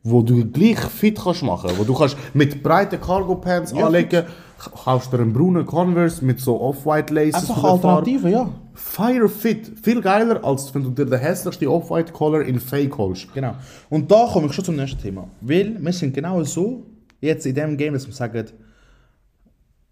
wo 0.03 0.21
du 0.21 0.45
gleich 0.49 0.79
fit 0.79 1.19
kannst 1.21 1.43
machen, 1.43 1.69
wo 1.77 1.83
du 1.83 1.93
kannst 1.93 2.17
mit 2.33 2.63
breiten 2.63 2.99
Cargo 2.99 3.35
Pants 3.35 3.73
anlegen, 3.73 4.23
kaufst 4.57 5.13
dir 5.13 5.19
einen 5.19 5.33
braunen 5.33 5.65
Converse 5.65 6.25
mit 6.25 6.39
so 6.39 6.59
Off-White 6.59 7.13
Laces 7.13 7.49
Einfach 7.49 7.61
von 7.61 7.63
der 7.63 7.79
Farbe. 7.79 7.87
Alternative, 7.89 8.29
ja. 8.29 8.49
Fire 8.79 9.27
Fit, 9.27 9.71
viel 9.81 10.01
geiler, 10.01 10.43
als 10.43 10.73
wenn 10.73 10.83
du 10.83 10.89
dir 10.91 11.05
den 11.05 11.19
hässlichsten 11.19 11.67
Off-White 11.67 12.13
Color 12.13 12.43
in 12.43 12.59
Fake 12.59 12.97
holst. 12.97 13.31
Genau. 13.33 13.55
Und 13.89 14.09
da 14.09 14.25
komme 14.31 14.47
ich 14.47 14.53
schon 14.53 14.65
zum 14.65 14.77
nächsten 14.77 15.01
Thema. 15.01 15.27
Weil 15.41 15.77
wir 15.79 15.93
sind 15.93 16.13
genau 16.13 16.43
so, 16.43 16.85
jetzt 17.19 17.45
in 17.45 17.55
dem 17.55 17.77
Game, 17.77 17.93
dass 17.93 18.07
wir 18.07 18.13
sagen, 18.13 18.45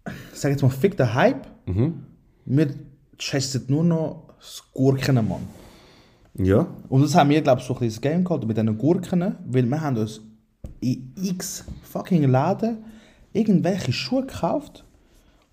ich 0.06 0.38
sage 0.38 0.54
jetzt 0.54 0.62
mal, 0.62 0.70
fick 0.70 0.96
den 0.96 1.12
Hype. 1.12 1.46
Wir 2.46 2.68
chasen 3.18 3.64
nur 3.68 3.84
noch 3.84 4.34
das 4.38 4.62
Gurken, 4.72 5.16
Mann. 5.16 5.46
Ja. 6.34 6.66
Und 6.88 7.02
das 7.02 7.14
haben 7.14 7.30
wir, 7.30 7.42
glaube 7.42 7.60
ich, 7.60 7.66
so 7.66 7.74
ein 7.74 7.80
bisschen 7.80 8.00
Game 8.00 8.24
gehabt 8.24 8.46
mit 8.46 8.56
diesen 8.56 8.78
Gurken, 8.78 9.36
weil 9.46 9.66
wir 9.66 9.80
haben 9.80 9.98
uns 9.98 10.22
in 10.80 11.12
x 11.22 11.64
fucking 11.82 12.22
Läden 12.22 12.78
irgendwelche 13.32 13.92
Schuhe 13.92 14.22
gekauft 14.22 14.84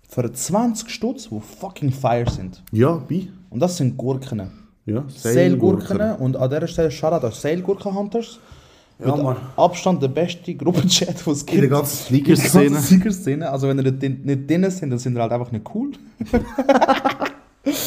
für 0.08 0.32
20 0.32 0.88
Stutz, 0.90 1.28
die 1.28 1.40
fucking 1.40 1.92
fire 1.92 2.28
sind. 2.30 2.62
Ja, 2.72 3.02
wie? 3.08 3.30
Und 3.50 3.60
das 3.60 3.76
sind 3.76 3.96
Gurken. 3.96 4.50
Ja, 4.86 5.04
Sailgurken. 5.08 6.00
Und 6.16 6.36
an 6.36 6.48
dieser 6.48 6.68
Stelle 6.68 6.90
Shoutout 6.90 7.26
an 7.26 7.32
Sailgurken 7.32 7.94
Hunters. 7.94 8.38
Ja, 8.98 9.14
Mit 9.14 9.24
Mann. 9.24 9.36
Abstand 9.56 10.02
der 10.02 10.08
beste 10.08 10.54
Gruppenchat, 10.54 11.26
den 11.26 11.32
es 11.32 11.44
gibt. 11.44 11.54
In 11.54 11.60
der 11.68 11.70
ganzen 11.70 12.06
Sneaker-Szene. 12.06 12.80
Sneaker-Szene. 12.80 13.50
Also 13.50 13.68
wenn 13.68 13.78
ihr 13.78 13.92
nicht, 13.92 14.48
drin 14.48 14.70
sind, 14.70 14.90
dann 14.90 14.98
sind 14.98 15.16
ihr 15.16 15.20
halt 15.20 15.32
einfach 15.32 15.52
nicht 15.52 15.66
cool. 15.74 15.92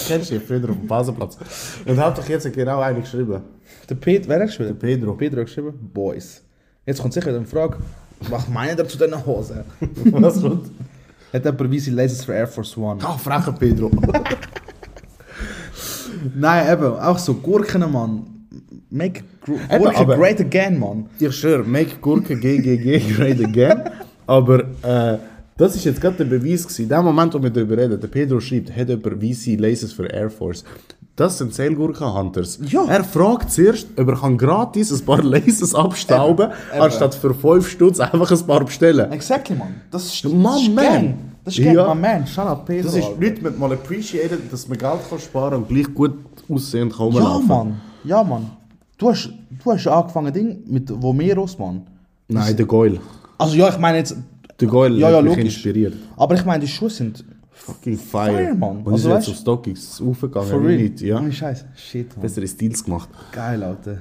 Kennst 0.07 0.29
du 0.29 0.35
ja 0.35 0.41
früher 0.45 0.69
auf 0.69 0.75
dem 0.75 0.87
Pausenplatz. 0.87 1.37
Und 1.85 1.97
hat 1.97 2.17
doch 2.17 2.27
jetzt 2.27 2.51
genau 2.53 2.81
eine 2.81 2.99
geschrieben. 2.99 3.41
Der 3.89 3.95
Pet, 3.95 4.27
wer 4.27 4.39
hat 4.41 4.47
geschrieben? 4.47 4.77
Der 4.79 4.87
Pedro. 4.87 5.13
Pedro 5.13 5.39
hat 5.39 5.47
geschrieben, 5.47 5.89
Boys. 5.93 6.43
Jetzt 6.85 7.01
kommt 7.01 7.13
sicher 7.13 7.27
wieder 7.27 7.37
eine 7.37 7.47
Frage, 7.47 7.77
was 8.29 8.47
meint 8.49 8.77
ihr 8.77 8.87
zu 8.87 8.97
diesen 8.97 9.25
Hosen? 9.25 9.61
Was 10.11 10.41
kommt? 10.41 10.69
Hat 11.31 11.45
jemand 11.45 11.71
weiße 11.71 11.91
Lasers 11.91 12.25
für 12.25 12.33
Air 12.33 12.47
Force 12.47 12.75
One? 12.77 12.99
Ah, 13.03 13.17
frecher 13.17 13.51
Pedro. 13.51 13.91
Nein, 16.35 16.73
eben, 16.73 16.93
auch 16.99 17.17
so 17.17 17.35
Gurken, 17.35 17.91
Mann. 17.91 18.25
Make 18.89 19.23
Gurken 19.45 20.07
great 20.07 20.41
again, 20.41 20.79
Mann. 20.79 21.05
ich 21.19 21.35
schwöre, 21.35 21.63
make 21.63 21.97
Gurke 22.01 22.35
GGG 22.35 23.15
great 23.15 23.43
again. 23.43 23.83
Aber 24.25 24.59
äh, 24.81 25.17
das 25.57 25.75
ist 25.75 25.85
jetzt 25.85 26.01
gerade 26.01 26.17
der 26.17 26.25
Beweis 26.25 26.63
gewesen. 26.63 26.83
In 26.83 26.89
dem 26.89 27.03
Moment, 27.03 27.33
wo 27.33 27.43
wir 27.43 27.49
darüber 27.49 27.77
reden, 27.77 27.99
der 27.99 28.07
Pedro 28.07 28.39
schreibt, 28.39 28.75
hat 28.75 28.89
jemand 28.89 29.21
weiße 29.21 29.55
Laces 29.55 29.93
für 29.93 30.07
Air 30.07 30.29
Force. 30.29 30.63
Das 31.19 31.37
sind 31.37 31.53
Sailgurken-Hunters. 31.53 32.59
Ja. 32.69 32.85
Er 32.85 33.03
fragt 33.03 33.51
zuerst, 33.51 33.87
ob 33.97 34.07
er 34.07 34.15
kann 34.15 34.37
gratis 34.37 34.89
ein 34.93 35.05
paar 35.05 35.21
Laces 35.21 35.75
abstauben 35.75 36.49
Eben. 36.73 36.81
anstatt 36.81 37.13
für 37.13 37.33
5 37.33 37.67
Stutz 37.67 37.99
einfach 37.99 38.31
ein 38.31 38.47
paar 38.47 38.63
bestellen. 38.63 39.11
Exactly, 39.11 39.53
Mann. 39.57 39.75
Das 39.91 40.05
ist, 40.05 40.23
My 40.23 40.43
das 40.43 40.61
ist 40.61 40.73
man. 40.73 40.85
Gang. 40.85 41.15
Das 41.43 41.57
ist 41.57 41.63
Gang, 41.65 41.75
Ja. 41.75 41.93
my 41.93 41.99
man. 42.01 42.25
Shout 42.25 42.41
out 42.43 42.65
Pedro. 42.65 42.83
Das 42.85 42.95
ist. 42.95 43.09
Leute 43.19 43.41
mit 43.41 43.59
mal 43.59 43.73
appreciated, 43.73 44.49
dass 44.49 44.65
man 44.69 44.77
Geld 44.77 45.09
kann 45.09 45.19
sparen 45.19 45.55
und 45.55 45.67
gleich 45.67 45.93
gut 45.93 46.13
aussehen 46.47 46.89
kann 46.89 47.11
Ja, 47.11 47.19
rumlaufen. 47.19 47.47
Mann. 47.49 47.81
Ja, 48.05 48.23
Mann. 48.23 48.49
Du 48.97 49.09
hast, 49.09 49.29
du 49.61 49.71
hast 49.73 49.87
angefangen 49.87 50.31
Ding 50.33 50.63
mit 50.67 50.89
Vomeros, 51.01 51.59
Mann. 51.59 51.81
Nein, 52.29 52.55
der 52.55 52.65
Goil. 52.65 52.97
Also 53.37 53.55
ja, 53.57 53.67
ich 53.67 53.77
meine 53.77 53.97
jetzt... 53.97 54.15
Der 54.57 54.67
Goil 54.69 54.97
Ja, 54.97 55.09
ja, 55.09 55.17
hat 55.17 55.23
mich 55.25 55.35
logisch. 55.35 55.55
inspiriert. 55.55 55.93
Aber 56.15 56.35
ich 56.35 56.45
meine, 56.45 56.61
die 56.61 56.67
Schuhe 56.69 56.89
sind... 56.89 57.25
Fucking 57.69 57.97
fire. 57.97 58.31
Fire, 58.31 58.55
Mann. 58.55 58.77
Und 58.83 58.93
Also, 58.93 59.09
ist 59.13 59.27
jetzt 59.27 59.29
auf 59.29 59.41
StockX 59.41 60.01
aufgegangen. 60.01 60.47
For 60.49 60.63
real. 60.63 60.77
nicht, 60.77 61.01
ja. 61.01 61.17
Ohne 61.19 61.31
Scheiß. 61.31 61.65
Shit, 61.75 62.09
Mann. 62.15 62.21
Bessere 62.21 62.47
Stils 62.47 62.83
gemacht. 62.83 63.09
Geil, 63.31 63.63
Alter. 63.63 63.97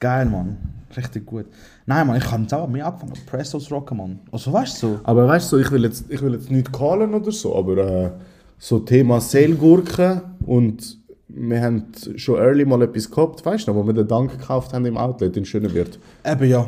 Geil, 0.00 0.26
Mann. 0.26 0.56
Richtig 0.96 1.26
gut. 1.26 1.46
Nein, 1.86 2.06
Mann, 2.06 2.16
ich 2.16 2.30
habe 2.30 2.42
jetzt 2.42 2.54
auch 2.54 2.68
mehr 2.68 2.86
angefangen. 2.86 3.14
Prestos 3.26 3.70
rocken, 3.70 3.96
Mann. 3.96 4.18
Also 4.30 4.52
weißt 4.52 4.82
du 4.82 4.86
so... 4.86 5.00
Aber 5.02 5.26
weißt 5.26 5.50
du, 5.52 5.58
ich 5.58 5.70
will 5.70 5.82
jetzt, 5.84 6.04
ich 6.08 6.22
will 6.22 6.32
jetzt 6.34 6.50
nicht 6.50 6.72
callen 6.72 7.14
oder 7.14 7.32
so, 7.32 7.56
aber 7.56 7.76
äh, 7.78 8.10
so 8.58 8.78
Thema 8.78 9.20
Seelgurken 9.20 10.20
und 10.46 10.98
wir 11.28 11.60
haben 11.60 11.84
schon 12.16 12.36
early 12.36 12.64
mal 12.64 12.80
etwas 12.82 13.10
gehabt, 13.10 13.44
weißt 13.44 13.66
du 13.66 13.72
noch, 13.72 13.82
wo 13.82 13.86
wir 13.86 13.92
den 13.94 14.06
Dank 14.06 14.30
gekauft 14.38 14.72
haben 14.72 14.86
im 14.86 14.96
Outlet 14.96 15.36
in 15.36 15.44
Schönenwirt. 15.44 15.98
Eben 16.24 16.48
ja. 16.48 16.66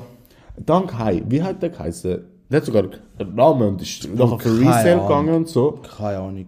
Dank 0.64 0.98
Hai, 0.98 1.22
wie 1.28 1.42
hat 1.42 1.62
der 1.62 1.70
geheißen? 1.70 2.18
Der 2.48 2.58
hat 2.60 2.66
sogar 2.66 2.84
einen 3.18 3.34
Namen 3.34 3.68
und 3.68 3.82
ist 3.82 4.08
nachher 4.14 4.38
für 4.38 4.60
Resale 4.60 5.00
gegangen 5.00 5.34
und 5.34 5.48
so. 5.48 5.80
Keine 5.96 6.18
Ahnung. 6.18 6.46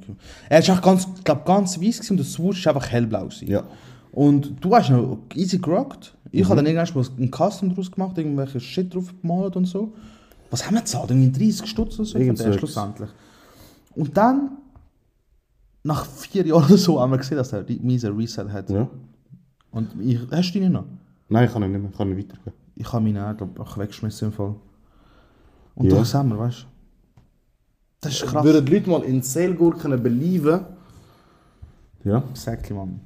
Er 0.49 0.61
ist 0.61 0.71
auch 0.71 0.81
ganz, 0.81 1.09
glaub, 1.25 1.45
ganz 1.45 1.77
weiß 1.77 1.97
gewesen 1.97 2.13
und 2.13 2.17
der 2.19 2.27
Swoosh 2.27 2.61
ist 2.61 2.67
einfach 2.69 2.89
hellblau. 2.89 3.25
Gewesen. 3.25 3.49
Ja. 3.49 3.65
Und 4.13 4.55
du 4.61 4.75
hast 4.75 4.91
noch 4.91 5.19
easy 5.35 5.59
gerockt. 5.59 6.15
Ich 6.31 6.45
habe 6.45 6.57
dann 6.57 6.67
irgendwann 6.67 7.03
mal 7.03 7.09
einen 7.17 7.31
Custom 7.31 7.75
draus 7.75 7.91
gemacht, 7.91 8.17
irgendwelche 8.19 8.61
Shit 8.61 8.95
drauf 8.95 9.13
gemalt 9.23 9.57
und 9.57 9.65
so. 9.65 9.93
Was 10.51 10.65
haben 10.67 10.75
wir 10.75 10.81
gezahlt? 10.81 11.11
Irgendwie 11.11 11.47
30 11.47 11.67
Stutz 11.67 11.95
oder 11.99 12.05
so 12.05 12.13
für 12.13 12.19
Irgend 12.25 12.39
den 12.39 12.45
so 12.45 12.45
etwas. 12.45 12.59
schlussendlich. 12.59 13.11
Und 13.95 14.17
dann, 14.17 14.59
nach 15.83 16.07
vier 16.07 16.47
Jahren 16.47 16.65
oder 16.65 16.79
so, 16.79 17.01
haben 17.01 17.11
wir 17.11 17.19
gesehen, 17.19 17.37
dass 17.39 17.53
er 17.53 17.65
miese 17.83 18.17
Reset 18.17 18.49
hat. 18.51 18.71
ja. 18.71 18.89
Und 19.71 19.89
ich, 20.01 20.19
hast 20.31 20.53
du 20.53 20.59
ihn 20.61 20.73
noch? 20.73 20.85
Nein, 21.29 21.47
ich 21.47 21.53
kann 21.53 21.63
ihn 21.63 21.73
nicht 21.73 21.81
mehr, 21.83 21.91
ich 21.91 21.97
kann 21.99 22.09
ihn 22.11 22.17
weitergeben. 22.19 22.53
Ich 22.77 22.93
habe 22.93 23.09
ihn 23.09 23.19
auch, 23.19 23.37
glaub, 23.37 23.61
auch 23.61 23.79
weggeschmissen 23.79 24.29
im 24.29 24.33
Fall. 24.33 24.55
Und 25.79 25.87
Ja. 25.87 25.93
ja. 25.93 25.99
das 26.01 26.13
haben 26.15 26.31
wir, 26.31 26.39
weißt 26.39 26.63
du? 26.63 26.67
Das 28.01 28.13
ist 28.13 28.27
krass. 28.27 28.45
Würden 28.45 28.65
die 28.65 28.73
Leute 28.75 28.91
mal 28.91 29.03
in 29.03 29.23
Seelgurken 29.23 30.03
belieben? 30.03 30.61
Ja. 32.05 32.23
Exactly, 32.31 32.75
Mann. 32.75 33.01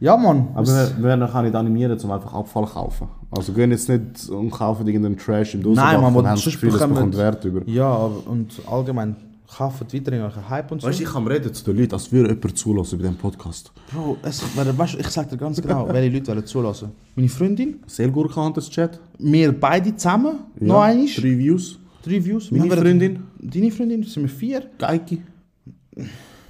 Ja, 0.00 0.16
Mann. 0.16 0.48
Aber 0.54 0.66
wir, 0.66 0.96
wir 0.96 1.04
werden 1.04 1.22
auch 1.22 1.42
nicht 1.42 1.54
animieren, 1.54 1.98
um 2.00 2.10
einfach 2.10 2.32
Abfall 2.34 2.66
zu 2.66 2.72
kaufen. 2.72 3.08
Also 3.30 3.52
gehen 3.52 3.70
jetzt 3.70 3.88
nicht 3.88 4.28
und 4.28 4.50
kaufen 4.50 4.86
irgendeinen 4.86 5.16
Trash 5.18 5.54
im 5.54 5.62
Dosenbach 5.62 5.92
Nein, 5.92 6.00
Mann, 6.00 6.14
und 6.16 6.26
haben 6.26 6.36
das 6.36 6.44
Gefühl, 6.44 6.70
es 6.70 6.78
bekommt 6.78 7.16
Wert 7.16 7.44
über. 7.44 7.68
Ja, 7.68 7.86
aber, 7.86 8.26
und 8.26 8.60
allgemein 8.70 9.16
kaufen 9.48 9.86
weiterhin 9.92 10.22
euren 10.22 10.48
Hype 10.48 10.70
und 10.72 10.82
so. 10.82 10.88
Weißt 10.88 11.00
du, 11.00 11.04
ich 11.04 11.10
kann 11.10 11.26
reden 11.26 11.52
zu 11.52 11.64
den 11.64 11.76
Leuten, 11.76 11.94
als 11.94 12.12
würde 12.12 12.34
jemand 12.34 12.58
zulassen 12.58 12.98
bei 12.98 13.02
diesem 13.02 13.16
Podcast. 13.16 13.72
Bro, 13.92 14.18
es, 14.22 14.42
weißt, 14.54 14.94
ich 14.94 15.08
sag 15.08 15.28
dir 15.30 15.36
ganz 15.36 15.60
genau, 15.60 15.88
welche 15.92 16.16
Leute 16.16 16.32
wollen 16.32 16.46
zulassen. 16.46 16.92
Meine 17.16 17.28
Freundin, 17.28 17.80
Seelgurken 17.86 18.44
hat 18.44 18.56
das 18.56 18.68
Chat. 18.68 19.00
wir 19.18 19.52
beide 19.52 19.96
zusammen, 19.96 20.40
noch 20.60 20.82
einmal, 20.82 21.06
drei, 21.06 21.22
Drei 21.22 21.38
Views. 21.38 21.78
Views. 22.04 22.50
Meine 22.50 22.76
Freundin. 22.76 23.24
Deine 23.38 23.70
Freundin, 23.70 24.02
sind 24.02 24.22
wir 24.22 24.30
vier. 24.30 24.70
Geiki. 24.78 25.22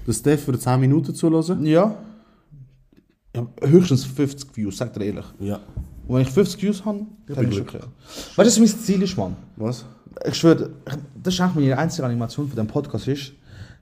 Der 0.07 0.13
Steph 0.13 0.45
für 0.45 0.59
10 0.59 0.81
Minuten 0.81 1.15
zulassen. 1.15 1.65
Ja. 1.65 1.97
ja. 3.35 3.47
Höchstens 3.63 4.05
50 4.05 4.57
Views, 4.57 4.77
sag 4.77 4.93
dir 4.93 5.05
ehrlich. 5.05 5.25
Ja. 5.41 5.61
Und 6.07 6.17
wenn 6.17 6.23
ich 6.23 6.31
50 6.31 6.63
Views 6.63 6.85
habe, 6.85 7.07
dann 7.27 7.37
bin 7.37 7.51
ist 7.51 7.61
okay. 7.61 7.81
Weißt 8.37 8.39
du, 8.39 8.45
was 8.45 8.59
mein 8.59 8.81
Ziel 8.81 9.03
ist, 9.03 9.17
Mann? 9.17 9.37
Was? 9.57 9.85
Ich 10.27 10.35
schwöre, 10.35 10.71
das 11.23 11.35
ist 11.35 11.41
eigentlich 11.41 11.67
meine 11.67 11.79
einzige 11.79 12.05
Animation 12.07 12.47
von 12.47 12.55
diesem 12.57 12.67
Podcast 12.67 13.09
ist, 13.09 13.33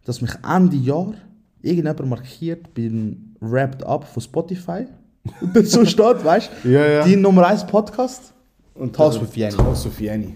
dass 0.04 0.20
mich 0.20 0.32
Ende 0.46 0.76
Jahr 0.76 1.14
irgendjemand 1.62 2.08
markiert 2.08 2.72
beim 2.74 3.34
Wrapped 3.40 3.84
Up 3.84 4.04
von 4.04 4.22
Spotify. 4.22 4.86
Und 5.40 5.56
dazu 5.56 5.84
steht, 5.84 6.24
weißt 6.24 6.50
du, 6.62 6.68
Ja, 6.70 6.86
ja. 6.86 7.04
die 7.04 7.16
Nummer 7.16 7.46
1 7.46 7.66
Podcast. 7.66 8.32
Und 8.74 8.94
Talks 8.94 9.20
with 9.20 9.34
Jenny. 9.34 9.56
Talks 9.56 9.84
with 9.84 9.98
Jenny. 9.98 10.34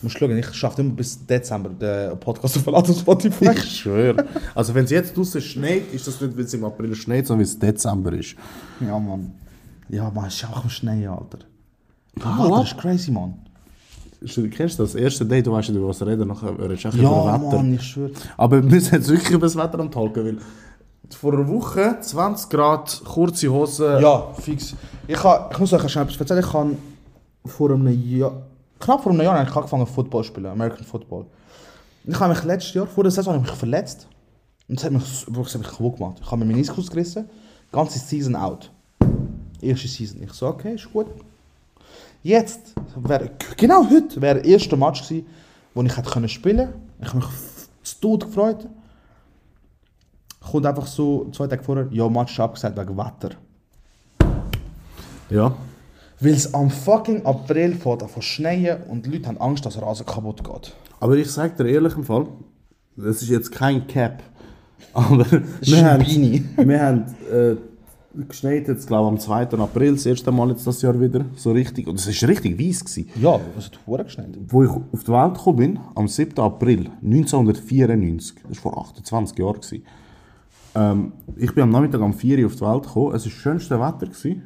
musst 0.00 0.18
schauen, 0.18 0.36
ich 0.36 0.52
schaffe 0.54 0.80
immer 0.80 0.94
bis 0.94 1.24
Dezember 1.26 1.68
den 1.68 2.18
Podcast 2.18 2.56
auf 2.56 2.66
auf 2.68 2.98
Spotify. 2.98 3.50
Ich 3.52 3.80
schwöre. 3.80 4.26
Also 4.54 4.74
wenn 4.74 4.84
es 4.84 4.90
jetzt 4.90 5.16
draußen 5.16 5.40
schneit, 5.40 5.92
ist 5.92 6.06
das 6.06 6.20
nicht, 6.20 6.36
weil 6.36 6.44
es 6.44 6.54
im 6.54 6.64
April 6.64 6.94
schneit, 6.94 7.26
sondern 7.26 7.40
weil 7.46 7.52
es 7.52 7.58
Dezember 7.58 8.12
ist. 8.14 8.34
Ja, 8.80 8.98
Mann. 8.98 9.32
Ja, 9.88 10.10
Mann, 10.10 10.26
es 10.26 10.34
ist 10.34 10.48
auch 10.48 10.64
im 10.64 10.70
Schnee, 10.70 11.06
Alter. 11.06 11.38
Ah, 12.20 12.42
Alter, 12.42 12.56
das 12.60 12.72
ist 12.72 12.78
crazy, 12.78 13.10
Mann. 13.10 13.34
Du 14.24 14.48
kennst 14.48 14.78
das 14.78 14.94
erste 14.94 15.24
Date, 15.26 15.46
du 15.46 15.52
weißt 15.52 15.70
nicht, 15.70 15.78
über 15.78 15.88
was 15.88 16.04
reden, 16.04 16.28
nachher 16.28 16.58
redest 16.58 16.84
du 16.84 16.88
echt 16.88 16.96
Ja, 16.98 17.10
über 17.10 17.26
Wetter. 17.26 17.56
Mann, 17.56 17.74
ich 17.74 17.82
schwöre. 17.82 18.10
Aber 18.36 18.62
wir 18.62 18.80
sind 18.80 18.92
jetzt 18.92 19.08
wirklich 19.08 19.30
über 19.30 19.46
das 19.46 19.56
Wetter 19.56 19.78
am 19.80 19.90
Talken, 19.90 20.24
weil 20.24 20.38
vor 21.14 21.32
einer 21.32 21.48
Woche 21.48 21.98
20 22.00 22.48
Grad, 22.50 23.02
kurze 23.04 23.48
Hosen. 23.48 24.00
Ja, 24.00 24.28
fix. 24.40 24.74
Ich, 25.06 25.22
ha, 25.22 25.50
ich 25.52 25.58
muss 25.58 25.72
euch 25.72 25.88
schnell 25.90 26.04
etwas 26.04 26.18
erzählen. 26.18 26.40
Ich 26.40 26.52
habe 26.52 26.76
vor 27.46 27.70
einem 27.70 27.88
Jahr, 27.88 28.42
knapp 28.78 29.02
vor 29.02 29.12
einem 29.12 29.22
Jahr, 29.22 29.42
ich 29.42 29.54
angefangen 29.54 29.86
Football 29.86 30.22
zu 30.22 30.28
spielen, 30.28 30.46
American 30.46 30.84
Football. 30.84 31.26
Ich 32.04 32.18
habe 32.18 32.32
mich 32.32 32.44
letztes 32.44 32.74
Jahr, 32.74 32.86
vor 32.86 33.04
der 33.04 33.10
Saison, 33.10 33.40
mich 33.40 33.50
verletzt. 33.50 34.06
Und 34.68 34.78
das 34.78 34.84
hat 34.84 34.92
mich, 34.92 35.26
wirklich, 35.26 35.46
das 35.46 35.54
hat 35.54 35.60
mich 35.62 35.70
kaputt 35.70 35.96
gemacht. 35.96 36.18
Ich 36.22 36.30
habe 36.30 36.38
mir 36.38 36.46
Meniskus 36.46 36.90
gerissen, 36.90 37.28
ganze 37.70 37.98
Season 37.98 38.36
out. 38.36 38.70
Erste 39.60 39.88
Season. 39.88 40.22
Ich 40.22 40.32
so, 40.32 40.46
okay, 40.46 40.74
ist 40.74 40.92
gut. 40.92 41.06
Jetzt, 42.22 42.74
wäre, 42.96 43.30
genau 43.56 43.88
heute, 43.90 44.20
wäre 44.20 44.40
der 44.40 44.44
erste 44.44 44.76
Match 44.76 45.02
gewesen, 45.02 45.26
wo 45.74 45.82
ich 45.82 45.96
hätte 45.96 46.10
können 46.10 46.28
spielen 46.28 46.68
konnte. 46.68 46.78
Ich 47.00 47.08
habe 47.08 47.18
mich 47.18 47.26
zu 47.82 48.00
Tod 48.00 48.26
gefreut. 48.26 48.68
Kommt 50.40 50.66
einfach 50.66 50.86
so 50.86 51.28
zwei 51.32 51.46
Tage 51.46 51.62
vorher, 51.62 51.88
ja, 51.90 52.08
Match 52.08 52.32
ist 52.32 52.40
abgesagt 52.40 52.76
wegen 52.76 52.96
Wetter. 52.96 53.30
Ja. 55.30 55.54
Weil 56.20 56.32
es 56.32 56.52
am 56.54 56.70
fucking 56.70 57.24
April 57.26 57.74
fährt 57.74 58.08
von 58.08 58.22
schneien 58.22 58.82
und 58.84 59.06
die 59.06 59.10
Leute 59.10 59.28
haben 59.28 59.38
Angst, 59.38 59.66
dass 59.66 59.80
Rasen 59.80 60.06
kaputt 60.06 60.44
geht. 60.44 60.74
Aber 61.00 61.16
ich 61.16 61.30
sage 61.30 61.64
dir 61.64 61.70
ehrlich 61.70 61.96
im 61.96 62.04
Fall, 62.04 62.28
das 62.96 63.22
ist 63.22 63.30
jetzt 63.30 63.50
kein 63.50 63.86
Cap. 63.88 64.22
Aber 64.94 65.24
wir 65.30 65.84
haben, 65.84 66.04
wir 66.04 66.80
haben 66.80 67.14
äh, 67.32 67.56
geschneit 68.28 68.68
jetzt, 68.68 68.86
glaube 68.86 69.08
am 69.08 69.18
2. 69.18 69.42
April, 69.58 69.92
das 69.92 70.06
erste 70.06 70.30
Mal 70.32 70.50
jetzt 70.50 70.66
das 70.66 70.82
Jahr 70.82 70.98
wieder, 71.00 71.24
so 71.36 71.52
richtig. 71.52 71.86
Und 71.86 71.94
es 71.98 72.22
war 72.22 72.28
richtig 72.28 72.58
weiss. 72.58 72.84
Gewesen. 72.84 73.08
Ja, 73.20 73.40
es 73.58 73.66
hat 73.66 73.76
verdammt 73.84 74.08
geschneit. 74.08 74.38
Wo 74.48 74.62
ich 74.64 74.70
auf 74.70 75.04
die 75.04 75.12
Welt 75.12 75.34
gekommen 75.34 75.56
bin, 75.56 75.78
am 75.94 76.08
7. 76.08 76.38
April 76.38 76.90
1994, 77.02 78.36
das 78.48 78.64
war 78.64 78.72
vor 78.72 78.84
28 78.86 79.38
Jahren, 79.38 79.60
gewesen. 79.60 79.82
ähm, 80.74 81.12
ich 81.36 81.54
bin 81.54 81.64
am 81.64 81.70
Nachmittag 81.70 82.00
um 82.00 82.12
4 82.12 82.38
Uhr 82.40 82.46
auf 82.46 82.54
die 82.56 82.60
Welt 82.62 82.82
gekommen, 82.84 83.14
es 83.14 83.24
war 83.24 83.30
das 83.32 83.40
schönste 83.40 83.80
Wetter. 83.80 84.06
Gewesen. 84.06 84.42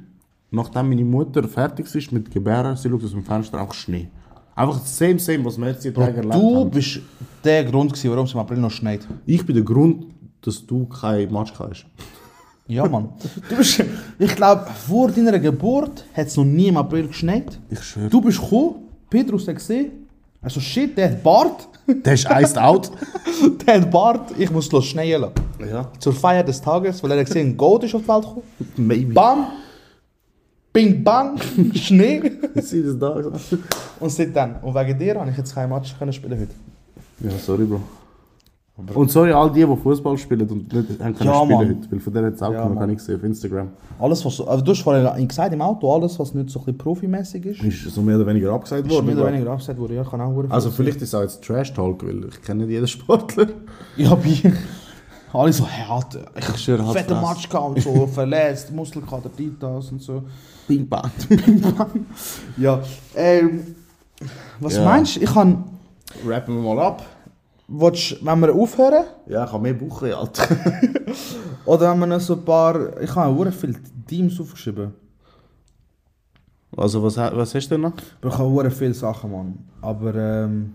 Nachdem 0.51 0.89
meine 0.89 1.05
Mutter 1.05 1.47
fertig 1.49 1.93
ist 1.95 2.13
mit 2.13 2.31
Gebären, 2.31 2.77
sie 2.77 2.89
schaut 2.89 3.03
aus 3.05 3.11
dem 3.11 3.25
Fenster, 3.25 3.61
einfach 3.61 3.75
Schnee. 3.75 4.09
Einfach 4.55 4.79
das 4.79 4.97
same, 4.97 5.19
same, 5.19 5.45
was 5.45 5.59
wir 5.59 5.67
jetzt 5.67 5.83
Tage 5.83 6.17
erlebt 6.17 6.35
Du 6.35 6.57
haben. 6.61 6.71
bist 6.71 7.01
der 7.45 7.65
Grund, 7.65 7.93
gewesen, 7.93 8.11
warum 8.11 8.25
es 8.25 8.33
im 8.33 8.41
April 8.41 8.59
noch 8.59 8.71
schneit. 8.71 9.07
Ich 9.27 9.45
bin 9.45 9.55
der 9.55 9.65
Grund, 9.65 10.07
dass 10.41 10.65
du 10.65 10.87
kein 10.87 11.31
Match 11.31 11.53
hast. 11.59 11.85
Ja, 12.69 12.89
Mann. 12.89 13.11
Du 13.49 13.57
bist, 13.57 13.83
ich 14.19 14.35
glaube, 14.35 14.67
vor 14.87 15.11
deiner 15.11 15.39
Geburt 15.39 16.05
hat 16.15 16.27
es 16.27 16.37
noch 16.37 16.45
nie 16.45 16.69
im 16.69 16.77
April 16.77 17.07
geschneit. 17.09 17.59
Ich 17.71 17.81
schwöre. 17.83 18.09
Du 18.09 18.21
bist 18.21 18.41
gekommen, 18.41 18.77
Petrus 19.09 19.47
hat 19.47 19.55
gesehen, 19.57 20.09
also 20.43 20.61
shit, 20.61 20.97
der 20.97 21.11
hat 21.11 21.23
Bart. 21.23 21.69
Der 21.87 22.15
ist 22.15 22.27
iced 22.29 22.59
out. 22.59 22.91
der 23.67 23.81
hat 23.81 23.91
Bart, 23.91 24.33
ich 24.37 24.51
muss 24.51 24.71
los 24.73 24.87
schneien 24.87 25.21
lassen. 25.21 25.35
ja. 25.71 25.91
Zur 26.01 26.13
Feier 26.13 26.43
des 26.43 26.61
Tages, 26.61 27.03
weil 27.03 27.13
er 27.13 27.21
hat 27.21 27.27
gesehen, 27.27 27.57
Gold 27.57 27.85
ist 27.85 27.95
auf 27.95 28.03
die 28.03 28.09
Welt 28.09 28.23
gekommen. 28.23 28.43
Maybe. 28.77 29.15
Bam! 29.15 29.47
Bing 30.73 31.03
bang! 31.03 31.39
Schnee! 31.75 32.21
Sie 32.57 32.81
ist 32.81 32.99
da. 32.99 33.23
Und 34.01 34.11
seitdem. 34.11 34.57
Und 34.61 34.75
wegen 34.75 34.99
dir 34.99 35.19
habe 35.19 35.31
ich 35.31 35.37
jetzt 35.37 35.55
kein 35.55 35.71
Match 35.71 35.97
können 35.99 36.13
spielen 36.13 36.39
heute. 36.39 36.55
Ja, 37.21 37.39
sorry, 37.39 37.65
Bro. 37.65 37.81
Und 38.95 39.11
sorry 39.11 39.33
all 39.33 39.51
die, 39.51 39.65
die 39.65 39.77
Fußball 39.77 40.19
spielen 40.19 40.47
und 40.51 40.71
nicht 40.71 41.01
haben 41.01 41.15
können 41.15 41.31
Ja, 41.31 41.43
spielen 41.43 41.59
Mann. 41.59 41.69
heute. 41.81 41.91
Weil 41.93 42.01
von 42.01 42.13
denen 42.13 42.27
hat 42.27 42.35
es 42.35 42.43
auch 42.43 42.53
Ja, 42.53 42.69
kann 42.69 42.91
ich 42.91 43.01
sehen 43.01 43.17
auf 43.17 43.25
Instagram. 43.25 43.69
Alles, 43.99 44.23
was 44.25 44.37
so, 44.37 44.47
also 44.47 44.63
du 44.63 44.71
hast 44.73 44.81
vorhin 44.83 45.27
gesagt 45.29 45.55
im 45.55 45.63
Auto, 45.63 45.91
alles, 45.95 46.19
was 46.19 46.35
nicht 46.35 46.51
so 46.51 46.59
ein 46.61 46.65
bisschen 46.67 46.79
profimäßig 46.79 47.47
ist, 47.47 47.63
ist 47.63 47.87
Ist 47.87 47.95
so 47.95 48.03
mehr 48.03 48.17
oder 48.17 48.27
weniger 48.27 48.53
abgesagt 48.53 48.85
mehr 48.85 48.95
worden. 48.95 49.07
oder 49.07 49.15
glaub. 49.17 49.33
weniger 49.33 49.51
abgesagt 49.53 49.79
worden. 49.81 49.97
Ja, 49.97 50.05
kann 50.05 50.21
auch 50.21 50.45
Also 50.51 50.69
viel 50.69 50.85
vielleicht 50.85 50.99
ist 51.01 51.09
es 51.09 51.15
auch 51.15 51.23
jetzt 51.23 51.43
Trash 51.43 51.73
Talk, 51.73 52.07
weil 52.07 52.27
ich 52.27 52.43
kenne 52.43 52.65
nicht 52.65 52.73
jeden 52.73 52.87
Sportler. 52.87 53.47
Ja, 53.97 54.15
bei 54.15 54.53
alle 55.33 55.53
so, 55.53 55.67
Alter, 55.89 56.27
ich 56.37 56.59
schwöre, 56.59 56.85
halt 56.87 56.99
fette 56.99 57.15
Fresse. 57.15 57.27
Match 57.35 57.49
gehabt 57.49 57.69
und 57.77 57.81
so, 57.83 58.07
verletzt, 58.13 58.73
Muskelkater, 58.73 59.31
Titas 59.35 59.91
und 59.91 60.03
so. 60.03 60.23
Bing 60.69 60.87
Bang. 60.87 61.11
Ja, 62.59 62.81
ähm, 63.15 63.75
was 64.61 64.77
Ja. 64.77 64.85
meinst 64.85 65.17
du? 65.17 65.21
Ich 65.21 65.33
kann, 65.33 65.65
Rappen 66.27 66.55
wir 66.63 66.75
mal 66.75 66.83
ab. 66.85 67.05
Willst, 67.69 68.25
wenn 68.25 68.41
wir 68.41 68.55
aufhören, 68.55 69.05
Ja, 69.27 69.45
ich 69.45 69.53
habe 69.53 69.63
mehr 69.63 69.75
Buche, 69.75 70.17
Alter. 70.17 70.45
oder 71.65 71.91
wenn 71.93 71.99
wir 72.01 72.07
noch 72.07 72.21
so 72.21 72.35
ein 72.35 72.45
paar, 72.45 73.01
ich 73.01 73.15
habe 73.15 73.49
auch 73.49 73.53
viele 73.53 73.75
Teams 74.07 74.41
aufgeschrieben. 74.41 74.93
Also 76.77 77.03
was, 77.03 77.17
was 77.17 77.55
hast 77.55 77.69
du 77.69 77.75
denn 77.75 77.81
noch? 77.83 77.95
Bro, 78.21 78.29
ich 78.31 78.39
habe 78.39 78.71
viele 78.71 78.95
Sachen, 78.95 79.33
Mann. 79.33 79.59
Aber, 79.81 80.15
ähm... 80.15 80.75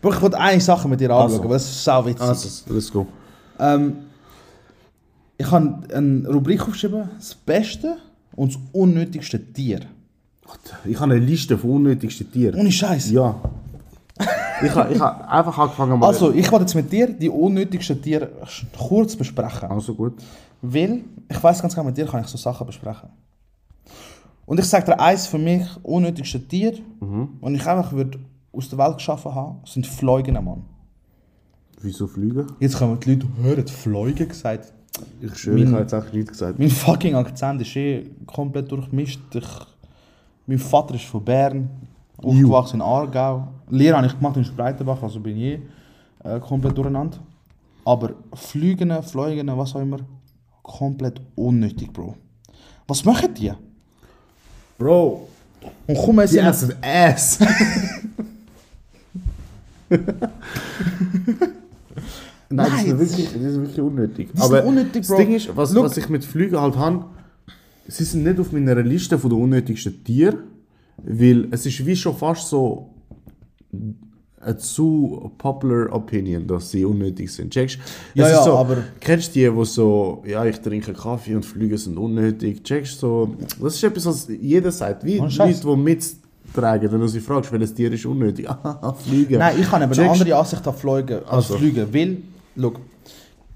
Bro, 0.00 0.14
ich 0.14 0.22
wollte 0.22 0.38
eine 0.38 0.60
Sache 0.60 0.88
mit 0.88 1.00
dir 1.00 1.10
anschauen, 1.10 1.30
Also. 1.32 1.42
aber 1.44 1.54
das 1.54 1.64
ist 1.64 1.84
sau 1.84 2.04
witzig. 2.06 2.22
Also, 2.22 2.74
let's 2.74 2.90
go. 2.90 3.06
Ähm, 3.58 3.96
ich 5.36 5.50
habe 5.50 5.80
eine 5.94 6.28
Rubrik 6.28 6.60
aufgeschrieben, 6.62 7.08
das 7.16 7.34
beste 7.34 7.96
und 8.34 8.54
das 8.54 8.60
unnötigste 8.72 9.38
Tier. 9.52 9.80
Ich 10.84 10.98
habe 10.98 11.12
eine 11.12 11.24
Liste 11.24 11.56
von 11.56 11.70
unnötigsten 11.70 12.30
Tieren. 12.32 12.58
Ohne 12.58 12.72
Scheiß. 12.72 13.10
Ja. 13.10 13.36
Ich 14.62 14.74
habe 14.74 14.92
ich 14.92 15.00
ha 15.00 15.10
einfach 15.28 15.56
angefangen 15.58 15.98
mal... 15.98 16.06
Also, 16.06 16.32
ich 16.32 16.50
wollte 16.50 16.64
jetzt 16.64 16.74
mit 16.74 16.90
dir 16.92 17.12
die 17.12 17.28
unnötigsten 17.28 18.00
Tiere 18.00 18.30
kurz 18.78 19.16
besprechen. 19.16 19.68
Also 19.70 19.94
gut. 19.94 20.14
Weil, 20.62 21.02
ich 21.28 21.42
weiß 21.42 21.62
ganz 21.62 21.74
genau, 21.74 21.86
mit 21.86 21.96
dir 21.96 22.06
kann 22.06 22.22
ich 22.22 22.26
so 22.28 22.36
Sachen 22.36 22.66
besprechen. 22.66 23.08
Und 24.46 24.58
ich 24.58 24.66
sage 24.66 24.86
dir 24.86 25.00
eins 25.00 25.26
für 25.26 25.38
mich 25.38 25.64
unnötigste 25.82 26.40
Tier, 26.40 26.78
und 27.00 27.54
ich 27.54 27.66
einfach 27.66 27.92
würde 27.92 28.18
aus 28.52 28.68
der 28.68 28.78
Welt 28.78 28.96
geschaffen 28.96 29.34
haben, 29.34 29.58
sind 29.64 29.86
Fliegen, 29.86 30.34
Mann. 30.34 30.64
Wieso 31.80 32.06
fliegen? 32.06 32.46
Jetzt 32.58 32.76
kommen 32.76 32.98
die 33.00 33.14
Leute, 33.14 33.26
hören, 33.40 33.66
Fliegen 33.66 34.28
gesagt. 34.28 34.72
Ich 35.20 35.34
schwöre, 35.38 35.58
ich 35.58 35.64
Mein- 35.64 35.72
habe 35.72 35.82
jetzt 35.82 35.94
eigentlich 35.94 36.12
nichts 36.12 36.30
gesagt. 36.32 36.58
Mein 36.58 36.68
fucking 36.68 37.14
Akzent 37.14 37.62
ist 37.62 37.74
eh 37.76 38.10
komplett 38.26 38.70
durchmischt. 38.70 39.20
Ich, 39.34 39.46
mein 40.46 40.58
Vater 40.58 40.96
ist 40.96 41.04
von 41.04 41.24
Bern, 41.24 41.70
aufgewachsen 42.22 42.76
in 42.76 42.82
Aargau. 42.82 43.48
Lehre 43.68 43.96
habe 43.96 44.06
ich 44.06 44.16
gemacht 44.16 44.36
in 44.36 44.44
Spreitenbach, 44.44 45.02
also 45.02 45.20
bin 45.20 45.36
ich 45.36 45.42
eh 45.42 45.60
äh, 46.24 46.40
komplett 46.40 46.76
durcheinander. 46.76 47.18
Aber 47.84 48.12
Flügen, 48.34 49.02
Fliegen, 49.02 49.48
was 49.56 49.74
auch 49.74 49.80
immer, 49.80 49.98
komplett 50.62 51.20
unnötig, 51.34 51.92
Bro. 51.92 52.14
Was 52.86 53.04
machen 53.04 53.34
die? 53.34 53.52
Bro, 54.78 55.28
Und 55.86 55.96
komm, 55.96 56.18
es 56.20 56.30
die 56.30 56.38
essen 56.38 56.74
Ass. 56.82 57.38
Nein, 62.52 62.70
die 62.72 62.88
sind 62.88 62.88
Nein, 62.88 62.98
wirklich, 62.98 63.32
die 63.32 63.38
sind 63.38 63.62
wirklich 63.62 63.80
unnötig. 63.80 64.30
Die 64.32 64.40
sind 64.40 64.64
unnötig, 64.64 65.06
Bro. 65.06 65.16
Das 65.16 65.24
Ding 65.26 65.34
ist, 65.34 65.56
was, 65.56 65.72
Look. 65.72 65.84
was 65.84 65.96
ich 65.96 66.08
mit 66.08 66.24
Flügen 66.24 66.60
halt 66.60 66.76
habe, 66.76 67.04
sie 67.86 68.04
sind 68.04 68.24
nicht 68.24 68.40
auf 68.40 68.52
meiner 68.52 68.76
Liste 68.76 69.18
von 69.18 69.30
den 69.30 69.40
unnötigsten 69.40 70.02
Tieren, 70.04 70.38
weil 71.04 71.48
es 71.50 71.66
ist 71.66 71.84
wie 71.84 71.96
schon 71.96 72.16
fast 72.16 72.48
so 72.48 72.90
eine 74.42 74.56
zu 74.56 75.30
popular 75.36 75.92
opinion, 75.94 76.46
dass 76.46 76.70
sie 76.70 76.84
unnötig 76.84 77.30
sind. 77.30 77.52
Checkst? 77.52 77.78
Ja, 78.14 78.28
ja, 78.28 78.42
so, 78.42 78.56
aber- 78.56 78.78
Kennst 78.98 79.34
du 79.36 79.40
die, 79.50 79.50
die 79.58 79.64
so, 79.66 80.22
ja, 80.26 80.44
ich 80.46 80.58
trinke 80.60 80.92
Kaffee 80.94 81.34
und 81.34 81.44
Flüge 81.44 81.76
sind 81.76 81.98
unnötig? 81.98 82.62
Checkst 82.64 83.00
so, 83.00 83.34
das 83.60 83.74
ist 83.74 83.84
etwas, 83.84 84.06
was 84.06 84.28
jeder 84.28 84.72
sagt. 84.72 85.04
Wie 85.04 85.20
Ohne 85.20 85.30
Leute, 85.34 85.60
die 85.60 85.76
mittragen, 85.76 86.90
wenn 86.90 87.00
du 87.00 87.06
sie 87.08 87.20
fragst, 87.20 87.52
welches 87.52 87.74
Tier 87.74 87.92
ist 87.92 88.06
unnötig? 88.06 88.48
Ah, 88.62 88.94
Flüge. 88.94 89.36
Nein, 89.36 89.56
ich 89.60 89.70
habe 89.70 89.84
aber 89.84 89.98
eine 89.98 90.10
andere 90.10 90.34
Ansicht 90.36 90.66
auf 90.66 90.80
Fliegen 90.80 91.18
als 91.18 91.28
Also. 91.28 91.58
Fliegen. 91.58 91.92
Weil, 91.92 92.16
schau, 92.58 92.72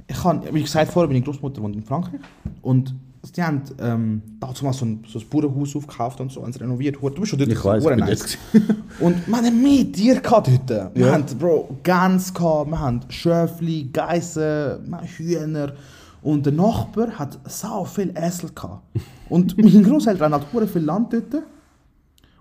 ich 0.06 0.22
habe, 0.24 0.54
wie 0.54 0.62
gesagt, 0.62 0.92
vorher 0.92 1.08
meine 1.10 1.24
Großmutter 1.24 1.62
wohnt 1.62 1.76
in 1.76 1.82
Frankreich 1.82 2.20
und 2.60 2.94
die 3.32 3.42
haben 3.42 3.62
ähm, 3.80 4.22
dazu 4.40 4.64
mal 4.64 4.72
so 4.72 4.84
ein, 4.84 5.04
so 5.08 5.18
ein 5.18 5.24
Bauernhaus 5.28 5.74
aufgekauft 5.76 6.20
und 6.20 6.30
so, 6.32 6.44
es 6.46 6.60
renoviert. 6.60 6.96
Du 7.00 7.10
bist 7.10 7.28
schon 7.28 7.38
dort, 7.38 7.50
Ich 7.50 7.64
weiß, 7.64 7.84
ich 7.84 7.96
nice. 7.96 8.38
Und 9.00 9.26
wir 9.26 9.36
haben 9.36 9.62
mehr 9.62 9.90
Tiere 9.90 10.20
gehabt 10.20 10.48
dort. 10.68 10.94
Wir 10.94 11.06
Ja. 11.06 11.12
haben, 11.12 11.24
Bro, 11.38 11.78
Gans 11.82 12.32
gehabt, 12.32 12.70
wir 12.70 12.78
haben 12.80 13.00
Schöfli, 13.08 13.88
Geissen, 13.92 14.94
Hühner. 15.16 15.72
Und 16.22 16.46
der 16.46 16.52
Nachbar 16.54 17.10
hat 17.18 17.38
so 17.48 17.84
viel 17.84 18.10
Essel 18.16 18.50
gehabt. 18.54 18.82
Und 19.28 19.56
meine 19.62 19.82
Großeltern 19.82 20.32
haben 20.32 20.44
halt 20.52 20.70
viel 20.70 20.82
Land 20.82 21.12
dort. 21.12 21.42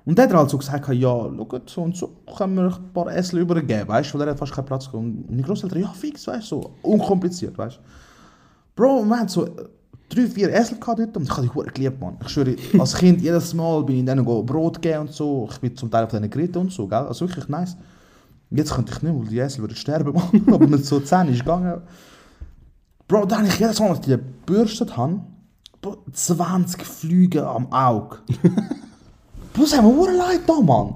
Und 0.06 0.18
der 0.18 0.26
hat 0.26 0.34
halt 0.34 0.50
so 0.50 0.58
gesagt, 0.58 0.88
ja, 0.90 0.94
schau, 1.10 1.60
so 1.66 1.82
und 1.82 1.96
so 1.96 2.10
können 2.38 2.56
wir 2.56 2.66
ein 2.76 2.94
paar 2.94 3.08
Essel 3.16 3.40
übergeben, 3.40 3.88
weißt 3.88 4.14
du, 4.14 4.20
weil 4.20 4.28
er 4.28 4.32
hat 4.32 4.40
fast 4.40 4.52
keinen 4.54 4.66
Platz 4.66 4.86
gehabt. 4.86 4.96
Und 5.04 5.30
meine 5.30 5.42
Großeltern, 5.44 5.82
ja, 5.82 5.88
fix, 5.94 6.28
weißt 6.28 6.52
du, 6.52 6.62
so 6.62 6.72
unkompliziert, 6.82 7.58
weißt 7.58 7.78
du. 7.78 7.82
Bro, 8.76 9.06
wir 9.06 9.18
haben 9.20 9.28
so 9.30 9.48
drei, 10.16 10.28
vier 10.28 10.50
gehabt 10.50 11.00
dort 11.00 11.18
und 11.18 11.24
ich 11.24 11.30
habe 11.32 11.42
die 11.44 11.54
hure 11.54 11.68
geliebt, 11.68 12.00
Mann. 12.00 12.18
Ich 12.22 12.30
schwöre, 12.30 12.56
als 12.80 12.96
Kind 12.96 13.22
jedes 13.22 13.54
Mal 13.54 13.84
bin 13.84 14.00
ich 14.00 14.06
denen 14.06 14.26
Brot 14.26 14.82
gegeben 14.82 15.02
und 15.02 15.12
so. 15.12 15.48
Ich 15.52 15.60
bin 15.60 15.76
zum 15.76 15.90
Teil 15.90 16.04
auf 16.06 16.12
denen 16.12 16.30
geritten 16.30 16.60
und 16.60 16.72
so, 16.72 16.88
gell? 16.88 17.00
Also 17.00 17.28
wirklich 17.28 17.48
nice. 17.48 17.76
Jetzt 18.50 18.74
könnte 18.74 18.94
ich 18.96 19.02
nicht, 19.02 19.16
weil 19.16 19.28
die 19.28 19.40
Esel 19.40 19.62
würden 19.62 19.76
sterben, 19.76 20.14
Mann. 20.14 20.44
Aber 20.54 20.68
mit 20.68 20.86
so 20.86 21.00
10 21.00 21.30
ist 21.30 21.40
gegangen. 21.40 21.82
Bro, 23.08 23.26
da 23.26 23.38
habe 23.38 23.48
ich 23.48 23.60
jedes 23.60 23.80
Mal, 23.80 23.90
als 23.90 24.00
ich 24.00 24.06
die 24.06 24.12
gebürstet 24.12 24.96
habe, 24.96 25.20
Bro, 25.82 25.98
20 26.12 26.86
Flüge 26.86 27.48
am 27.48 27.72
Auge. 27.72 28.18
Bro, 29.54 29.66
sag 29.66 29.84
mir, 29.84 29.96
wo 29.96 30.06
leid 30.06 30.42
da, 30.48 30.62
Mann? 30.62 30.96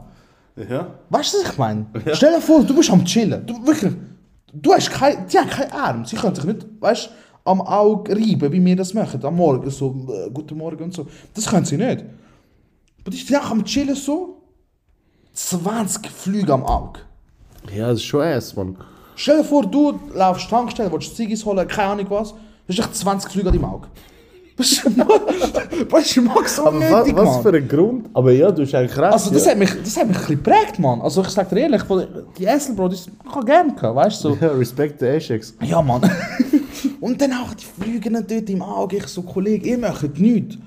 Ja. 0.69 0.87
Weißt 1.09 1.33
du, 1.33 1.37
was 1.37 1.51
ich 1.51 1.57
meine? 1.57 1.85
Stell 2.13 2.33
dir 2.33 2.41
vor, 2.41 2.63
du 2.63 2.75
bist 2.75 2.89
am 2.89 3.05
Chillen. 3.05 3.45
Du, 3.45 3.65
wirklich, 3.65 3.93
du 4.53 4.73
hast 4.73 4.89
kein, 4.89 5.27
die 5.27 5.37
haben 5.37 5.49
keinen 5.49 5.71
Arm. 5.71 6.05
Sie 6.05 6.15
können 6.15 6.35
sich 6.35 6.45
nicht, 6.45 6.65
weißt 6.79 7.09
am 7.47 7.61
Auge 7.61 8.11
reiben, 8.15 8.51
wie 8.51 8.63
wir 8.63 8.75
das 8.75 8.93
machen. 8.93 9.23
Am 9.23 9.35
Morgen 9.35 9.69
so, 9.69 9.95
äh, 10.09 10.29
guten 10.31 10.57
Morgen 10.57 10.83
und 10.83 10.93
so. 10.93 11.07
Das 11.33 11.47
können 11.47 11.65
sie 11.65 11.77
nicht. 11.77 12.03
Aber 13.01 13.11
die 13.11 13.17
sind 13.17 13.35
auch 13.37 13.51
am 13.51 13.63
Chillen 13.63 13.95
so. 13.95 14.41
20 15.33 16.09
Flüge 16.09 16.53
am 16.53 16.63
Auge. 16.63 17.01
Ja, 17.73 17.89
das 17.89 17.99
ist 17.99 18.05
schon 18.05 18.21
ass, 18.21 18.55
Mann. 18.55 18.75
Stell 19.15 19.37
dir 19.37 19.43
vor, 19.43 19.65
du 19.65 19.99
laufst 20.13 20.49
Tankstelle, 20.49 20.91
willst 20.91 21.15
Ziggis 21.15 21.45
holen, 21.45 21.67
keine 21.67 21.91
Ahnung 21.91 22.05
was. 22.09 22.31
Du 22.31 22.37
hast 22.69 22.79
echt 22.79 22.95
20 22.95 23.31
Flüge 23.31 23.49
an 23.49 23.55
deinem 23.55 23.65
Auge. 23.65 23.87
Was 24.57 26.15
Max 26.17 26.55
so 26.55 26.65
Aber 26.65 26.79
was, 26.79 27.07
was 27.13 27.13
Mann? 27.13 27.43
für 27.43 27.55
ein 27.55 27.67
Grund? 27.67 28.09
Aber 28.13 28.31
ja, 28.31 28.51
du 28.51 28.63
hast 28.63 28.73
eigentlich 28.73 28.97
recht. 28.97 29.13
Also 29.13 29.31
das 29.31 29.45
ja. 29.45 29.51
hat 29.51 29.59
mich, 29.59 29.69
das 29.83 29.95
hat 29.95 30.07
mich 30.07 30.17
ein 30.17 30.21
bisschen 30.21 30.43
geprägt, 30.43 30.79
Mann. 30.79 30.99
Also 31.01 31.21
ich 31.21 31.29
sag 31.29 31.47
dir 31.49 31.59
ehrlich, 31.59 31.83
die 32.37 32.45
Essel, 32.45 32.73
Bro, 32.75 32.89
das 32.89 33.07
ich 33.07 33.35
habe 33.35 33.45
gerne 33.45 33.73
weißt 33.79 34.23
du? 34.23 34.29
So. 34.29 34.37
Ja, 34.41 34.51
Respekt 34.53 34.99
der 35.01 35.15
Eshex. 35.15 35.53
Ja, 35.61 35.81
Mann. 35.81 36.01
Und 36.99 37.21
dann 37.21 37.33
auch 37.33 37.53
die 37.53 37.65
Flüge 37.65 38.09
dort 38.11 38.49
im 38.49 38.61
Auge. 38.61 38.97
Ich 38.97 39.07
so, 39.07 39.21
Kollege, 39.21 39.69
ihr 39.69 39.77
macht 39.77 40.19
nichts. 40.19 40.57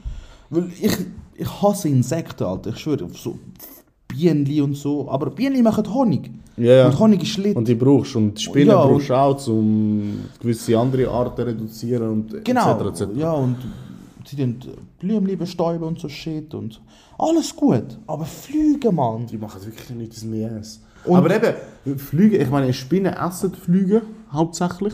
Weil 0.48 0.68
ich, 0.80 0.96
ich 1.34 1.62
hasse 1.62 1.88
Insekten, 1.88 2.44
Alter. 2.44 2.70
Ich 2.70 2.78
schwöre, 2.78 3.08
so 3.14 3.38
Bienen 4.08 4.62
und 4.62 4.74
so. 4.74 5.08
Aber 5.10 5.30
Bienen 5.30 5.62
machen 5.62 5.92
Honig. 5.92 6.30
Ja. 6.56 6.86
Und 6.86 6.98
Honig 6.98 7.22
ist 7.22 7.28
Schlitt. 7.30 7.56
Und 7.56 7.66
die 7.68 7.74
brauchst 7.74 8.16
und 8.16 8.34
die 8.38 8.42
Spinnen 8.42 8.68
Ja, 8.68 8.84
brauchst 8.84 9.08
du 9.08 9.14
auch, 9.14 9.46
um 9.48 10.20
gewisse 10.40 10.78
andere 10.78 11.08
Arten 11.08 11.40
reduzieren 11.42 12.10
und 12.10 12.44
Genau. 12.44 12.78
etc. 12.78 13.02
etc. 13.02 13.10
Ja, 13.16 13.32
und 13.32 13.56
sie 14.26 14.36
tun 14.36 14.56
Blümchen 14.98 15.38
bestäuben 15.38 15.84
und 15.84 15.98
so 15.98 16.08
Shit. 16.08 16.52
Und 16.54 16.80
alles 17.18 17.54
gut. 17.54 17.98
Aber 18.06 18.24
Flüge, 18.24 18.92
Mann. 18.92 19.26
Die 19.26 19.38
machen 19.38 19.64
wirklich 19.64 19.90
nichts, 19.90 20.18
ist 20.18 20.24
mir 20.24 20.60
Aber 21.06 21.34
eben, 21.34 21.98
Flüge, 21.98 22.36
ich 22.36 22.50
meine, 22.50 22.72
Spinnen 22.72 23.14
essen 23.14 23.52
Flüge 23.54 24.02
hauptsächlich. 24.30 24.92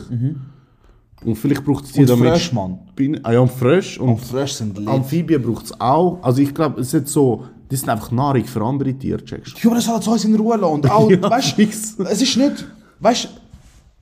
Und 1.25 1.35
vielleicht 1.35 1.63
braucht 1.65 1.85
es 1.85 1.93
die 1.93 2.01
Und 2.01 2.09
damit. 2.09 2.29
Frösche, 2.29 2.55
Mann. 2.55 2.79
Spinnen, 2.91 3.25
ah 3.25 3.33
ja, 3.33 3.39
und 3.39 3.51
Frösche. 3.51 4.01
Und 4.01 4.09
Und 4.09 4.19
Frösche 4.19 4.55
sind 4.55 4.77
lit. 4.77 4.87
Amphibien 4.87 5.41
braucht 5.41 5.65
es 5.65 5.81
auch. 5.81 6.19
Also 6.21 6.41
ich 6.41 6.53
glaube, 6.53 6.79
es 6.81 6.93
ist 6.93 7.07
so, 7.07 7.43
das 7.69 7.79
sind 7.79 7.89
einfach 7.89 8.11
Nahrung 8.11 8.45
für 8.45 8.63
andere 8.63 8.93
Tiere, 8.93 9.23
checkst 9.23 9.53
du? 9.53 9.59
Ja, 9.59 9.65
aber 9.67 9.75
das 9.75 9.85
soll 10.05 10.13
uns 10.13 10.25
in 10.25 10.35
Ruhe 10.35 10.55
lassen. 10.57 10.73
Und 10.73 10.91
auch, 10.91 11.09
Ja, 11.09 11.21
weißt 11.29 11.53
fix. 11.53 11.95
es 11.99 12.21
ist 12.21 12.37
nicht, 12.37 12.65
weißt 12.99 13.29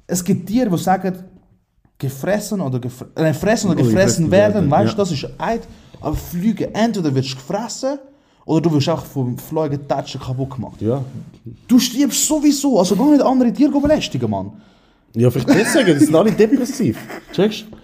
es 0.07 0.23
gibt 0.23 0.47
Tiere, 0.47 0.69
die 0.69 0.77
sagen, 0.77 1.13
gefressen 1.97 2.61
oder 2.61 2.79
gefre 2.79 3.07
äh, 3.15 3.33
fressen 3.33 3.71
oder 3.71 3.81
gefressen 3.81 4.29
werden, 4.29 4.55
werden, 4.55 4.71
weißt 4.71 4.91
ja. 4.91 4.97
das 4.97 5.11
ist 5.11 5.27
ein. 5.37 5.59
Aber 6.01 6.15
Flüge, 6.15 6.73
entweder 6.75 7.13
wirst 7.15 7.31
du 7.31 7.35
gefressen 7.37 7.97
oder 8.45 8.61
du 8.61 8.73
wirst 8.75 8.89
auch 8.89 9.03
vom 9.05 9.37
Fliegen 9.37 9.87
Tatschen 9.87 10.21
kaputt 10.21 10.51
gemacht. 10.51 10.81
Ja. 10.81 11.03
Du 11.67 11.79
stirbst 11.79 12.25
sowieso, 12.25 12.77
also 12.77 12.95
gar 12.95 13.09
nicht 13.09 13.23
andere 13.23 13.51
Tiere 13.51 13.79
belästigen, 13.79 14.29
Mann. 14.29 14.51
Ja, 15.15 15.29
vielleicht 15.29 15.49
deswegen, 15.49 15.97
die 15.99 16.05
sind 16.05 16.15
alle 16.15 16.31
depressiv. 16.31 16.97
Checkst 17.33 17.61
du? 17.71 17.75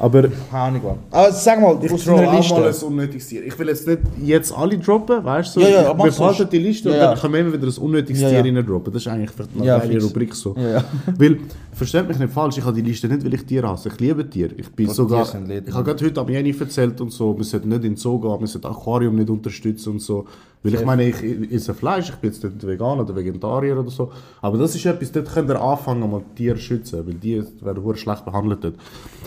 Aber 0.00 0.22
Keine 0.28 0.34
Ahnung. 0.52 0.98
Aber 1.10 1.32
sag 1.32 1.60
mal, 1.60 1.76
ich 1.82 1.90
aus 1.90 2.04
deiner 2.04 2.28
auch 2.28 2.48
mal 2.50 2.66
Liste. 2.68 2.86
ein 2.86 2.92
unnötiges 2.92 3.26
Tier. 3.26 3.44
Ich 3.44 3.58
will 3.58 3.66
jetzt 3.66 3.84
nicht 3.84 3.98
jetzt 4.22 4.52
alle 4.56 4.78
droppen, 4.78 5.24
weißt 5.24 5.56
du? 5.56 5.60
Ja, 5.60 5.68
ja, 5.68 5.82
wir 5.88 5.94
mach 5.94 6.04
behalten 6.06 6.36
sonst. 6.38 6.52
die 6.52 6.58
Liste 6.58 6.88
und 6.88 6.94
Ja, 6.94 7.00
ja. 7.02 7.10
dann 7.10 7.18
können 7.20 7.32
wir 7.34 7.40
immer 7.40 7.52
wieder 7.52 7.66
ein 7.66 7.82
unnötiges 7.82 8.22
Ja, 8.22 8.28
Tier 8.28 8.46
ja. 8.46 8.54
rein 8.54 8.64
droppen. 8.66 8.92
Das 8.92 9.02
ist 9.02 9.08
eigentlich 9.08 9.30
vielleicht 9.32 9.50
eine 9.56 9.64
Ja, 9.66 9.78
geile 9.78 9.92
fix. 9.94 10.04
Rubrik 10.04 10.34
so. 10.36 10.54
Ja, 10.56 10.68
ja. 10.70 10.84
Weil, 11.18 11.38
versteht 11.72 12.06
mich 12.06 12.16
nicht 12.16 12.32
falsch, 12.32 12.58
ich 12.58 12.64
habe 12.64 12.76
die 12.80 12.88
Liste 12.88 13.08
nicht, 13.08 13.24
weil 13.24 13.34
ich 13.34 13.44
Tiere 13.44 13.68
hasse. 13.68 13.88
Ich 13.88 13.98
liebe 13.98 14.30
Tiere. 14.30 14.50
Ich 14.56 14.68
bin 14.70 14.86
Tiere 14.86 14.94
sogar, 14.94 15.24
sind 15.24 15.50
ich 15.50 15.74
habe 15.74 15.82
gerade 15.84 16.04
heute 16.04 16.20
am 16.20 16.28
Jenny 16.28 16.54
erzählt 16.56 17.00
und 17.00 17.10
so, 17.12 17.36
wir 17.36 17.44
sollten 17.44 17.68
nicht 17.68 17.78
in 17.78 17.94
den 17.94 17.96
Zoo 17.96 18.20
gehen, 18.20 18.38
wir 18.38 18.46
sollten 18.46 18.68
Aquarium 18.68 19.16
nicht 19.16 19.30
unterstützen 19.30 19.94
und 19.94 20.00
so. 20.00 20.26
Weil 20.62 20.74
ich 20.74 20.84
meine, 20.84 21.08
ich, 21.08 21.22
ich 21.22 21.52
esse 21.52 21.72
Fleisch, 21.72 22.08
ich 22.10 22.16
bin 22.16 22.32
jetzt 22.32 22.42
nicht 22.42 22.66
Veganer 22.66 23.02
oder 23.02 23.14
Vegetarier 23.14 23.78
oder 23.78 23.90
so. 23.90 24.10
Aber 24.42 24.58
das 24.58 24.74
ist 24.74 24.84
etwas, 24.86 25.12
dort 25.12 25.32
könnt 25.32 25.48
ihr 25.50 25.60
anfangen, 25.60 26.10
mal 26.10 26.22
Tiere 26.34 26.56
zu 26.56 26.62
schützen, 26.62 27.06
weil 27.06 27.14
die 27.14 27.42
werden 27.60 27.96
schlecht 27.96 28.24
behandelt 28.24 28.64
dort. 28.64 28.74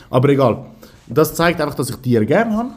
Aber 0.09 0.29
egal. 0.29 0.65
Das 1.07 1.33
zeigt 1.33 1.61
einfach, 1.61 1.75
dass 1.75 1.89
ich 1.89 1.95
Tiere 1.97 2.25
gerne 2.25 2.55
habe. 2.55 2.69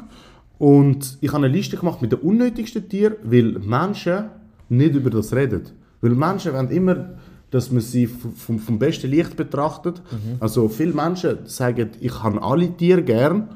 Und 0.59 1.18
ich 1.20 1.32
habe 1.32 1.44
eine 1.44 1.55
Liste 1.55 1.76
gemacht 1.76 2.00
mit 2.00 2.12
den 2.12 2.20
unnötigsten 2.20 2.88
Tieren, 2.88 3.16
weil 3.24 3.59
Menschen 3.59 4.30
nicht 4.68 4.94
über 4.94 5.11
das 5.11 5.34
reden. 5.34 5.62
Weil 6.00 6.12
Menschen 6.12 6.52
wollen 6.52 6.70
immer, 6.70 7.11
dass 7.50 7.70
man 7.70 7.80
sie 7.80 8.07
vom, 8.07 8.59
vom 8.59 8.78
besten 8.78 9.11
Licht 9.11 9.36
betrachtet. 9.36 10.00
Also 10.40 10.68
viele 10.68 10.92
Menschen 10.92 11.38
sagen, 11.44 11.90
ich 12.00 12.22
habe 12.22 12.42
alle 12.42 12.68
Tiere 12.76 13.02
gern, 13.02 13.48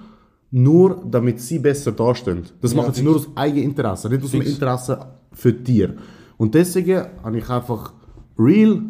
nur 0.50 1.04
damit 1.10 1.40
sie 1.40 1.58
besser 1.58 1.92
dastehen. 1.92 2.44
Das 2.60 2.74
machen 2.74 2.94
sie 2.94 3.02
nur 3.02 3.16
aus 3.16 3.28
Eigeninteresse, 3.34 4.08
nicht 4.08 4.24
aus 4.24 4.30
dem 4.30 4.42
Interesse 4.42 4.98
für 5.32 5.62
Tiere. 5.62 5.94
Und 6.36 6.54
deswegen 6.54 7.04
habe 7.22 7.38
ich 7.38 7.48
einfach 7.48 7.92
real 8.38 8.82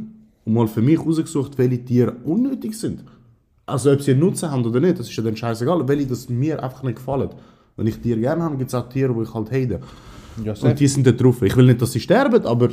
und 0.45 0.55
mal 0.55 0.69
für 0.69 0.83
mich 0.83 0.99
herausgesucht, 0.99 1.59
welche 1.59 1.85
Tiere 1.85 2.13
unnötig 2.25 2.79
sind. 2.79 3.03
Also 3.67 3.93
ob 3.93 4.01
sie 4.01 4.13
einen 4.13 4.21
Nutzen 4.21 4.51
haben 4.51 4.65
oder 4.65 4.81
nicht, 4.81 4.99
das 4.99 5.09
ist 5.09 5.17
ja 5.17 5.23
dann 5.23 5.37
scheißegal, 5.37 5.87
welche 5.87 6.07
das 6.07 6.29
mir 6.29 6.63
einfach 6.63 6.83
nicht 6.83 6.97
gefallen. 6.97 7.31
Wenn 7.77 7.87
ich 7.87 7.99
Tiere 7.99 8.21
gerne 8.21 8.43
habe, 8.43 8.57
gibt 8.57 8.69
es 8.69 8.75
auch 8.75 8.89
Tiere, 8.89 9.13
die 9.15 9.23
ich 9.23 9.35
halt 9.35 9.51
hate. 9.51 9.81
Ja. 10.45 10.55
Und 10.61 10.81
die 10.81 10.89
sind 10.89 11.07
da 11.07 11.13
drauf. 11.13 11.43
Ich 11.43 11.57
will 11.57 11.67
nicht, 11.67 11.83
dass 11.83 11.93
sie 11.93 12.01
sterben, 12.01 12.45
aber 12.47 12.71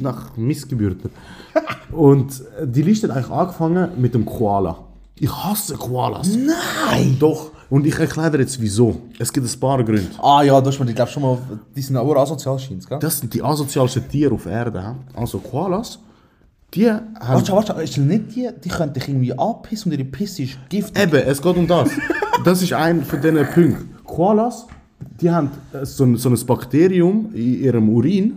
nach 0.00 0.36
Missgebürten. 0.36 1.10
Und 1.92 2.42
die 2.64 2.82
Liste 2.82 3.08
hat 3.08 3.16
eigentlich 3.16 3.30
angefangen 3.30 3.90
mit 3.98 4.14
dem 4.14 4.24
Koala. 4.24 4.78
Ich 5.18 5.30
hasse 5.30 5.76
Koalas. 5.76 6.36
Nein! 6.36 7.16
Doch. 7.18 7.52
Und 7.68 7.84
ich 7.84 7.98
erkläre 7.98 8.30
dir 8.32 8.38
jetzt 8.40 8.60
wieso. 8.60 9.02
Es 9.18 9.32
gibt 9.32 9.46
ein 9.46 9.60
paar 9.60 9.82
Gründe. 9.82 10.08
Ah 10.22 10.42
ja, 10.42 10.60
du 10.60 10.68
hast 10.68 10.78
mir, 10.78 10.86
die, 10.86 10.94
glaub 10.94 11.08
schon 11.08 11.22
mal, 11.22 11.38
die 11.74 11.82
sind 11.82 11.96
auch 11.96 12.16
asozial, 12.16 12.58
scheint's, 12.58 12.86
gell? 12.86 12.98
Das 13.00 13.18
sind 13.18 13.34
die 13.34 13.42
asozialsten 13.42 14.08
Tiere 14.08 14.34
auf 14.34 14.46
Erde. 14.46 14.94
Also 15.14 15.38
Koalas, 15.38 15.98
die 16.72 16.88
haben... 16.88 17.06
Warte, 17.20 17.52
warte, 17.52 17.72
ist 17.82 17.96
das 17.96 18.04
nicht 18.04 18.36
die, 18.36 18.48
die 18.64 18.68
können 18.68 18.92
dich 18.92 19.08
irgendwie 19.08 19.36
abpissen 19.36 19.90
und 19.90 19.98
ihre 19.98 20.08
Pisse 20.08 20.44
ist 20.44 20.58
giftig? 20.68 21.02
Eben, 21.02 21.16
es 21.16 21.42
geht 21.42 21.56
um 21.56 21.66
das. 21.66 21.90
Das 22.44 22.62
ist 22.62 22.72
ein 22.72 23.04
von 23.04 23.20
diesen 23.20 23.44
Punkten. 23.46 23.96
Koalas, 24.04 24.66
die 25.20 25.30
haben 25.30 25.50
äh, 25.72 25.84
so 25.84 26.04
ein, 26.04 26.16
so 26.16 26.28
ein 26.28 26.46
Bakterium 26.46 27.30
in 27.34 27.62
ihrem 27.62 27.88
Urin 27.88 28.36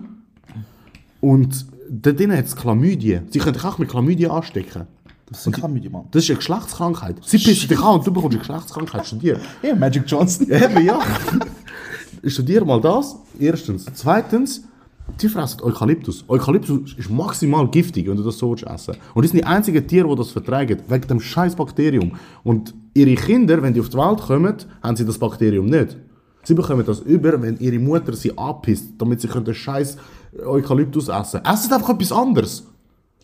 und 1.22 1.66
da 1.90 2.12
drin 2.12 2.36
hat 2.36 2.46
es 2.46 2.56
Chlamydien. 2.56 3.28
Sie 3.30 3.40
können 3.40 3.54
dich 3.54 3.64
auch 3.64 3.78
mit 3.78 3.90
Chlamydien 3.90 4.32
anstecken. 4.32 4.88
Das 5.30 5.46
ist 5.46 5.54
kein 5.54 5.72
Medium, 5.74 5.94
Mann. 5.94 6.06
Das 6.12 6.24
ist 6.24 6.30
eine 6.30 6.38
Geschlechtskrankheit. 6.38 7.18
Sie 7.24 7.38
pissen 7.38 7.70
dich 7.70 7.80
an 7.80 8.00
und 8.00 8.08
du 8.08 8.12
bekommst 8.12 8.36
eine 8.36 8.40
Geschlechtskrankheit. 8.40 9.06
Studier. 9.06 9.40
Ja, 9.62 9.76
Magic 9.76 10.04
Johnson. 10.08 10.50
Eben, 10.50 10.86
ja. 10.86 11.00
Studier 12.26 12.66
mal 12.66 12.82
das. 12.82 13.16
Erstens. 13.40 13.86
Zweitens, 13.94 14.64
die 15.22 15.30
fressen 15.30 15.62
Eukalyptus. 15.62 16.26
Eukalyptus 16.28 16.94
ist 16.98 17.10
maximal 17.10 17.68
giftig, 17.70 18.08
wenn 18.08 18.18
du 18.18 18.24
das 18.24 18.38
so 18.38 18.56
essen 18.56 18.96
Und 19.14 19.24
das 19.24 19.32
sind 19.32 19.40
die 19.40 19.46
einzigen 19.46 19.88
Tiere, 19.88 20.08
die 20.10 20.16
das 20.16 20.32
vertragen, 20.32 20.82
wegen 20.88 21.08
dem 21.08 21.20
scheiß 21.20 21.56
Bakterium. 21.56 22.14
Und 22.44 22.74
ihre 22.94 23.16
Kinder, 23.16 23.62
wenn 23.62 23.74
die 23.74 23.80
auf 23.80 23.90
die 23.90 23.98
Welt 23.98 24.22
kommen, 24.22 24.56
haben 24.82 24.96
sie 24.96 25.06
das 25.06 25.18
Bakterium 25.18 25.66
nicht. 25.68 25.98
Sie 26.44 26.54
bekommen 26.54 26.86
das 26.86 27.02
über, 27.02 27.42
wenn 27.42 27.58
ihre 27.58 27.80
Mutter 27.80 28.14
sie 28.14 28.36
abpisst, 28.38 28.94
damit 28.98 29.22
sie 29.22 29.28
können 29.28 29.46
den 29.46 29.54
scheiß 29.54 29.98
Eukalyptus 30.46 31.10
essen. 31.10 31.44
Essen 31.44 31.74
einfach 31.74 31.90
etwas 31.90 32.12
anderes. 32.12 32.66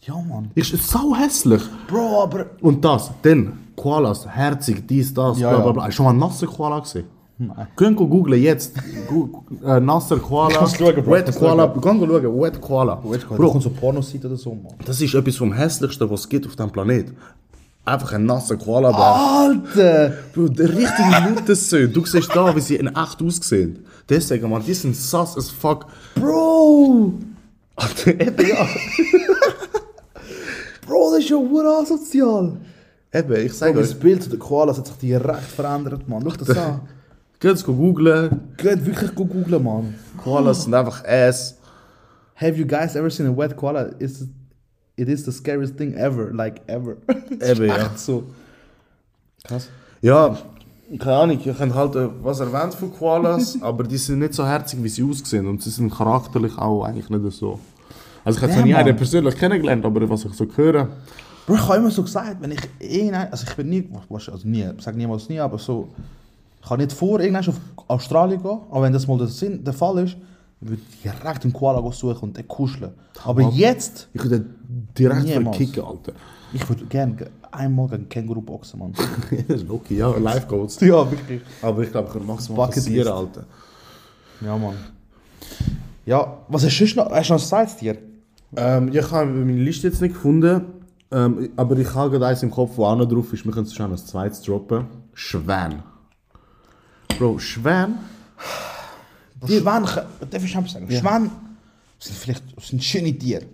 Ja, 0.08 0.16
Mann. 0.16 0.52
Ist 0.56 0.72
sau 0.90 1.16
hässlich. 1.16 1.62
Bro, 1.88 2.24
aber... 2.24 2.46
Und 2.62 2.84
das, 2.86 3.12
dann 3.24 3.54
Koalas, 3.76 4.28
herzig, 4.28 4.88
dies, 4.88 5.14
das, 5.14 5.40
Ja, 5.40 5.50
bla 5.52 5.60
bla 5.64 5.72
bla. 5.72 5.84
Hast 5.84 5.94
du 5.94 5.96
schon 5.98 6.04
mal 6.06 6.10
einen 6.12 6.20
nassen 6.20 6.48
Koala 6.48 6.80
gesehen? 6.80 7.06
Nein. 7.38 7.68
Könnt 7.76 8.00
ihr 8.00 8.06
googlen 8.08 8.42
jetzt. 8.42 8.74
Gu- 9.10 9.30
äh, 9.66 9.80
nasser 9.80 10.18
Koala. 10.18 10.56
Kannst 10.58 10.78
schauen, 10.78 10.96
Bro, 10.96 11.12
Wet 11.12 11.26
kannst 11.26 11.40
Koala. 11.40 11.66
Ihr 11.66 11.82
schauen, 11.82 12.42
Wet 12.42 12.62
Koala. 12.62 13.02
Da 13.04 13.36
Bro, 13.36 13.52
kommt 13.52 13.64
so 13.64 13.70
Pornoseite 13.72 14.28
oder 14.28 14.38
so, 14.38 14.52
Mann. 14.52 14.74
das 14.86 15.02
ist 15.02 15.14
etwas 15.14 15.36
vom 15.36 15.52
hässlichsten, 15.52 16.10
was 16.10 16.22
es 16.22 16.30
gibt 16.30 16.46
auf 16.46 16.56
diesem 16.56 16.72
Planet. 16.72 17.12
Einfach 17.84 18.14
ein 18.14 18.26
nasser 18.26 18.56
Koala-Bär. 18.58 19.00
Alter! 19.00 20.14
Bro, 20.34 20.48
der 20.50 20.70
richtige 20.70 21.30
Muttersöhne. 21.30 21.90
Du 21.90 22.06
siehst 22.06 22.30
da, 22.34 22.56
wie 22.56 22.62
sie 22.62 22.76
in 22.78 22.88
echt 22.88 23.22
aussehen. 23.22 23.80
Deswegen, 24.08 24.50
man, 24.50 24.64
die 24.64 24.74
sind 24.74 24.96
sass 24.96 25.36
as 25.38 25.50
fuck. 25.50 25.88
Bro! 26.16 27.14
Alter, 27.76 28.14
ja. 28.48 28.68
Bro, 30.86 31.12
das 31.12 31.20
ist 31.20 31.30
ja 31.30 31.38
ur 31.38 31.66
asozial! 31.80 32.58
Eben, 33.14 33.46
ich 33.46 33.54
sage 33.54 33.80
Das 33.80 33.92
euch. 33.92 34.00
Bild 34.00 34.24
zu 34.24 34.30
den 34.30 34.40
Koalas 34.40 34.78
hat 34.78 34.88
sich 34.88 34.96
direkt 34.98 35.44
verändert, 35.44 36.08
Mann. 36.08 36.22
Schau 36.24 36.36
das 36.46 36.58
an. 36.58 36.82
Geht 37.40 37.54
es 37.56 37.64
googlen. 37.66 38.42
Geht 38.58 38.86
wirklich 38.86 39.14
go 39.16 39.26
googlen, 39.26 39.64
Mann. 39.64 39.96
Koalas 40.18 40.64
sind 40.64 40.74
einfach 40.74 41.04
ass. 41.06 41.58
Have 42.36 42.56
you 42.58 42.66
guys 42.66 42.96
ever 42.96 43.10
seen 43.10 43.28
a 43.28 43.36
wet 43.36 43.56
koala? 43.56 43.90
It's, 44.00 44.26
it 44.98 45.08
is 45.08 45.24
the 45.26 45.32
scariest 45.32 45.78
thing 45.78 45.94
ever, 45.94 46.34
like 46.34 46.62
ever. 46.68 46.98
Das 47.40 47.50
Eben, 47.52 47.68
ja. 47.68 47.78
echt 47.78 48.00
so. 48.00 48.24
Krass. 49.46 49.70
Ja, 50.02 50.38
keine 51.00 51.16
Ahnung, 51.16 51.40
ich 51.44 51.48
habe 51.60 51.74
halt 51.74 51.96
äh, 51.96 52.10
was 52.22 52.40
erwähnt 52.42 52.74
von 52.76 52.94
Koalas, 52.94 53.58
aber 53.62 53.84
die 53.86 53.98
sind 53.98 54.20
nicht 54.20 54.34
so 54.34 54.46
herzig, 54.46 54.84
wie 54.84 54.90
sie 54.90 55.04
aussehen 55.04 55.48
und 55.48 55.62
sie 55.62 55.70
sind 55.70 55.94
charakterlich 55.94 56.58
auch 56.58 56.84
eigentlich 56.84 57.10
nicht 57.10 57.32
so. 57.38 57.60
Also 58.26 58.38
ich 58.38 58.44
habe 58.44 58.52
Ja, 58.52 58.58
zwar 58.58 58.66
nie 58.66 58.74
einen 58.74 58.96
persönlich 58.98 59.38
kennengelernt, 59.38 59.86
aber 59.86 60.10
was 60.10 60.26
ich 60.26 60.34
so 60.34 60.46
höre, 60.56 60.90
Bro, 61.46 61.54
ich 61.56 61.62
habe 61.62 61.76
immer 61.78 61.92
so 61.92 62.02
gesagt, 62.02 62.38
wenn 62.42 62.52
ich 62.52 62.60
irgendein, 62.80 63.32
also 63.32 63.46
ich 63.48 63.56
bin 63.56 63.70
nie, 63.70 63.88
was- 64.10 64.28
also 64.30 64.48
nie, 64.48 64.66
ich 64.76 64.84
sage 64.84 64.98
niemals 64.98 65.30
nie, 65.30 65.40
aber 65.40 65.60
so, 65.60 65.90
ich 66.60 66.68
kann 66.68 66.80
nicht 66.80 66.92
vor, 66.92 67.20
irgendwann 67.20 67.48
auf 67.48 67.60
Australien 67.88 68.42
gehen, 68.42 68.58
aber 68.72 68.82
wenn 68.82 68.94
das 68.94 69.06
mal 69.08 69.18
der, 69.20 69.28
Sinn, 69.28 69.64
der 69.64 69.74
Fall 69.74 70.00
ist, 70.00 70.18
würde 70.60 70.82
ich 70.92 71.02
direkt 71.04 71.44
einen 71.44 71.54
Koala 71.54 71.92
suchen 71.92 72.30
und 72.30 72.38
den 72.38 72.48
kuscheln. 72.48 72.94
Aber 73.24 73.44
jetzt, 73.52 74.08
ich 74.14 74.24
würde 74.24 74.44
direkt 74.98 75.30
verkicken, 75.30 75.84
Alter. 75.84 76.14
ich 76.52 76.68
würde 76.68 76.86
gerne 76.86 77.28
einmal 77.52 77.88
gegen 77.90 78.10
Känguru 78.10 78.42
boxen, 78.42 78.80
Mann. 78.80 78.94
das 79.48 79.62
ist 79.62 79.70
okay, 79.70 79.98
ja, 79.98 80.10
live 80.18 80.48
goals. 80.48 80.80
ja, 80.82 81.12
wirklich. 81.12 81.42
Aber 81.62 81.84
ich 81.84 81.92
glaube, 81.92 82.08
ich 82.08 82.14
kann 82.18 82.26
maximal 82.26 82.68
passieren. 82.70 83.08
Alter. 83.08 83.46
Ja, 84.42 84.58
Mann. 84.58 84.74
Ja, 86.08 86.38
was 86.48 86.64
du 86.64 86.70
sonst 86.72 86.96
noch, 86.96 87.12
hast 87.12 87.30
du 87.30 87.34
noch 87.36 87.52
ein? 87.52 88.15
Ähm, 88.58 88.92
ja, 88.92 89.02
ich 89.02 89.12
habe 89.12 89.30
meine 89.30 89.64
Liste 89.64 89.88
jetzt 89.88 90.02
nicht 90.02 90.14
gefunden, 90.14 90.62
ähm, 91.12 91.50
aber 91.56 91.78
ich 91.78 91.94
habe 91.94 92.12
gerade 92.12 92.28
eins 92.28 92.44
im 92.44 92.52
Kopf, 92.52 92.72
wo 92.76 92.86
auch 92.86 92.96
noch 92.96 93.06
drauf 93.06 93.32
ist. 93.34 93.46
Wir 93.46 93.52
können 93.52 93.66
es 93.66 93.74
schon 93.74 93.92
als 93.92 94.06
zweites 94.06 94.42
droppen. 94.42 94.86
Schwän. 95.14 95.84
Bro, 97.18 97.40
Schwän? 97.40 97.96
Die 99.48 99.60
Schwäne, 99.60 100.06
darf 100.30 100.44
ich 100.44 100.56
etwas 100.56 100.72
sagen? 100.72 100.90
Schwäne 100.90 101.30
sind 102.00 102.18
vielleicht 102.18 102.44
sind 102.62 102.84
schöne 102.84 103.18
Tiere. 103.18 103.46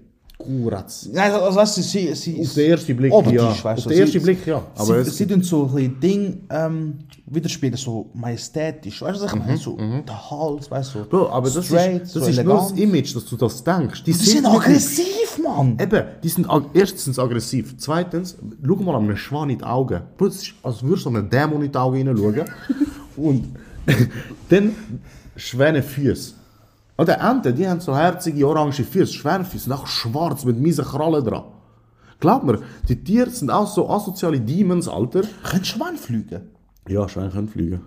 Kuratz. 0.44 1.08
Nein, 1.12 1.32
also 1.32 1.56
weißt 1.58 1.78
du, 1.78 1.82
sie, 1.82 2.14
sie 2.16 2.40
Auf 2.42 2.54
den 2.54 2.72
ersten 2.72 2.96
Blick, 2.98 3.14
optisch, 3.14 3.34
ja. 3.34 3.50
weißt 3.50 3.66
Auf 3.66 3.84
du, 3.84 3.90
den 3.90 3.96
sie- 3.96 4.02
ersten 4.02 4.22
Blick, 4.24 4.48
ja. 4.48 4.64
Aber 4.76 5.04
sie, 5.04 5.10
sie 5.12 5.26
tun 5.28 5.42
so 5.44 5.70
ein 5.76 6.00
Ding 6.00 6.44
ähm, 6.50 7.00
widerspiegeln, 7.26 7.78
so 7.78 8.10
majestätisch. 8.14 9.02
Weißt 9.02 9.20
du, 9.20 9.26
was 9.26 9.34
ich 9.34 9.40
meine? 9.40 9.58
So 9.58 9.78
der 9.78 10.32
Hals, 10.32 10.70
weißt 10.72 10.96
du, 10.96 11.00
Mhm, 11.00 11.10
Bro, 11.10 11.30
aber 11.30 11.50
das 11.50 11.66
straight, 11.66 12.04
ist, 12.04 12.16
das 12.16 12.24
so 12.24 12.30
ist 12.30 12.44
nur 12.44 12.56
das. 12.56 12.72
Image, 12.72 13.16
dass 13.16 13.26
du 13.26 13.38
das 13.38 13.64
denkst. 13.64 14.04
Die, 14.04 14.12
Die 14.12 14.18
sind 14.18 14.44
nicht- 14.44 14.54
aggressiv, 14.56 15.40
Mann! 15.44 15.78
Eben, 15.82 16.04
die 16.24 16.30
sind 16.30 16.50
ag- 16.50 16.70
erstens 16.74 17.06
sind 17.06 17.20
aggressiv. 17.20 17.76
Zweitens, 17.78 18.38
schau 18.66 18.76
mal 18.76 18.96
einem 18.98 19.16
Schwan 19.18 19.50
in 19.50 19.58
die 19.60 19.64
Augen. 19.64 20.02
Bro, 20.18 20.28
das 20.28 20.36
ist, 20.38 20.54
als 20.64 20.84
würdest 20.84 21.06
du 21.06 21.10
einem 21.10 21.30
Dämon 21.30 21.62
in 21.64 21.72
die 21.72 21.78
Augen 21.78 21.98
hineinschauen. 21.98 22.44
Und 23.18 23.46
dann 24.50 24.76
Schwäne 25.36 25.82
Füße. 25.82 26.34
Oder 27.02 27.20
Enten, 27.20 27.56
die 27.56 27.68
haben 27.68 27.80
so 27.80 27.98
herzige 27.98 28.48
orange 28.48 28.84
Füße. 28.84 29.12
Schwänefüße 29.12 29.64
sind 29.64 29.74
auch 29.74 29.88
schwarz 29.88 30.46
mit 30.46 30.60
miesen 30.60 30.86
Krallen 30.86 31.26
dran. 31.26 31.46
Glaub 32.20 32.44
mir, 32.44 32.60
die 32.88 33.04
Tiere 33.04 33.32
sind 33.32 33.50
auch 33.50 33.66
so 33.66 33.90
asoziale 33.90 34.40
Demons, 34.40 34.88
Alter. 34.88 35.24
Können 35.42 35.66
Schweine 35.66 35.98
fliegen? 35.98 36.42
Ja, 36.88 37.10
Schwäne 37.10 37.32
können 37.32 37.48
fliegen. 37.48 37.82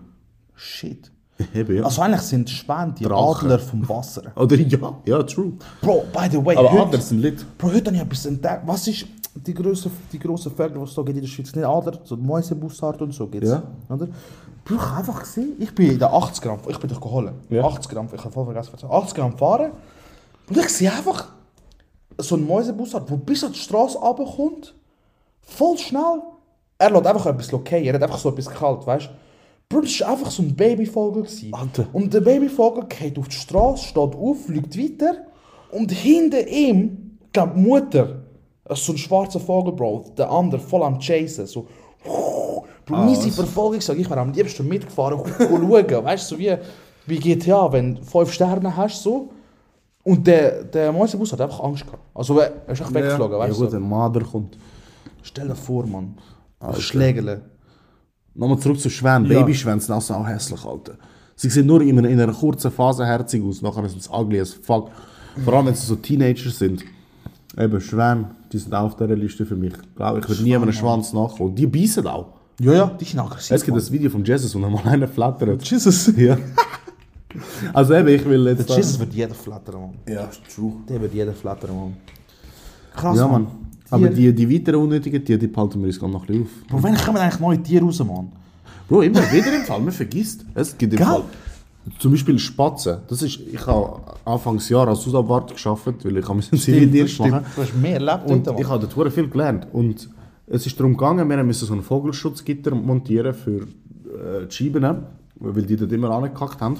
Shit. 0.56 1.12
Eben, 1.54 1.76
ja. 1.76 1.84
Also 1.84 2.02
eigentlich 2.02 2.22
sind 2.22 2.50
Schwäne 2.50 2.92
die 2.98 3.04
Drachen. 3.04 3.46
Adler 3.46 3.60
vom 3.60 3.88
Wasser. 3.88 4.22
Oder 4.34 4.56
ja, 4.56 5.00
ja, 5.06 5.22
true. 5.22 5.52
Bro, 5.80 6.06
by 6.12 6.28
the 6.32 6.44
way, 6.44 6.56
Aber 6.56 6.72
heute, 6.72 6.82
Adler 6.82 7.00
sind 7.00 7.20
lit. 7.20 7.46
Bro, 7.56 7.68
heute 7.68 7.86
habe 7.86 7.96
ich 7.96 8.02
etwas 8.02 8.26
entdeckt. 8.26 8.62
Was 8.66 8.88
ist 8.88 9.06
die 9.34 9.54
grosse, 9.54 9.90
die 10.12 10.18
grosse 10.18 10.50
Vögel, 10.50 10.78
die 10.78 10.84
es 10.84 10.94
gibt 10.94 11.08
in 11.08 11.20
der 11.20 11.26
Schweiz? 11.26 11.54
Nicht 11.54 11.64
Adler, 11.64 11.98
so 12.04 12.16
Mäusebussard 12.16 13.02
und 13.02 13.12
so 13.12 13.26
gibt's. 13.26 13.50
Ja. 13.50 13.62
Oder? 13.88 14.08
Bro, 14.64 14.74
ich 14.76 14.80
habe 14.80 14.96
einfach 14.98 15.20
gesehen, 15.20 15.52
ich 15.58 15.74
bin 15.74 15.90
in 15.92 15.98
der 15.98 16.12
80 16.12 16.42
Gramm, 16.42 16.58
ich 16.68 16.78
bin 16.78 16.88
dich 16.88 17.00
geholt. 17.00 17.32
Ja. 17.50 17.64
80 17.64 17.90
Gramm, 17.90 18.08
ich 18.12 18.20
habe 18.20 18.30
voll 18.32 18.44
vergessen, 18.44 18.70
was 18.72 18.82
ich- 18.82 18.88
80 18.88 19.14
Gramm 19.16 19.36
fahren. 19.36 19.72
Und 20.48 20.56
ich 20.56 20.68
sehe 20.68 20.90
einfach 20.92 21.28
so 22.18 22.36
einen 22.36 22.46
Mäusebussard, 22.46 23.08
der 23.10 23.16
bis 23.16 23.42
an 23.44 23.52
die 23.52 23.58
Straße 23.58 23.98
runterkommt, 23.98 24.74
voll 25.42 25.76
schnell. 25.78 26.22
Er 26.78 26.90
lässt 26.90 27.06
einfach 27.06 27.26
etwas 27.26 27.50
lokieren, 27.52 27.84
er 27.84 27.94
hat 27.94 28.02
einfach 28.02 28.18
so 28.18 28.28
etwas 28.30 28.48
kalt, 28.48 28.86
weißt 28.86 29.06
du? 29.06 29.10
Bro, 29.68 29.80
das 29.82 30.00
war 30.00 30.10
einfach 30.10 30.30
so 30.30 30.42
ein 30.42 30.54
Babyvogel. 30.54 31.22
gewesen. 31.22 31.52
Alter. 31.54 31.86
Und 31.92 32.12
der 32.12 32.20
Babyvogel 32.20 32.84
geht 32.86 33.18
auf 33.18 33.28
die 33.28 33.36
Straße, 33.36 33.84
steht 33.84 33.96
auf, 34.14 34.44
fliegt 34.46 34.78
weiter. 34.78 35.16
Und 35.72 35.90
hinter 35.90 36.46
ihm, 36.46 37.18
glaube, 37.32 37.54
die 37.56 37.60
Mutter, 37.60 38.23
so 38.70 38.92
ein 38.92 38.98
schwarzer 38.98 39.40
Vogel, 39.40 39.72
Bro, 39.74 40.04
der 40.16 40.30
andere 40.30 40.60
voll 40.60 40.82
am 40.82 40.98
Chasen. 40.98 41.46
So, 41.46 41.66
Bro, 42.02 42.44
Ah, 42.90 43.04
miese 43.06 43.30
Verfolgung, 43.30 43.80
sag 43.80 43.98
ich, 43.98 44.08
wäre 44.10 44.20
am 44.20 44.32
liebsten 44.32 44.68
mitgefahren 44.68 45.18
und 45.18 45.28
schauen. 45.38 46.04
Weißt 46.04 46.30
du, 46.30 46.34
so 46.34 46.38
wie, 46.38 46.54
wie 47.06 47.18
GTA, 47.18 47.72
wenn 47.72 47.94
du 47.96 48.02
fünf 48.02 48.30
Sterne 48.32 48.76
hast, 48.76 49.02
so. 49.02 49.30
Und 50.02 50.26
der, 50.26 50.64
der 50.64 50.92
Mäusebus 50.92 51.32
hat 51.32 51.40
einfach 51.40 51.60
Angst 51.60 51.86
gehabt. 51.86 52.02
Also, 52.12 52.38
er 52.38 52.52
ist 52.68 52.82
echt 52.82 52.92
weggeflogen, 52.92 53.38
ja, 53.38 53.44
weißt 53.44 53.58
gut, 53.58 53.72
du. 53.72 53.76
ein 53.76 53.88
Marder 53.88 54.20
kommt. 54.20 54.58
Stell 55.22 55.48
dir 55.48 55.54
vor, 55.54 55.86
Mann. 55.86 56.18
Schlägele. 56.78 57.40
Nochmal 58.34 58.58
zurück 58.58 58.78
zu 58.78 58.90
Schwänen. 58.90 59.30
Ja. 59.30 59.40
Babyschwäne 59.40 59.80
sind 59.80 59.94
also 59.94 60.12
auch 60.14 60.26
hässlich, 60.26 60.62
Alter. 60.62 60.94
Sie 61.36 61.48
sehen 61.48 61.66
nur 61.66 61.80
in 61.80 61.98
einer, 61.98 62.08
in 62.08 62.20
einer 62.20 62.34
kurzen 62.34 62.70
Phase 62.70 63.06
herzig 63.06 63.42
aus, 63.42 63.62
nachher 63.62 63.88
sind 63.88 64.02
sie 64.02 64.10
ugly 64.12 64.40
as 64.40 64.52
fuck. 64.52 64.90
Vor 65.42 65.54
allem, 65.54 65.66
wenn 65.66 65.74
sie 65.74 65.86
so 65.86 65.96
Teenager 65.96 66.50
sind. 66.50 66.84
Eben, 67.56 67.80
Schwäne, 67.80 68.30
die 68.52 68.58
sind 68.58 68.74
auch 68.74 68.84
auf 68.84 68.96
dieser 68.96 69.16
Liste 69.16 69.46
für 69.46 69.56
mich. 69.56 69.72
Ich 69.74 69.98
würde 69.98 70.42
nie 70.42 70.56
einem 70.56 70.72
Schwanz 70.72 71.12
nachkommen. 71.12 71.54
Die 71.54 71.66
beißen 71.66 72.06
auch. 72.06 72.32
Ja, 72.60 72.72
ja, 72.72 72.86
die 73.00 73.04
sind 73.04 73.20
aggressiv. 73.20 73.50
Es 73.52 73.64
gibt 73.64 73.76
das 73.76 73.90
Video 73.90 74.10
von 74.10 74.24
Jesus, 74.24 74.54
wo 74.54 74.60
er 74.60 74.70
mal 74.70 74.86
einen 74.86 75.08
flattert. 75.08 75.62
Jesus. 75.64 76.12
Ja. 76.16 76.36
Also 77.72 77.94
eben, 77.94 78.06
ich 78.08 78.24
will 78.24 78.46
jetzt... 78.46 78.68
Der 78.68 78.76
Jesus 78.76 78.96
wird 78.96 79.12
jeder 79.12 79.34
flattern, 79.34 79.80
Mann. 79.80 79.94
Ja, 80.08 80.30
true. 80.54 80.74
Der 80.88 81.00
wird 81.00 81.12
jeder 81.14 81.32
flattern, 81.32 81.74
Mann. 81.74 81.96
Krass, 82.94 83.18
Ja, 83.18 83.26
Mann. 83.26 83.48
Aber 83.90 84.08
die, 84.08 84.32
die 84.32 84.50
weiteren 84.50 84.82
unnötigen 84.82 85.24
Tiere, 85.24 85.38
die 85.38 85.48
behalten 85.48 85.80
wir 85.80 85.86
uns 85.88 85.98
gerade 85.98 86.12
noch 86.12 86.22
ein 86.22 86.26
bisschen 86.26 86.44
auf. 86.44 86.68
Bro, 86.68 86.82
wann 86.82 86.96
kommen 86.96 87.18
eigentlich 87.18 87.40
neue 87.40 87.62
Tiere 87.62 87.84
raus, 87.84 87.98
Mann? 88.04 88.30
Bro, 88.88 89.02
immer 89.02 89.20
wieder 89.32 89.52
im 89.52 89.62
Fall, 89.62 89.80
man 89.80 89.92
vergisst. 89.92 90.44
Es 90.54 90.78
gibt 90.78 90.92
im 90.92 90.98
Gell? 90.98 91.06
Fall. 91.06 91.24
Zum 91.98 92.12
Beispiel 92.12 92.38
Spatzen. 92.38 92.98
Das 93.08 93.20
ist, 93.22 93.40
ich 93.40 93.66
habe 93.66 94.00
Anfangsjahr 94.24 94.88
als 94.88 95.06
Hausabwart 95.06 95.54
gearbeitet, 95.56 96.04
weil 96.04 96.16
ich 96.16 96.28
habe 96.28 96.40
einen 96.40 96.60
Zivildienst 96.60 97.18
machen. 97.20 97.44
Du 97.54 97.62
hast 97.62 97.74
mehr 97.76 98.00
erlebt 98.00 98.30
Und 98.30 98.60
ich 98.60 98.68
habe 98.68 98.86
dort 98.86 99.12
viel 99.12 99.28
gelernt. 99.28 99.66
Und 99.72 100.08
es 100.46 100.66
ist 100.66 100.78
darum 100.78 100.96
gegangen, 100.96 101.28
wir 101.28 101.44
mussten 101.44 101.66
so 101.66 101.74
ein 101.74 101.82
Vogelschutzgitter 101.82 102.74
montieren 102.74 103.34
für 103.34 103.62
äh, 103.62 104.46
die 104.46 104.54
Scheiben, 104.54 105.04
weil 105.36 105.62
die 105.62 105.76
dort 105.76 105.92
immer 105.92 106.10
angekackt 106.10 106.60
haben. 106.60 106.78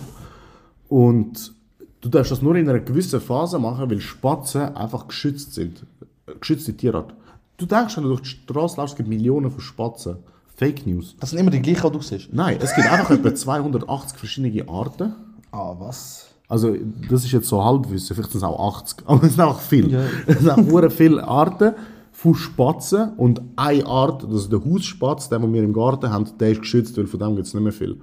Und 0.88 1.52
du 2.00 2.09
darfst 2.09 2.32
das 2.32 2.42
nur 2.42 2.57
in 2.57 2.68
einer 2.68 2.80
gewissen 2.80 3.20
Phase 3.20 3.59
machen, 3.59 3.90
weil 3.90 4.00
Spatzen 4.00 4.74
einfach 4.74 5.09
geschützt 5.09 5.55
sind. 5.55 5.84
Äh, 6.26 6.32
Geschützte 6.40 6.74
Tierart. 6.74 7.14
Du 7.57 7.66
denkst, 7.66 7.96
wenn 7.96 8.05
du 8.05 8.11
durch 8.11 8.22
die 8.22 8.28
Straße 8.28 8.78
laufst, 8.78 8.94
es 8.94 8.96
gibt 8.96 9.09
Millionen 9.09 9.50
von 9.50 9.61
Spatzen. 9.61 10.16
Fake 10.57 10.86
News. 10.86 11.16
Das 11.18 11.30
sind 11.30 11.40
immer 11.40 11.50
die 11.50 11.61
gleichen, 11.61 11.90
die 11.90 11.98
du 11.98 12.02
siehst. 12.02 12.32
Nein, 12.32 12.59
es 12.61 12.74
gibt 12.74 12.90
einfach 12.90 13.11
etwa 13.11 13.34
280 13.34 14.18
verschiedene 14.18 14.68
Arten. 14.68 15.12
Ah, 15.50 15.74
was? 15.78 16.28
Also, 16.48 16.76
das 17.09 17.24
ist 17.24 17.32
jetzt 17.32 17.48
so 17.48 17.64
Halbwissen, 17.64 18.14
vielleicht 18.14 18.32
sind 18.32 18.38
es 18.38 18.44
auch 18.44 18.76
80, 18.76 18.98
aber 19.07 19.24
es 19.24 19.34
sind 19.34 19.40
auch 19.44 19.61
viel. 19.61 19.94
Es 20.26 20.40
sind 20.40 20.50
auch 20.50 20.90
viele 20.90 21.26
Arten 21.26 21.72
von 22.12 22.34
Spatzen 22.34 23.14
und 23.16 23.42
eine 23.57 23.86
Art, 23.86 24.22
das 24.22 24.42
ist 24.42 24.52
der 24.52 24.64
Hausspatz, 24.64 25.28
den, 25.28 25.52
wir 25.52 25.62
im 25.62 25.72
Garten 25.72 26.11
haben, 26.11 26.26
der 26.38 26.52
ist 26.52 26.61
geschützt, 26.61 26.96
weil 26.96 27.07
von 27.07 27.18
dem 27.18 27.34
gibt 27.34 27.48
es 27.48 27.55
nicht 27.55 27.62
mehr 27.62 27.72
viel. 27.72 28.00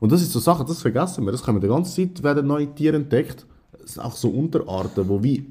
Und 0.00 0.12
das 0.12 0.22
ist 0.22 0.32
so 0.32 0.38
Sachen, 0.38 0.66
das 0.66 0.80
vergessen 0.80 1.24
wir, 1.24 1.32
das 1.32 1.42
können 1.42 1.56
wir 1.60 1.68
die 1.68 1.74
ganze 1.74 1.94
Zeit, 1.94 2.22
werden 2.22 2.46
neue 2.46 2.72
Tiere 2.74 2.96
entdeckt. 2.96 3.46
Es 3.84 3.94
sind 3.94 4.02
auch 4.02 4.14
so 4.14 4.28
Unterarten, 4.28 5.08
die 5.08 5.22
wie 5.22 5.46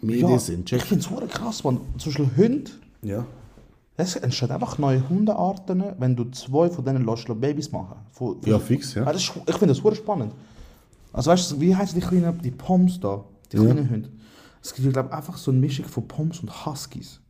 Medien 0.00 0.38
sind. 0.38 0.60
ich 0.60 0.78
Check. 0.78 0.82
finde 0.82 1.04
es 1.04 1.30
krass, 1.32 1.64
man. 1.64 1.80
Zum 1.98 2.12
Beispiel 2.12 2.30
Hunde. 2.36 2.70
Ja. 3.02 3.24
Es 3.98 4.14
entstehen 4.16 4.50
einfach 4.50 4.76
neue 4.78 5.08
Hundearten, 5.08 5.82
wenn 5.98 6.14
du 6.16 6.24
zwei 6.30 6.68
von 6.68 6.84
denen 6.84 7.06
lässt, 7.06 7.26
Babys 7.40 7.72
machen. 7.72 7.96
Von, 8.10 8.40
von 8.42 8.50
Ja, 8.50 8.58
fix, 8.58 8.94
ja. 8.94 9.04
Ah, 9.04 9.12
das 9.12 9.22
ist, 9.22 9.32
ich 9.46 9.54
finde 9.56 9.74
das 9.74 9.82
hure 9.82 9.94
spannend. 9.94 10.32
Also 11.12 11.30
weißt 11.30 11.52
du, 11.52 11.60
wie 11.60 11.74
heißen 11.74 11.98
die 11.98 12.06
kleinen, 12.06 12.38
die 12.42 12.50
Poms 12.50 13.00
da? 13.00 13.24
Die 13.52 13.56
kleinen 13.56 13.88
Hunde. 13.88 14.10
Es 14.62 14.74
gibt, 14.74 14.92
glaube 14.92 15.12
einfach 15.12 15.36
so 15.38 15.50
eine 15.50 15.60
Mischung 15.60 15.86
von 15.86 16.06
Poms 16.06 16.40
und 16.40 16.66
Huskies. 16.66 17.20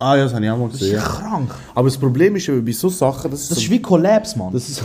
Ah 0.00 0.16
ja, 0.16 0.24
das 0.24 0.34
habe 0.34 0.44
ich 0.44 0.50
auch 0.50 0.58
mal 0.58 0.68
Das 0.70 0.80
ist 0.80 0.90
gesehen. 0.90 1.00
krank. 1.00 1.54
Aber 1.74 1.88
das 1.88 1.98
Problem 1.98 2.34
ist 2.36 2.48
eben 2.48 2.64
bei 2.64 2.72
so 2.72 2.88
Sachen, 2.88 3.30
das 3.30 3.42
ist, 3.42 3.50
Das 3.50 3.58
so, 3.58 3.64
ist 3.64 3.70
wie 3.70 3.82
Collabs, 3.82 4.34
Mann. 4.36 4.52
das 4.52 4.68
ist, 4.68 4.82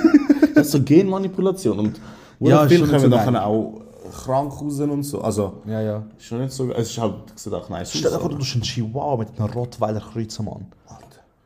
das 0.54 0.66
ist 0.66 0.72
so 0.72 0.82
Genmanipulation. 0.82 1.78
Und 1.78 2.00
Ja, 2.40 2.48
ja, 2.48 2.62
ist 2.64 2.68
viel 2.68 2.78
schon 2.78 2.88
nicht 2.88 2.96
kommen 3.02 3.10
so 3.12 3.16
nachher 3.30 3.46
auch 3.46 3.80
krank 4.10 4.52
raus 4.60 4.80
und 4.80 5.02
so. 5.02 5.20
Also, 5.20 5.62
ja, 5.66 5.80
ja. 5.80 6.02
ist 6.16 6.26
schon 6.26 6.40
nicht 6.40 6.52
so, 6.52 6.70
es 6.72 6.90
ist 6.90 6.98
halt, 6.98 7.14
sieht 7.36 7.52
auch 7.52 7.68
nice 7.68 7.90
Stell 7.90 8.10
dir 8.10 8.18
vor, 8.18 8.28
du 8.28 8.34
aber- 8.34 8.38
tust 8.38 8.54
einen 8.54 8.62
Chihuahua 8.62 9.16
mit 9.16 9.38
einem 9.38 9.50
Rottweiler 9.52 10.00
kreuzen, 10.00 10.44
Mann. 10.44 10.66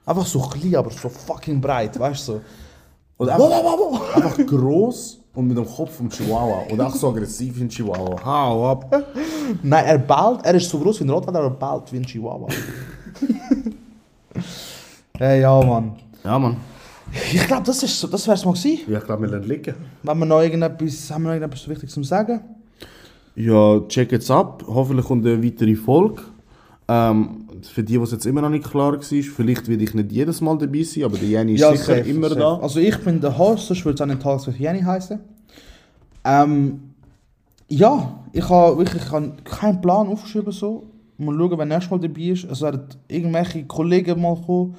Einfach 0.06 0.26
so 0.26 0.40
klein, 0.40 0.76
aber 0.76 0.90
so 0.90 1.08
fucking 1.08 1.60
breit, 1.60 1.98
weißt 1.98 2.28
du? 2.28 2.32
So. 2.32 2.40
Wow, 3.18 3.28
einfach, 3.30 4.16
einfach 4.16 4.46
gross 4.46 5.20
und 5.34 5.46
mit 5.46 5.56
dem 5.56 5.66
Kopf 5.66 5.96
vom 5.96 6.08
Chihuahua. 6.08 6.62
Und 6.70 6.80
auch 6.80 6.94
so 6.94 7.10
aggressiv 7.10 7.56
wie 7.58 7.64
ein 7.64 7.68
Chihuahua. 7.68 8.16
Hau 8.24 8.70
ab. 8.70 9.04
Nein, 9.62 9.84
er 9.84 9.98
bellt, 9.98 10.40
er 10.44 10.54
ist 10.54 10.70
so 10.70 10.78
groß 10.78 11.00
wie 11.00 11.04
ein 11.04 11.10
Rottweiler, 11.10 11.40
aber 11.40 11.54
er 11.54 11.78
bellt 11.78 11.92
wie 11.92 11.96
ein 11.98 12.06
Chihuahua. 12.06 12.48
hey, 15.18 15.40
ja, 15.42 15.62
Mann. 15.62 15.92
Ja, 16.24 16.38
Mann. 16.38 16.56
Ich 17.32 17.46
glaube, 17.46 17.64
das, 17.64 17.82
ist 17.82 17.98
so, 17.98 18.06
das 18.06 18.26
wär's 18.28 18.44
mal 18.44 18.52
gewesen. 18.54 18.80
Ja, 18.88 18.98
ich 18.98 19.04
glaube, 19.04 19.22
wir 19.22 19.30
lernen 19.30 19.48
liegen. 19.48 19.74
Wenn 20.02 20.18
wir 20.18 20.26
noch 20.26 20.40
irgendetwas, 20.40 21.10
haben 21.10 21.22
wir 21.22 21.28
noch 21.28 21.34
irgendetwas 21.34 21.68
Wichtiges 21.68 21.94
zu 21.94 22.02
sagen? 22.02 22.40
Ja, 23.34 23.80
check 23.88 24.12
jetzt 24.12 24.30
ab. 24.30 24.64
Hoffentlich 24.66 25.06
kommt 25.06 25.26
eine 25.26 25.42
weitere 25.42 25.74
Folge. 25.74 26.22
Ähm, 26.88 27.48
für 27.62 27.82
die, 27.84 28.00
was 28.00 28.10
jetzt 28.12 28.26
immer 28.26 28.40
noch 28.42 28.48
nicht 28.50 28.68
klar 28.68 28.92
war, 28.92 29.00
vielleicht 29.00 29.68
werde 29.68 29.84
ich 29.84 29.94
nicht 29.94 30.10
jedes 30.12 30.40
Mal 30.40 30.58
dabei 30.58 30.82
sein, 30.82 31.04
aber 31.04 31.16
der 31.18 31.28
Jenny 31.28 31.54
ist 31.54 31.60
sicher 31.60 31.76
safe, 31.76 32.00
immer 32.00 32.28
safe. 32.28 32.40
da. 32.40 32.56
Also 32.58 32.80
ich 32.80 32.96
bin 32.98 33.20
der 33.20 33.36
Host, 33.38 33.68
sonst 33.68 33.84
würde 33.84 33.94
es 33.94 34.00
auch 34.00 34.06
nicht 34.06 34.22
Tags 34.22 34.46
with 34.46 34.58
Jenny 34.58 34.80
heißen. 34.80 35.20
Ähm, 36.24 36.80
Ja, 37.68 38.18
ich 38.32 38.48
habe 38.48 38.78
wirklich 38.78 39.02
ich 39.02 39.10
hab 39.12 39.44
keinen 39.44 39.80
Plan 39.80 40.08
aufgeschrieben 40.08 40.52
so. 40.52 40.84
Mal 41.18 41.36
schauen, 41.36 41.58
wer 41.58 41.66
nächstes 41.66 41.90
Mal 41.90 42.00
dabei 42.00 42.22
ist. 42.22 42.44
Es 42.44 42.60
werden 42.60 42.82
irgendwelche 43.06 43.64
Kollegen 43.66 44.20
mal 44.20 44.36
kommen. 44.44 44.74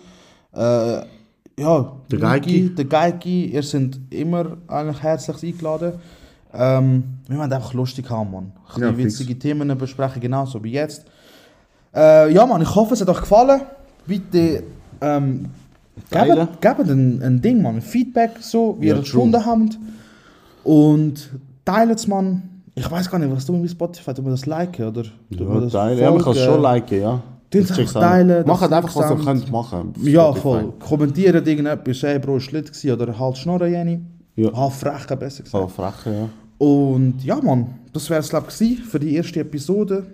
Äh, 0.54 1.02
ja, 1.60 1.92
Der 2.12 2.20
Geiki. 2.20 2.74
Der 2.76 2.86
Geiki, 2.86 3.46
ihr 3.48 3.64
seid 3.64 4.00
immer 4.10 4.58
eigentlich 4.68 5.02
herzlich 5.04 5.44
eingeladen. 5.54 5.94
Ähm, 6.54 7.04
wir 7.28 7.38
wollen 7.38 7.52
einfach 7.54 7.74
lustig 7.74 8.10
haben, 8.10 8.32
Mann. 8.32 8.52
Ein 8.76 8.82
Ja, 8.82 8.94
fix. 8.94 9.20
witzige 9.20 9.38
Themen 9.40 9.78
besprechen, 9.78 10.22
genauso 10.22 10.62
wie 10.64 10.72
jetzt. 10.72 11.06
Äh, 11.96 12.34
ja, 12.34 12.46
Mann, 12.46 12.62
ich 12.62 12.76
hoffe, 12.76 12.94
es 12.94 13.02
hat 13.02 13.10
euch 13.10 13.22
gefallen. 13.22 13.62
Bitte 14.06 14.64
ähm, 15.02 15.46
gebt, 16.10 16.62
gebt 16.62 16.90
ein, 16.90 17.22
ein 17.22 17.42
Ding, 17.42 17.62
Mann. 17.62 17.76
Ein 17.76 17.82
Feedback, 17.82 18.32
so, 18.40 18.76
wie 18.80 18.88
Ja, 18.88 18.96
ihr 18.96 19.02
es 19.02 19.06
gefunden 19.12 19.46
habt. 19.46 19.78
Und 20.64 21.30
teilt 21.66 21.98
es, 21.98 22.08
Mann. 22.08 22.44
Ich 22.76 22.90
weiß 22.90 23.10
gar 23.12 23.20
nicht, 23.20 23.32
was 23.32 23.46
du 23.46 23.54
mit 23.54 23.70
Spotify, 23.70 24.14
du 24.14 24.22
das 24.24 24.46
liken 24.46 24.88
oder? 24.88 25.04
Ja, 25.30 25.60
das 25.60 25.74
teilen. 25.74 26.00
Ja, 26.00 26.12
man 26.12 26.22
kann 26.22 26.34
es 26.34 26.44
schon 26.44 26.62
liken, 26.62 27.02
ja. 27.02 27.22
Es 27.54 27.68
check's 27.68 27.96
einfach 27.96 28.02
teilen, 28.02 28.48
Macht 28.48 28.62
dass 28.64 28.72
einfach, 28.72 28.96
was 28.96 29.12
ihr 29.12 29.26
könnt 29.26 29.52
machen. 29.52 29.94
Ja, 30.04 30.34
voll. 30.34 30.74
Kommentiert 30.80 31.48
irgendetwas, 31.48 32.04
hey 32.04 32.20
Bro, 32.20 32.38
ist 32.38 32.52
lit 32.52 32.86
oder 32.86 33.18
halt 33.20 33.38
Schnorren, 33.38 33.72
Jenny. 33.72 34.00
Ja. 34.36 34.54
Halt 34.54 34.74
frech, 34.74 35.06
besser 35.20 35.44
gesagt. 35.44 35.64
Oh, 35.64 35.68
freche, 35.68 36.14
ja. 36.14 36.30
Und 36.58 37.24
ja, 37.24 37.42
Mann, 37.42 37.68
das 37.92 38.10
wäre 38.10 38.22
es, 38.22 38.30
glaube 38.30 38.48
ich, 38.58 38.80
für 38.82 39.00
die 39.00 39.16
erste 39.16 39.40
Episode. 39.42 40.06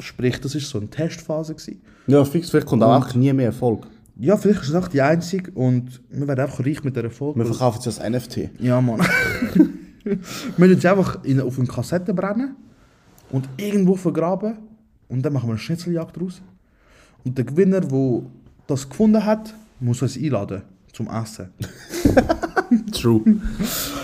Sprich, 0.00 0.40
das 0.40 0.54
war 0.54 0.60
so 0.60 0.78
eine 0.78 0.88
Testphase. 0.88 1.54
Gewesen. 1.54 1.82
Ja, 2.06 2.24
fix, 2.24 2.50
vielleicht 2.50 2.66
kommt 2.66 2.82
auch 2.82 3.14
nie 3.14 3.32
mehr 3.32 3.46
Erfolg. 3.46 3.86
Ja, 4.20 4.36
vielleicht 4.36 4.62
ist 4.62 4.70
es 4.70 4.74
auch 4.74 4.88
die 4.88 5.00
einzige 5.00 5.50
und 5.52 6.00
wir 6.10 6.26
werden 6.26 6.40
einfach 6.40 6.64
reich 6.64 6.82
mit 6.82 6.96
dieser 6.96 7.10
Folge. 7.10 7.38
Wir 7.38 7.46
verkaufen 7.46 7.78
es 7.86 8.00
als 8.00 8.10
NFT. 8.10 8.50
Ja, 8.58 8.80
Mann. 8.80 9.00
wir 10.04 10.18
müssen 10.56 10.78
es 10.78 10.84
einfach 10.84 11.22
in, 11.24 11.40
auf 11.40 11.58
eine 11.58 11.68
Kassette 11.68 12.12
brennen 12.12 12.56
und 13.30 13.48
irgendwo 13.58 13.94
vergraben 13.94 14.54
und 15.08 15.22
dann 15.22 15.32
machen 15.32 15.48
wir 15.48 15.52
eine 15.52 15.58
Schnitzeljagd 15.58 16.16
draus. 16.16 16.42
Und 17.24 17.36
der 17.36 17.44
Gewinner, 17.44 17.80
der 17.80 18.22
das 18.66 18.88
gefunden 18.88 19.24
hat, 19.24 19.54
muss 19.80 20.02
uns 20.02 20.16
einladen 20.16 20.62
zum 20.92 21.08
Essen. 21.08 21.50
True. 22.92 23.22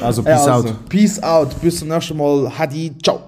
Also, 0.01 0.23
Ja, 0.23 0.37
peace 0.37 0.49
also, 0.49 0.69
out. 0.69 0.89
Peace 0.89 1.23
out. 1.23 1.61
Bis 1.61 1.79
zum 1.79 1.89
nächsten 1.89 2.17
Mal. 2.17 2.59
Hadi. 2.59 2.93
Ciao. 3.03 3.27